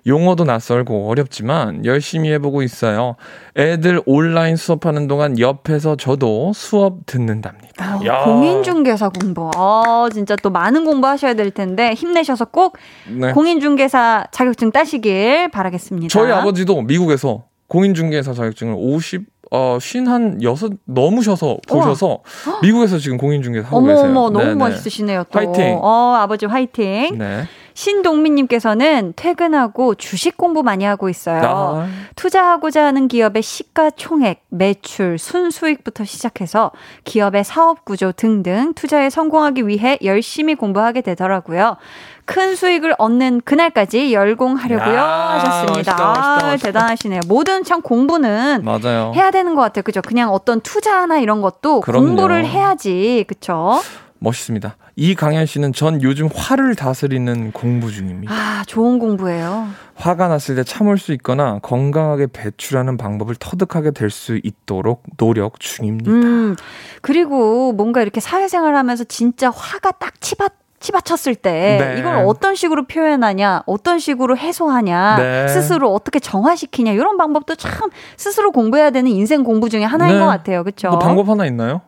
용어도 0.06 0.44
낯설고 0.44 1.10
어렵지만 1.10 1.84
열심히 1.84 2.32
해보고 2.32 2.62
있어요. 2.62 3.16
애들 3.56 4.00
온라인 4.06 4.56
수업하는 4.56 5.06
동안 5.06 5.38
옆에서 5.38 5.96
저도 5.96 6.52
수업 6.54 7.04
듣는답니다. 7.04 7.98
야. 8.06 8.14
아, 8.14 8.24
공인중개사 8.24 9.10
공부. 9.10 9.50
아, 9.54 10.08
진짜 10.12 10.34
또 10.36 10.48
많은 10.48 10.86
공부하셔야 10.86 11.34
될 11.34 11.50
텐데 11.50 11.92
힘내셔서 11.92 12.46
꼭 12.46 12.78
네. 13.06 13.32
공인중개사 13.32 14.28
자격증 14.30 14.72
따시길 14.72 15.50
바라겠습니다. 15.50 16.08
저희 16.08 16.32
아버지도 16.32 16.80
미국에서 16.82 17.44
공인중개사 17.68 18.32
자격증을 18.32 18.74
50, 18.76 19.22
어, 19.50 19.78
쉰한 19.80 20.42
여섯 20.42 20.72
넘으셔서 20.84 21.58
보셔서 21.68 22.20
미국에서 22.62 22.98
지금 22.98 23.16
공인중개사 23.16 23.66
하고 23.68 23.78
어머 23.78 23.88
계세요. 23.88 24.06
어머 24.06 24.30
너무 24.30 24.38
네네. 24.44 24.54
멋있으시네요. 24.54 25.24
또. 25.30 25.38
화이팅. 25.38 25.78
어, 25.80 26.14
아버지 26.18 26.46
화이팅. 26.46 27.16
네. 27.18 27.44
신동민님께서는 27.78 29.12
퇴근하고 29.14 29.94
주식 29.94 30.36
공부 30.36 30.64
많이 30.64 30.84
하고 30.84 31.08
있어요. 31.08 31.42
아, 31.44 31.86
투자하고자 32.16 32.84
하는 32.84 33.06
기업의 33.06 33.40
시가총액, 33.40 34.42
매출, 34.48 35.16
순수익부터 35.16 36.04
시작해서 36.04 36.72
기업의 37.04 37.44
사업 37.44 37.84
구조 37.84 38.10
등등 38.10 38.74
투자에 38.74 39.10
성공하기 39.10 39.68
위해 39.68 39.96
열심히 40.02 40.56
공부하게 40.56 41.02
되더라고요. 41.02 41.76
큰 42.24 42.56
수익을 42.56 42.96
얻는 42.98 43.42
그날까지 43.44 44.12
열공하려고요 44.12 44.94
야, 44.94 45.04
하셨습니다. 45.04 45.72
멋있다, 45.76 45.92
멋있다, 45.92 46.32
아, 46.32 46.50
멋있다. 46.50 46.66
대단하시네요. 46.66 47.20
모든 47.28 47.62
참 47.62 47.80
공부는 47.80 48.62
맞아요. 48.64 49.12
해야 49.14 49.30
되는 49.30 49.54
것 49.54 49.62
같아요. 49.62 49.84
그죠? 49.84 50.02
그냥 50.02 50.30
어떤 50.30 50.60
투자나 50.60 51.20
이런 51.20 51.40
것도 51.40 51.80
그럼요. 51.82 52.06
공부를 52.06 52.44
해야지. 52.44 53.24
그쵸? 53.28 53.80
멋있습니다. 54.20 54.76
이강현 54.96 55.46
씨는 55.46 55.72
전 55.72 56.02
요즘 56.02 56.28
화를 56.34 56.74
다스리는 56.74 57.52
공부 57.52 57.90
중입니다. 57.92 58.32
아, 58.34 58.64
좋은 58.66 58.98
공부예요. 58.98 59.68
화가 59.94 60.28
났을 60.28 60.54
때 60.56 60.64
참을 60.64 60.98
수 60.98 61.12
있거나 61.14 61.58
건강하게 61.62 62.28
배출하는 62.32 62.96
방법을 62.96 63.36
터득하게 63.38 63.92
될 63.92 64.10
수 64.10 64.40
있도록 64.42 65.02
노력 65.18 65.60
중입니다. 65.60 66.10
음, 66.10 66.56
그리고 67.02 67.72
뭔가 67.72 68.02
이렇게 68.02 68.20
사회생활 68.20 68.74
하면서 68.74 69.04
진짜 69.04 69.50
화가 69.50 69.92
딱 69.92 70.20
치받, 70.20 70.52
치받쳤을 70.80 71.34
때 71.34 71.78
네. 71.80 71.98
이걸 71.98 72.24
어떤 72.26 72.54
식으로 72.54 72.86
표현하냐, 72.86 73.62
어떤 73.66 73.98
식으로 73.98 74.36
해소하냐, 74.36 75.16
네. 75.18 75.48
스스로 75.48 75.92
어떻게 75.92 76.18
정화시키냐, 76.20 76.92
이런 76.92 77.16
방법도 77.18 77.56
참 77.56 77.90
스스로 78.16 78.50
공부해야 78.50 78.90
되는 78.90 79.10
인생 79.10 79.44
공부 79.44 79.68
중에 79.68 79.84
하나인 79.84 80.14
네. 80.14 80.20
것 80.20 80.26
같아요. 80.26 80.64
그쵸? 80.64 80.88
뭐 80.88 80.98
방법 80.98 81.28
하나 81.28 81.46
있나요? 81.46 81.82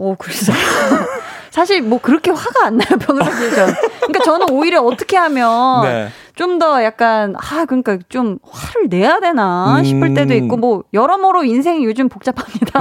오, 0.00 0.16
글쎄. 0.16 0.52
사실 1.50 1.82
뭐 1.82 2.00
그렇게 2.00 2.30
화가 2.30 2.66
안 2.66 2.78
나요, 2.78 2.98
평소에 2.98 3.50
전. 3.50 3.74
그러니까 3.98 4.24
저는 4.24 4.50
오히려 4.50 4.80
어떻게 4.80 5.18
하면 5.18 5.82
네. 5.82 6.08
좀더 6.36 6.82
약간 6.82 7.34
아 7.36 7.66
그러니까 7.66 7.98
좀 8.08 8.38
화를 8.50 8.88
내야 8.88 9.20
되나 9.20 9.82
싶을 9.84 10.14
때도 10.14 10.32
있고 10.34 10.56
뭐 10.56 10.84
여러모로 10.94 11.44
인생이 11.44 11.84
요즘 11.84 12.08
복잡합니다. 12.08 12.80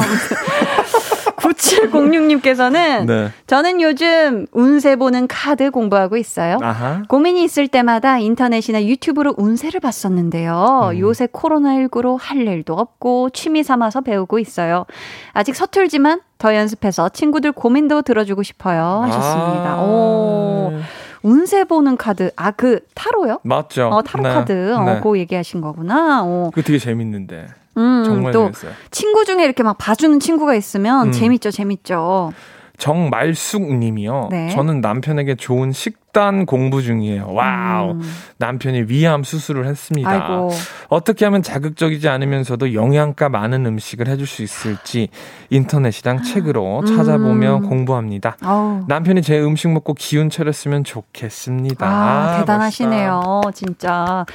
아무튼 1.50 1.90
9706님께서는 1.92 3.06
네. 3.06 3.30
저는 3.48 3.82
요즘 3.82 4.46
운세 4.52 4.96
보는 4.96 5.28
카드 5.28 5.72
공부하고 5.72 6.18
있어요. 6.18 6.58
아하. 6.62 7.04
고민이 7.08 7.44
있을 7.44 7.68
때마다 7.68 8.20
인터넷이나 8.20 8.84
유튜브로 8.84 9.34
운세를 9.38 9.80
봤었는데요. 9.80 10.92
음. 10.94 11.00
요새 11.00 11.26
코로나19로 11.28 12.18
할 12.20 12.48
일도 12.48 12.74
없고 12.74 13.32
취미 13.32 13.64
삼아서 13.64 14.02
배우고 14.02 14.40
있어요. 14.40 14.86
아직 15.34 15.56
서툴지만 15.56 16.22
더 16.38 16.56
연습해서 16.56 17.10
친구들 17.10 17.52
고민도 17.52 18.04
들어주고 18.04 18.44
싶어요. 18.44 19.02
하셨습니다. 19.04 19.74
아. 19.74 19.82
오, 19.82 20.74
운세 21.22 21.66
보는 21.66 21.98
카드. 21.98 22.32
아, 22.38 22.52
그 22.52 22.80
타로요? 22.96 23.40
맞죠. 23.44 23.88
어, 23.88 24.02
타로 24.02 24.24
네. 24.24 24.30
카드. 24.30 24.74
어, 24.74 24.84
네. 24.84 24.96
그거 24.96 25.18
얘기하신 25.18 25.60
거구나. 25.60 26.22
어. 26.24 26.50
그거 26.54 26.66
되게 26.66 26.80
재밌는데. 26.80 27.48
음, 27.80 28.04
정말 28.06 28.34
또 28.34 28.44
재밌어요. 28.46 28.72
친구 28.92 29.26
중에 29.26 29.44
이렇게 29.44 29.64
막 29.64 29.78
봐주는 29.78 30.20
친구가 30.20 30.56
있으면 30.56 31.08
음. 31.08 31.12
재밌죠, 31.12 31.52
재밌죠. 31.52 32.34
정말숙 32.80 33.76
님이요. 33.76 34.30
네. 34.32 34.50
저는 34.50 34.82
남편에게 34.82 35.36
좋은 35.36 35.72
식단 35.72 36.46
공부 36.46 36.82
중이에요. 36.82 37.32
Wow. 37.32 37.92
음. 37.92 38.02
남편이 38.38 38.86
위암 38.88 39.24
수술을 39.24 39.68
했습니다. 39.68 40.10
아이고. 40.10 40.50
어떻게 40.88 41.26
하면 41.26 41.44
자극적이지 41.44 42.10
않으면서도 42.10 42.74
영양가 42.74 43.30
많은 43.30 43.66
음식을 43.66 44.08
해줄 44.08 44.26
수 44.26 44.42
있을지 44.42 45.10
인터넷이랑 45.50 46.24
책으로 46.24 46.84
찾아보며 46.86 47.58
음. 47.58 47.70
공부합니다. 47.70 48.38
아우. 48.42 48.84
남편이 48.88 49.22
제 49.22 49.40
음식 49.40 49.68
먹고 49.70 49.94
기운 49.94 50.30
차렸으면 50.30 50.84
좋겠습니다. 50.84 51.86
아, 51.86 52.40
대단하시네요. 52.40 53.42
진짜. 53.54 54.26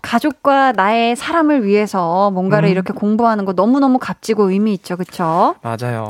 가족과 0.00 0.72
나의 0.72 1.16
사람을 1.16 1.64
위해서 1.66 2.30
뭔가를 2.30 2.68
음. 2.68 2.70
이렇게 2.70 2.92
공부하는 2.92 3.44
거 3.44 3.52
너무너무 3.52 3.98
값지고 3.98 4.50
의미 4.50 4.72
있죠. 4.74 4.96
그쵸? 4.96 5.56
멋있다. 5.62 5.86
맞아요. 5.86 6.08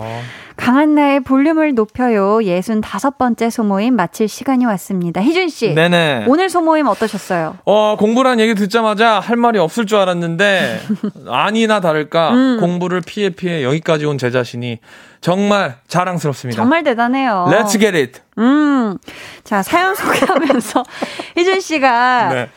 강한나의 0.58 1.20
볼륨을 1.20 1.74
높여요. 1.74 2.38
65번째 2.40 3.48
소모임 3.48 3.94
마칠 3.94 4.28
시간이 4.28 4.66
왔습니다. 4.66 5.22
희준 5.22 5.48
씨. 5.48 5.72
네네. 5.72 6.24
오늘 6.26 6.50
소모임 6.50 6.88
어떠셨어요? 6.88 7.58
어, 7.64 7.96
공부란 7.98 8.40
얘기 8.40 8.54
듣자마자 8.54 9.20
할 9.20 9.36
말이 9.36 9.58
없을 9.58 9.86
줄 9.86 9.98
알았는데, 9.98 10.80
아니나 11.28 11.80
다를까, 11.80 12.30
음. 12.32 12.56
공부를 12.60 13.00
피해 13.00 13.30
피해 13.30 13.62
여기까지 13.64 14.04
온 14.04 14.18
제 14.18 14.32
자신이 14.32 14.78
정말 15.20 15.76
자랑스럽습니다. 15.86 16.60
정말 16.60 16.82
대단해요. 16.82 17.46
Let's 17.48 17.78
get 17.78 17.96
it. 17.96 18.20
음. 18.38 18.98
자, 19.44 19.62
사연 19.62 19.94
소개하면서 19.94 20.82
희준 21.38 21.60
씨가 21.60 22.28
네. 22.34 22.48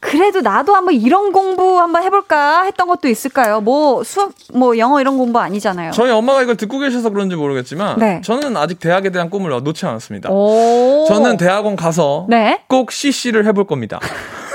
그래도 0.00 0.40
나도 0.40 0.74
한번 0.74 0.94
이런 0.94 1.32
공부 1.32 1.78
한번 1.80 2.02
해볼까 2.02 2.62
했던 2.64 2.86
것도 2.86 3.08
있을까요? 3.08 3.60
뭐 3.60 4.04
수학, 4.04 4.32
뭐 4.54 4.78
영어 4.78 5.00
이런 5.00 5.18
공부 5.18 5.38
아니잖아요. 5.38 5.90
저희 5.92 6.10
엄마가 6.10 6.42
이걸 6.42 6.56
듣고 6.56 6.78
계셔서 6.78 7.10
그런지 7.10 7.36
모르겠지만, 7.36 7.98
네. 7.98 8.20
저는 8.24 8.56
아직 8.56 8.78
대학에 8.78 9.10
대한 9.10 9.28
꿈을 9.28 9.50
놓지 9.50 9.86
않았습니다. 9.86 10.30
오. 10.30 11.04
저는 11.08 11.36
대학원 11.36 11.76
가서 11.76 12.26
네. 12.28 12.62
꼭 12.68 12.92
CC를 12.92 13.44
해볼 13.46 13.66
겁니다. 13.66 13.98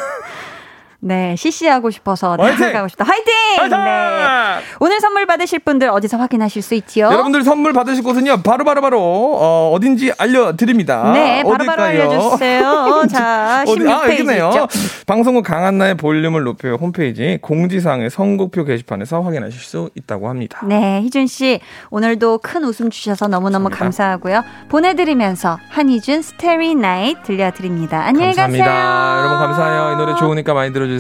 네, 1.06 1.36
CC하고 1.38 1.92
싶어서! 1.92 2.38
나가고 2.38 2.88
싶다. 2.88 3.04
화이팅! 3.04 3.34
화이팅! 3.58 3.78
네. 3.84 4.60
오늘 4.80 5.02
선물 5.02 5.26
받으실 5.26 5.60
분들 5.60 5.90
어디서 5.90 6.16
확인하실 6.18 6.62
수 6.62 6.76
있지요? 6.76 7.08
여러분들 7.08 7.44
선물 7.44 7.74
받으실 7.74 8.04
곳은요 8.04 8.42
바로 8.42 8.64
바로 8.64 8.82
바로 8.82 9.02
어, 9.02 9.72
어딘지 9.74 10.14
알려 10.18 10.56
드립니다. 10.56 11.12
네, 11.14 11.44
바로 11.44 11.58
바로 11.66 11.84
어딜까요? 11.84 12.02
알려 12.10 12.30
주세요. 12.32 13.04
자, 13.12 13.64
어디, 13.68 13.82
아 13.82 14.06
16페이지 14.06 14.12
여기네요. 14.14 14.50
있죠? 14.50 14.68
방송국 15.06 15.44
강한나의 15.44 15.96
볼륨을 15.96 16.44
높여 16.44 16.76
홈페이지 16.76 17.38
공지사항의 17.42 18.10
선곡표 18.10 18.64
게시판에서 18.64 19.22
확인하실 19.22 19.60
수 19.60 19.90
있다고 19.96 20.30
합니다. 20.30 20.62
네, 20.66 21.02
희준 21.02 21.28
씨 21.28 21.60
오늘도 21.90 22.38
큰 22.38 22.64
웃음 22.64 22.90
주셔서 22.90 23.28
너무너무 23.28 23.66
감사합니다. 23.70 23.84
감사하고요. 23.84 24.44
보내 24.70 24.96
드리면서 24.96 25.60
한희준 25.70 26.22
Starry 26.22 26.76
Night 26.76 27.22
들려 27.24 27.52
드립니다. 27.52 28.04
안녕히 28.06 28.28
감사합니다. 28.28 28.66
가세요. 28.66 29.18
여러분 29.20 29.38
감사해요. 29.40 29.94
이 29.94 29.96
노래 29.98 30.16
좋으니까 30.16 30.54
많이 30.54 30.72
들어 30.72 30.86
주세요. 30.86 30.93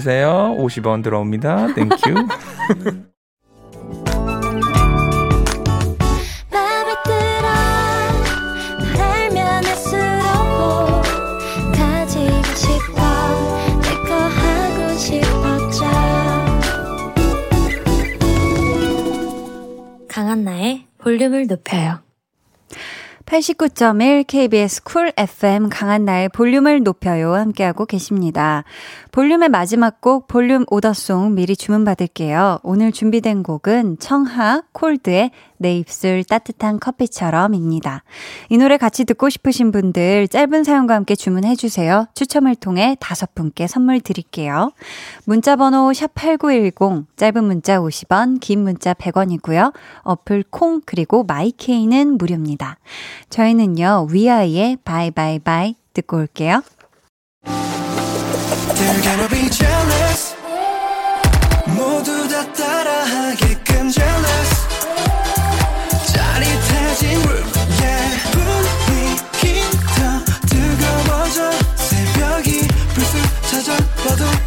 50원 0.57 1.03
들어옵니다. 1.03 1.73
Thank 1.73 2.03
you. 2.03 2.27
강한나의 20.07 20.85
볼륨을 20.99 21.47
높여요 21.47 22.02
89.1 23.33 24.27
KBS 24.27 24.83
쿨 24.83 25.11
FM 25.17 25.69
강한나의 25.69 26.29
볼륨을 26.29 26.83
높여요 26.83 27.33
함께하고 27.33 27.87
계십니다. 27.87 28.63
볼륨의 29.11 29.49
마지막 29.49 30.01
곡 30.01 30.27
볼륨 30.27 30.65
order 30.69 31.05
song 31.05 31.33
미리 31.33 31.55
주문받을게요. 31.55 32.59
오늘 32.61 32.91
준비된 32.91 33.41
곡은 33.41 33.97
청하 33.97 34.61
콜드의 34.71 35.31
내 35.57 35.77
입술 35.77 36.23
따뜻한 36.25 36.79
커피처럼입니다. 36.79 38.03
이 38.49 38.57
노래 38.57 38.77
같이 38.77 39.05
듣고 39.05 39.29
싶으신 39.29 39.71
분들 39.71 40.27
짧은 40.27 40.63
사연과 40.63 40.93
함께 40.93 41.15
주문해 41.15 41.55
주세요. 41.55 42.05
추첨을 42.15 42.55
통해 42.55 42.97
다섯 42.99 43.33
분께 43.33 43.65
선물 43.65 44.01
드릴게요. 44.01 44.73
문자 45.25 45.55
번호 45.55 45.91
샵8910 45.91 47.05
짧은 47.15 47.43
문자 47.45 47.79
50원 47.79 48.41
긴 48.41 48.59
문자 48.59 48.93
100원이고요. 48.93 49.73
어플 50.01 50.43
콩 50.49 50.81
그리고 50.85 51.23
마이케이는 51.23 52.17
무료입니다. 52.17 52.77
저희는요. 53.33 54.09
위아이의 54.11 54.77
바이바이바이 54.85 55.73
듣고 55.93 56.17
올게요. 56.17 56.61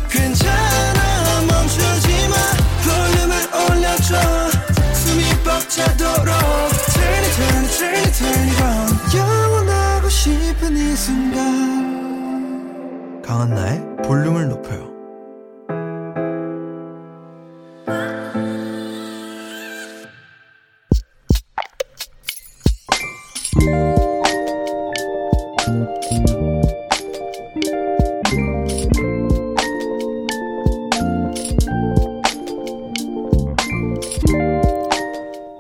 괜찮아. 0.09 1.41
멈추지 1.49 2.29
마. 2.29 2.37
볼륨을 2.85 3.35
올려줘. 3.53 4.15
숨이 4.95 5.23
벅차도록 5.43 6.46
강한나의 13.23 13.97
볼륨을 14.05 14.49
높여요. 14.49 14.91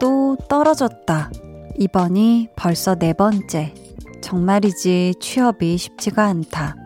또 0.01 0.37
떨어졌다. 0.49 1.31
이번이 1.79 2.49
벌써 2.57 2.95
네 2.95 3.13
번째. 3.13 3.75
정말이지 4.23 5.15
취업이 5.21 5.77
쉽지가 5.77 6.25
않다. 6.25 6.77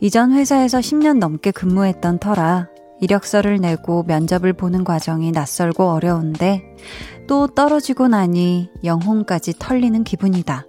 이전 0.00 0.32
회사에서 0.32 0.78
10년 0.78 1.18
넘게 1.18 1.50
근무했던 1.50 2.18
터라 2.18 2.68
이력서를 3.00 3.58
내고 3.58 4.04
면접을 4.04 4.52
보는 4.52 4.84
과정이 4.84 5.32
낯설고 5.32 5.90
어려운데 5.90 6.62
또 7.26 7.46
떨어지고 7.48 8.08
나니 8.08 8.68
영혼까지 8.84 9.54
털리는 9.58 10.04
기분이다. 10.04 10.66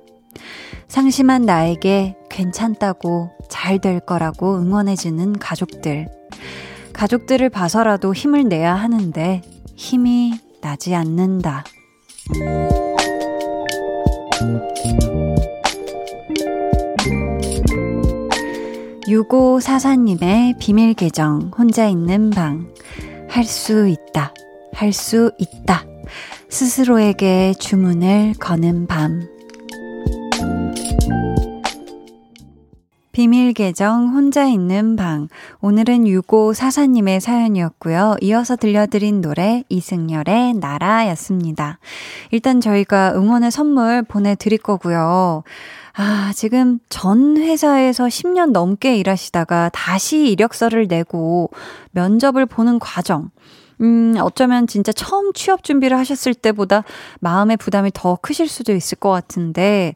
상심한 0.88 1.44
나에게 1.44 2.16
괜찮다고 2.30 3.32
잘 3.50 3.80
될 3.80 4.00
거라고 4.00 4.58
응원해주는 4.58 5.34
가족들. 5.34 6.08
가족들을 6.94 7.50
봐서라도 7.50 8.14
힘을 8.14 8.48
내야 8.48 8.74
하는데 8.76 9.42
힘이 9.76 10.34
나지 10.62 10.96
않는다. 10.96 11.64
6544님의 19.08 20.58
비밀 20.60 20.94
계정, 20.94 21.52
혼자 21.58 21.88
있는 21.88 22.30
방. 22.30 22.74
할 23.30 23.44
수 23.44 23.88
있다. 23.88 24.34
할 24.74 24.94
수 24.94 25.32
있다. 25.38 25.86
스스로에게 26.50 27.54
주문을 27.60 28.36
거는 28.40 28.88
밤. 28.88 29.33
비밀 33.14 33.54
계정 33.54 34.08
혼자 34.08 34.46
있는 34.46 34.96
방. 34.96 35.28
오늘은 35.62 36.06
6544님의 36.06 37.20
사연이었고요. 37.20 38.16
이어서 38.22 38.56
들려드린 38.56 39.22
노래 39.22 39.64
이승열의 39.70 40.56
나라였습니다. 40.56 41.78
일단 42.32 42.60
저희가 42.60 43.14
응원의 43.16 43.52
선물 43.52 44.02
보내드릴 44.02 44.58
거고요. 44.58 45.44
아, 45.94 46.32
지금 46.34 46.80
전 46.90 47.38
회사에서 47.38 48.06
10년 48.06 48.50
넘게 48.50 48.98
일하시다가 48.98 49.70
다시 49.72 50.32
이력서를 50.32 50.88
내고 50.88 51.52
면접을 51.92 52.48
보는 52.48 52.80
과정. 52.80 53.30
음, 53.82 54.16
어쩌면 54.22 54.66
진짜 54.66 54.92
처음 54.92 55.34
취업 55.34 55.64
준비를 55.64 56.00
하셨을 56.00 56.34
때보다 56.34 56.84
마음의 57.20 57.58
부담이 57.58 57.92
더 57.94 58.18
크실 58.24 58.48
수도 58.48 58.74
있을 58.74 58.98
것 58.98 59.12
같은데, 59.12 59.94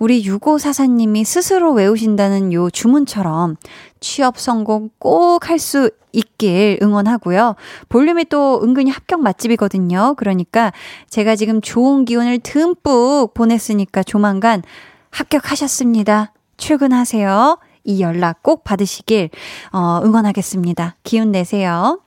우리 0.00 0.22
6544님이 0.24 1.24
스스로 1.24 1.72
외우신다는 1.72 2.52
요 2.52 2.70
주문처럼 2.70 3.56
취업 4.00 4.38
성공 4.38 4.90
꼭 4.98 5.48
할 5.48 5.58
수 5.58 5.90
있길 6.12 6.78
응원하고요. 6.82 7.54
볼륨이 7.88 8.24
또 8.24 8.60
은근히 8.64 8.90
합격 8.90 9.20
맛집이거든요. 9.20 10.14
그러니까 10.16 10.72
제가 11.08 11.36
지금 11.36 11.60
좋은 11.60 12.04
기운을 12.04 12.40
듬뿍 12.40 13.34
보냈으니까 13.34 14.02
조만간 14.02 14.62
합격하셨습니다. 15.10 16.32
출근하세요. 16.56 17.58
이 17.84 18.00
연락 18.00 18.42
꼭 18.42 18.64
받으시길 18.64 19.30
어, 19.72 20.00
응원하겠습니다. 20.02 20.96
기운 21.04 21.30
내세요. 21.30 22.00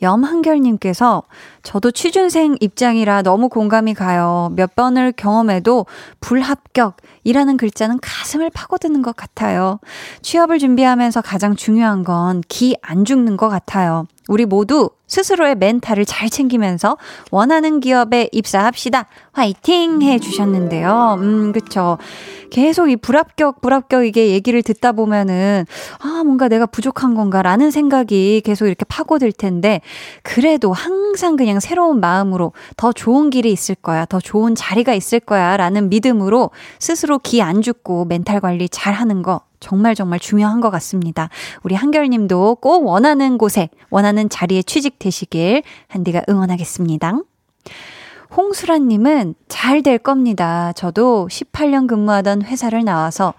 염한결님께서 0.00 1.24
저도 1.68 1.90
취준생 1.90 2.56
입장이라 2.60 3.20
너무 3.20 3.50
공감이 3.50 3.92
가요. 3.92 4.50
몇 4.56 4.74
번을 4.74 5.12
경험해도 5.12 5.84
불합격이라는 6.20 7.58
글자는 7.58 7.98
가슴을 8.00 8.48
파고드는 8.48 9.02
것 9.02 9.14
같아요. 9.14 9.78
취업을 10.22 10.58
준비하면서 10.60 11.20
가장 11.20 11.56
중요한 11.56 12.04
건 12.04 12.40
기 12.48 12.74
안 12.80 13.04
죽는 13.04 13.36
것 13.36 13.50
같아요. 13.50 14.06
우리 14.28 14.44
모두 14.46 14.90
스스로의 15.06 15.54
멘탈을 15.56 16.04
잘 16.04 16.28
챙기면서 16.28 16.96
원하는 17.30 17.80
기업에 17.80 18.28
입사합시다. 18.32 19.06
화이팅! 19.32 20.02
해 20.02 20.18
주셨는데요. 20.18 21.16
음, 21.18 21.52
그쵸. 21.52 21.96
계속 22.50 22.90
이 22.90 22.96
불합격, 22.96 23.62
불합격 23.62 24.04
이게 24.06 24.28
얘기를 24.30 24.62
듣다 24.62 24.92
보면은, 24.92 25.64
아, 26.00 26.22
뭔가 26.24 26.48
내가 26.48 26.66
부족한 26.66 27.14
건가 27.14 27.40
라는 27.40 27.70
생각이 27.70 28.42
계속 28.44 28.66
이렇게 28.66 28.84
파고들 28.86 29.32
텐데, 29.32 29.80
그래도 30.22 30.74
항상 30.74 31.36
그냥 31.36 31.57
새로운 31.60 32.00
마음으로 32.00 32.52
더 32.76 32.92
좋은 32.92 33.30
길이 33.30 33.50
있을 33.52 33.74
거야, 33.74 34.04
더 34.04 34.20
좋은 34.20 34.54
자리가 34.54 34.94
있을 34.94 35.20
거야 35.20 35.56
라는 35.56 35.88
믿음으로 35.88 36.50
스스로 36.78 37.18
기 37.18 37.42
안 37.42 37.62
죽고 37.62 38.04
멘탈 38.06 38.40
관리 38.40 38.68
잘 38.68 38.94
하는 38.94 39.22
거 39.22 39.42
정말 39.60 39.94
정말 39.94 40.18
중요한 40.18 40.60
것 40.60 40.70
같습니다. 40.70 41.28
우리 41.62 41.74
한결님도 41.74 42.56
꼭 42.56 42.86
원하는 42.86 43.38
곳에, 43.38 43.70
원하는 43.90 44.28
자리에 44.28 44.62
취직되시길 44.62 45.62
한디가 45.88 46.22
응원하겠습니다. 46.28 47.18
홍수라님은 48.36 49.34
잘 49.48 49.82
될 49.82 49.98
겁니다. 49.98 50.72
저도 50.74 51.28
18년 51.30 51.86
근무하던 51.86 52.42
회사를 52.42 52.84
나와서 52.84 53.34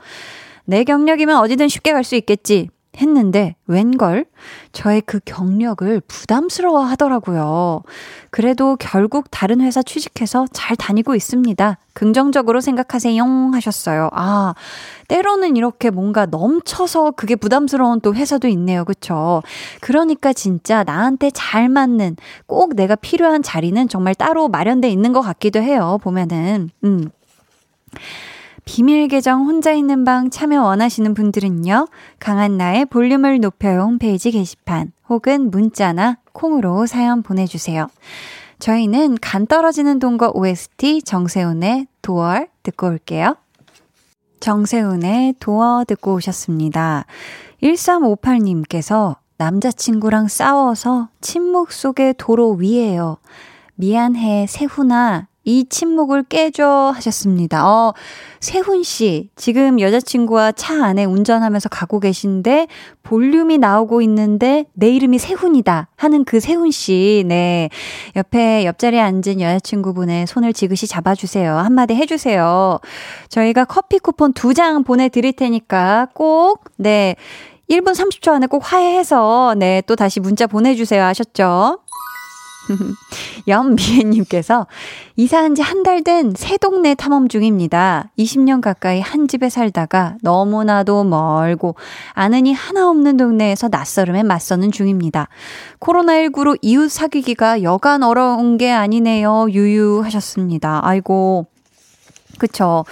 내 0.65 0.83
경력이면 0.83 1.37
어디든 1.37 1.67
쉽게 1.67 1.93
갈 1.93 2.03
수 2.03 2.15
있겠지. 2.15 2.69
했는데 2.97 3.55
웬걸 3.67 4.25
저의 4.71 5.01
그 5.01 5.19
경력을 5.23 6.01
부담스러워 6.07 6.81
하더라고요. 6.81 7.83
그래도 8.31 8.75
결국 8.77 9.27
다른 9.31 9.61
회사 9.61 9.81
취직해서 9.81 10.47
잘 10.51 10.75
다니고 10.75 11.15
있습니다. 11.15 11.77
긍정적으로 11.93 12.61
생각하세요 12.61 13.23
하셨어요. 13.53 14.09
아, 14.13 14.53
때로는 15.07 15.55
이렇게 15.55 15.89
뭔가 15.89 16.25
넘쳐서 16.25 17.11
그게 17.11 17.35
부담스러운 17.35 18.01
또 18.01 18.15
회사도 18.15 18.47
있네요. 18.49 18.85
그쵸? 18.85 19.43
그러니까 19.81 20.33
진짜 20.33 20.83
나한테 20.83 21.29
잘 21.31 21.69
맞는 21.69 22.17
꼭 22.47 22.75
내가 22.75 22.95
필요한 22.95 23.43
자리는 23.43 23.87
정말 23.87 24.15
따로 24.15 24.47
마련돼 24.47 24.89
있는 24.89 25.13
것 25.13 25.21
같기도 25.21 25.59
해요. 25.61 25.99
보면은. 26.01 26.69
음. 26.83 27.09
비밀 28.65 29.07
계정 29.07 29.45
혼자 29.45 29.71
있는 29.71 30.03
방 30.03 30.29
참여 30.29 30.61
원하시는 30.63 31.13
분들은요. 31.13 31.87
강한나의 32.19 32.85
볼륨을 32.85 33.39
높여요 33.39 33.81
홈페이지 33.81 34.31
게시판 34.31 34.91
혹은 35.09 35.49
문자나 35.51 36.17
콩으로 36.33 36.85
사연 36.85 37.23
보내주세요. 37.23 37.87
저희는 38.59 39.17
간 39.21 39.47
떨어지는 39.47 39.99
동거 39.99 40.31
OST 40.33 41.03
정세훈의 41.03 41.87
도얼 42.01 42.49
듣고 42.63 42.87
올게요. 42.87 43.35
정세훈의 44.39 45.35
도어 45.39 45.85
듣고 45.87 46.15
오셨습니다. 46.15 47.05
1358님께서 47.63 49.15
남자친구랑 49.37 50.27
싸워서 50.27 51.07
침묵 51.21 51.71
속의 51.71 52.15
도로 52.17 52.51
위에요. 52.51 53.17
미안해, 53.75 54.45
세훈아. 54.47 55.28
이 55.49 55.65
침묵을 55.67 56.23
깨줘 56.25 56.91
하셨습니다. 56.95 57.67
어, 57.67 57.93
세훈 58.39 58.83
씨, 58.83 59.31
지금 59.35 59.79
여자친구와 59.79 60.51
차 60.51 60.85
안에 60.85 61.05
운전하면서 61.05 61.69
가고 61.69 61.99
계신데 61.99 62.67
볼륨이 63.01 63.57
나오고 63.57 64.03
있는데 64.03 64.65
내 64.73 64.89
이름이 64.91 65.17
세훈이다 65.17 65.87
하는 65.95 66.23
그 66.23 66.39
세훈 66.39 66.69
씨, 66.69 67.23
네. 67.27 67.69
옆에 68.15 68.65
옆자리에 68.65 68.99
앉은 68.99 69.41
여자친구분의 69.41 70.27
손을 70.27 70.53
지그시 70.53 70.85
잡아주세요. 70.85 71.57
한마디 71.57 71.95
해주세요. 71.95 72.79
저희가 73.29 73.65
커피 73.65 73.97
쿠폰 73.97 74.33
두 74.33 74.53
장 74.53 74.83
보내드릴 74.83 75.33
테니까 75.33 76.09
꼭, 76.13 76.65
네. 76.77 77.15
1분 77.71 77.95
30초 77.95 78.31
안에 78.33 78.45
꼭 78.47 78.61
화해해서, 78.65 79.55
네, 79.57 79.81
또 79.87 79.95
다시 79.95 80.19
문자 80.19 80.45
보내주세요 80.47 81.03
하셨죠? 81.03 81.79
염미애님께서 83.47 84.67
이사한 85.15 85.55
지 85.55 85.61
한 85.61 85.83
달 85.83 86.03
된 86.03 86.33
새 86.35 86.57
동네 86.57 86.95
탐험 86.95 87.27
중입니다. 87.27 88.09
20년 88.17 88.61
가까이 88.61 89.01
한 89.01 89.27
집에 89.27 89.49
살다가 89.49 90.15
너무나도 90.21 91.03
멀고 91.03 91.75
아는이 92.13 92.53
하나 92.53 92.89
없는 92.89 93.17
동네에서 93.17 93.69
낯설음에 93.69 94.23
맞서는 94.23 94.71
중입니다. 94.71 95.27
코로나19로 95.79 96.57
이웃 96.61 96.89
사귀기가 96.91 97.63
여간 97.63 98.03
어려운 98.03 98.57
게 98.57 98.71
아니네요. 98.71 99.47
유유하셨습니다. 99.51 100.81
아이고. 100.83 101.47
그쵸. 102.39 102.85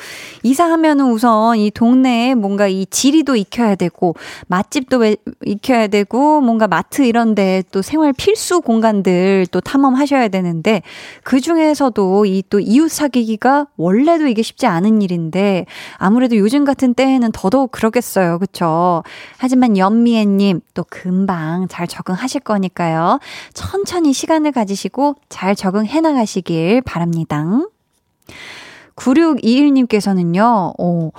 이사하면은 0.43 1.11
우선 1.11 1.57
이 1.57 1.71
동네에 1.71 2.35
뭔가 2.35 2.67
이 2.67 2.85
지리도 2.85 3.35
익혀야 3.35 3.75
되고, 3.75 4.15
맛집도 4.47 4.97
왜- 4.97 5.15
익혀야 5.45 5.87
되고, 5.87 6.41
뭔가 6.41 6.67
마트 6.67 7.01
이런데 7.01 7.63
또 7.71 7.81
생활 7.81 8.13
필수 8.13 8.61
공간들 8.61 9.47
또 9.51 9.61
탐험하셔야 9.61 10.27
되는데, 10.27 10.81
그 11.23 11.39
중에서도 11.41 12.25
이 12.25 12.43
또 12.49 12.59
이웃 12.59 12.89
사귀기가 12.91 13.67
원래도 13.77 14.27
이게 14.27 14.41
쉽지 14.41 14.67
않은 14.67 15.01
일인데, 15.01 15.65
아무래도 15.97 16.37
요즘 16.37 16.63
같은 16.65 16.93
때에는 16.93 17.31
더더욱 17.33 17.71
그러겠어요. 17.71 18.39
그쵸. 18.39 19.03
하지만 19.37 19.77
연미애님 19.77 20.61
또 20.73 20.85
금방 20.89 21.67
잘 21.69 21.87
적응하실 21.87 22.41
거니까요. 22.41 23.19
천천히 23.53 24.13
시간을 24.13 24.51
가지시고 24.51 25.15
잘 25.29 25.55
적응해 25.55 26.01
나가시길 26.01 26.81
바랍니다. 26.81 27.45
9621님께서는요, 28.97 30.73
어, 30.77 31.09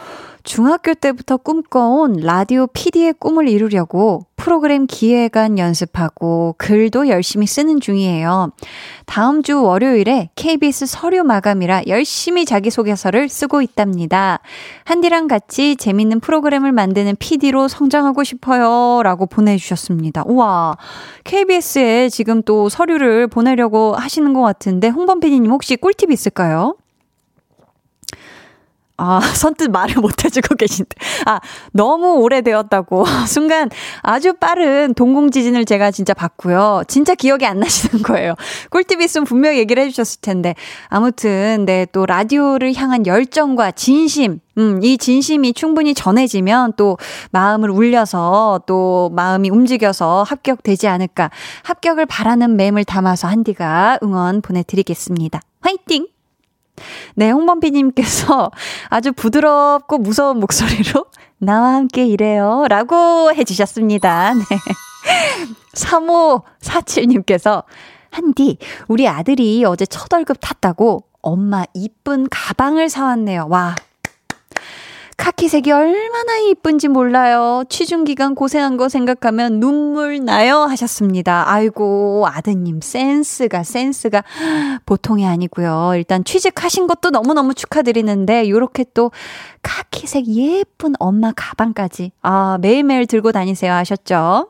중학교 0.49 0.95
때부터 0.95 1.37
꿈꿔온 1.37 2.21
라디오 2.23 2.67
PD의 2.69 3.15
꿈을 3.19 3.49
이루려고 3.49 4.23
프로그램 4.37 4.87
기획안 4.87 5.59
연습하고 5.59 6.55
글도 6.57 7.09
열심히 7.09 7.47
쓰는 7.47 7.81
중이에요. 7.81 8.53
다음 9.05 9.43
주 9.43 9.63
월요일에 9.63 10.31
KBS 10.37 10.87
서류 10.87 11.23
마감이라 11.23 11.83
열심히 11.89 12.47
자기소개서를 12.47 13.29
쓰고 13.29 13.61
있답니다. 13.61 14.39
한디랑 14.85 15.29
같이 15.29 15.77
재밌는 15.77 16.21
프로그램을 16.21 16.73
만드는 16.73 17.17
PD로 17.19 17.69
성장하고 17.69 18.25
싶어요. 18.25 19.03
라고 19.03 19.27
보내주셨습니다. 19.27 20.23
우와. 20.27 20.79
KBS에 21.25 22.09
지금 22.09 22.43
또 22.43 22.71
서류를 22.71 23.27
보내려고 23.27 23.95
하시는 23.95 24.33
것 24.33 24.41
같은데, 24.41 24.89
홍범 24.89 25.21
PD님 25.21 25.51
혹시 25.51 25.77
꿀팁 25.77 26.11
있을까요? 26.11 26.75
아, 28.99 29.21
선뜻 29.35 29.71
말을 29.71 29.97
못 29.97 30.25
해주고 30.25 30.57
계신데. 30.57 30.91
아, 31.27 31.41
너무 31.73 32.15
오래되었다고. 32.17 33.05
순간 33.27 33.71
아주 34.03 34.35
빠른 34.35 34.93
동공지진을 34.95 35.65
제가 35.65 35.93
진짜 35.93 36.13
봤고요. 36.15 36.83
진짜 36.89 37.15
기억이 37.15 37.47
안 37.47 37.61
나시는 37.61 38.03
거예요. 38.03 38.35
꿀팁 38.71 39.01
있으면 39.01 39.25
분명히 39.25 39.59
얘기를 39.59 39.83
해주셨을 39.85 40.21
텐데. 40.21 40.55
아무튼, 40.89 41.65
네, 41.65 41.87
또 41.93 42.07
라디오를 42.07 42.75
향한 42.75 43.07
열정과 43.07 43.71
진심, 43.71 44.41
음, 44.59 44.81
이 44.83 44.99
진심이 44.99 45.53
충분히 45.53 45.95
전해지면 45.95 46.73
또 46.77 46.99
마음을 47.31 47.71
울려서 47.71 48.63
또 48.67 49.11
마음이 49.15 49.51
움직여서 49.51 50.25
합격되지 50.25 50.89
않을까. 50.89 51.31
합격을 51.63 52.07
바라는 52.07 52.57
맴을 52.57 52.85
담아서 52.85 53.29
한디가 53.29 54.01
응원 54.03 54.43
보내드리겠습니다. 54.43 55.41
화이팅! 55.61 56.18
네, 57.15 57.31
홍범피님께서 57.31 58.51
아주 58.91 59.13
부드럽고 59.13 59.99
무서운 59.99 60.41
목소리로 60.41 61.07
나와 61.39 61.75
함께 61.75 62.07
일해요. 62.07 62.67
라고 62.69 63.33
해주셨습니다. 63.35 64.35
네. 64.35 64.43
3547님께서 65.75 67.65
한디, 68.11 68.59
우리 68.89 69.07
아들이 69.07 69.65
어제 69.65 69.87
첫 69.87 70.13
월급 70.13 70.39
탔다고 70.41 71.05
엄마 71.21 71.65
이쁜 71.75 72.27
가방을 72.29 72.89
사왔네요. 72.89 73.47
와. 73.49 73.75
카키색이 75.19 75.73
얼마나 75.73 76.39
이쁜지 76.39 76.89
몰라요. 76.89 77.65
취중기간 77.69 78.37
고생한 78.37 78.77
거 78.77 78.89
생각하면 78.89 79.59
눈물 79.59 80.25
나요. 80.25 80.61
하셨습니다. 80.61 81.45
아이고, 81.51 82.25
아드님, 82.29 82.81
센스가, 82.81 83.65
센스가 83.65 84.23
보통이 84.87 85.27
아니고요. 85.27 85.93
일단 85.97 86.25
취직하신 86.25 86.87
것도 86.87 87.11
너무너무 87.11 87.53
축하드리는데, 87.53 88.49
요렇게 88.49 88.87
또 88.95 89.11
카키색 89.63 90.29
예쁜 90.29 90.95
엄마 91.01 91.33
가방까지. 91.35 92.13
아, 92.23 92.59
매일매일 92.61 93.07
들고 93.07 93.33
다니세요. 93.33 93.73
하셨죠? 93.73 94.49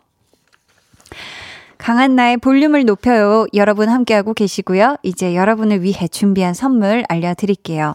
강한나의 1.78 2.36
볼륨을 2.36 2.84
높여요. 2.84 3.46
여러분 3.54 3.88
함께하고 3.88 4.34
계시고요. 4.34 4.96
이제 5.02 5.34
여러분을 5.34 5.82
위해 5.82 6.08
준비한 6.08 6.52
선물 6.52 7.04
알려드릴게요. 7.08 7.94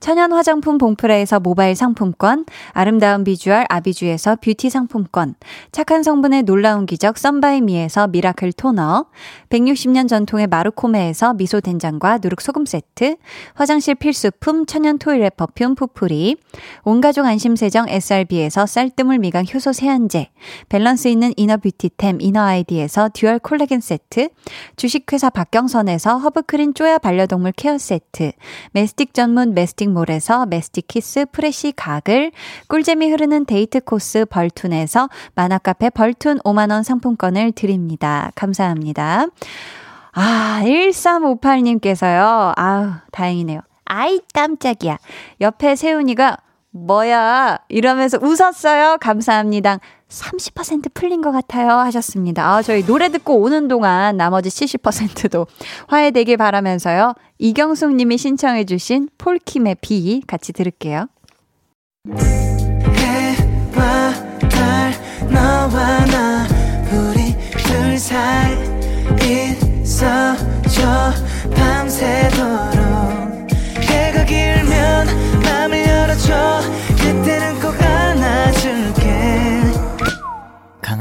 천연 0.00 0.32
화장품 0.32 0.78
봉프레에서 0.78 1.40
모바일 1.40 1.74
상품권, 1.74 2.44
아름다운 2.72 3.24
비주얼 3.24 3.66
아비주에서 3.68 4.36
뷰티 4.36 4.70
상품권, 4.70 5.34
착한 5.72 6.02
성분의 6.02 6.44
놀라운 6.44 6.86
기적 6.86 7.18
썬바이미에서 7.18 8.08
미라클 8.08 8.52
토너, 8.52 9.06
160년 9.50 10.08
전통의 10.08 10.46
마르코메에서 10.46 11.34
미소 11.34 11.60
된장과 11.60 12.18
누룩 12.22 12.40
소금 12.40 12.64
세트, 12.64 13.16
화장실 13.54 13.94
필수품 13.96 14.66
천연 14.66 14.98
toilet 14.98 15.36
perfume 15.36 15.74
푸풀이, 15.74 16.36
온가족 16.84 17.26
안심 17.26 17.56
세정 17.56 17.88
SRB에서 17.88 18.66
쌀뜨물 18.66 19.18
미강 19.18 19.46
효소 19.52 19.72
세안제, 19.72 20.28
밸런스 20.68 21.08
있는 21.08 21.32
inner 21.36 21.56
beauty템 21.56 22.18
이너 22.20 22.40
아이디에서 22.40 23.10
dual 23.12 23.38
콜라겐 23.40 23.80
세트, 23.80 24.28
주식회사 24.76 25.30
박경선에서 25.30 26.18
허브크린 26.18 26.74
쪼야 26.74 26.98
반려동물 26.98 27.52
care 27.52 27.78
세트, 27.78 28.32
mastic 28.72 29.14
전문 29.14 29.47
메스틱 29.54 29.90
몰에서 29.90 30.46
메스틱 30.46 30.88
키스 30.88 31.26
프레시 31.30 31.72
가글, 31.76 32.32
꿀잼이 32.68 33.10
흐르는 33.10 33.44
데이트 33.46 33.80
코스 33.80 34.24
벌툰에서 34.24 35.08
만화카페 35.34 35.90
벌툰 35.90 36.38
5만원 36.40 36.82
상품권을 36.82 37.52
드립니다. 37.52 38.30
감사합니다. 38.34 39.26
아, 40.12 40.60
1358님께서요. 40.64 42.52
아우, 42.56 42.90
다행이네요. 43.12 43.60
아이, 43.84 44.20
깜짝이야. 44.34 44.98
옆에 45.40 45.76
세훈이가 45.76 46.36
뭐야 46.70 47.58
이러면서 47.68 48.18
웃었어요. 48.20 48.98
감사합니다. 49.00 49.78
30% 50.08 50.94
풀린 50.94 51.20
것 51.20 51.32
같아요 51.32 51.70
하셨습니다. 51.70 52.54
아, 52.54 52.62
저희 52.62 52.84
노래 52.84 53.10
듣고 53.10 53.36
오는 53.36 53.68
동안 53.68 54.16
나머지 54.16 54.48
70%도 54.48 55.46
화해되길 55.86 56.36
바라면서요. 56.36 57.14
이경숙 57.38 57.94
님이 57.94 58.16
신청해 58.18 58.64
주신 58.64 59.08
폴킴의 59.18 59.76
비 59.80 60.22
같이 60.26 60.52
들을게요. 60.52 61.08
해와 62.96 64.12
달 64.48 64.92
너와 65.30 65.98
우리 66.92 67.98
사이 67.98 68.56
있어줘 69.82 71.12
밤새도록 71.54 72.77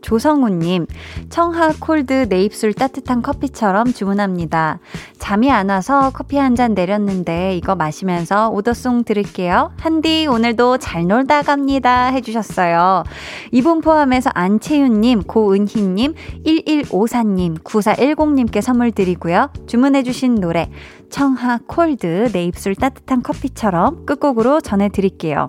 조성우님, 0.00 0.86
청하 1.28 1.72
콜드 1.78 2.28
내 2.28 2.42
입술 2.42 2.72
따뜻한 2.74 3.22
커피처럼 3.22 3.92
주문합니다. 3.92 4.80
잠이 5.20 5.50
안 5.50 5.68
와서 5.68 6.10
커피 6.12 6.36
한 6.36 6.56
잔 6.56 6.74
내렸는데 6.74 7.54
이거 7.56 7.76
마시면서 7.76 8.50
오더송 8.50 9.04
들을게요. 9.04 9.70
한디 9.78 10.26
오늘도 10.26 10.78
잘 10.78 11.06
놀다 11.06 11.42
갑니다. 11.42 12.06
해주셨어요. 12.08 13.04
이분 13.52 13.80
포함해서 13.80 14.30
안채윤님, 14.34 15.22
고은희님, 15.24 16.14
1154님, 16.44 17.62
9410님께 17.62 18.60
선물 18.60 18.90
드리고요. 18.90 19.50
주문해주신 19.68 20.40
노래 20.40 20.68
청하 21.10 21.58
콜드 21.66 22.30
내 22.32 22.44
입술 22.44 22.74
따뜻한 22.74 23.22
커피처럼 23.22 24.06
끝곡으로 24.06 24.60
전해드릴게요. 24.60 25.46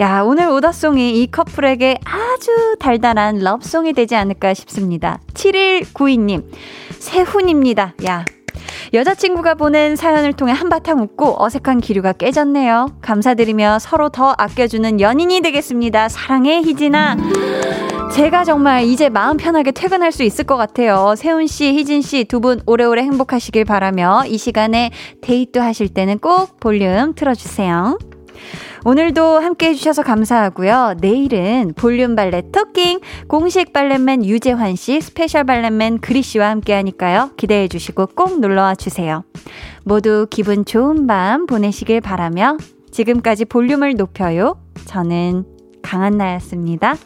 야, 0.00 0.22
오늘 0.22 0.48
오더송이 0.48 1.22
이 1.22 1.30
커플에게 1.30 1.98
아주 2.04 2.76
달달한 2.80 3.38
럽송이 3.38 3.92
되지 3.92 4.16
않을까 4.16 4.54
싶습니다. 4.54 5.20
7192님, 5.34 6.44
세훈입니다. 6.98 7.94
야. 8.06 8.24
여자친구가 8.92 9.54
보낸 9.54 9.96
사연을 9.96 10.32
통해 10.32 10.52
한바탕 10.52 11.00
웃고 11.00 11.42
어색한 11.42 11.80
기류가 11.80 12.12
깨졌네요. 12.12 12.98
감사드리며 13.02 13.78
서로 13.80 14.08
더 14.08 14.34
아껴주는 14.38 15.00
연인이 15.00 15.40
되겠습니다. 15.40 16.08
사랑해, 16.08 16.60
희진아. 16.62 17.16
제가 18.12 18.44
정말 18.44 18.84
이제 18.84 19.08
마음 19.08 19.36
편하게 19.36 19.72
퇴근할 19.72 20.12
수 20.12 20.22
있을 20.22 20.44
것 20.44 20.56
같아요. 20.56 21.14
세훈 21.16 21.46
씨, 21.48 21.72
희진 21.72 22.00
씨 22.00 22.24
두 22.24 22.38
분 22.40 22.60
오래오래 22.66 23.02
행복하시길 23.02 23.64
바라며 23.64 24.24
이 24.26 24.38
시간에 24.38 24.90
데이트 25.20 25.58
하실 25.58 25.88
때는 25.88 26.18
꼭 26.18 26.60
볼륨 26.60 27.14
틀어주세요. 27.14 27.98
오늘도 28.84 29.38
함께 29.38 29.68
해주셔서 29.68 30.02
감사하고요. 30.02 30.96
내일은 31.00 31.72
볼륨 31.76 32.14
valet 32.16 32.50
talking 32.52 33.00
공식 33.28 33.72
valet 33.72 34.05
man 34.05 34.24
유재환 34.24 34.76
씨, 34.76 35.00
special 35.00 35.44
valet 35.44 35.79
man 35.79 36.00
그리 36.00 36.22
씨와 36.22 36.50
함께 36.50 36.74
하니까요. 36.74 37.30
기대해 37.36 37.68
주시고 37.68 38.08
꼭 38.14 38.40
놀러와 38.40 38.74
주세요. 38.74 39.24
모두 39.84 40.26
기분 40.28 40.64
좋은 40.64 41.06
밤 41.06 41.46
보내시길 41.46 42.00
바라며 42.00 42.58
지금까지 42.90 43.44
볼륨을 43.46 43.94
높여요. 43.94 44.58
저는 44.86 45.44
강한나였습니다. 45.82 46.96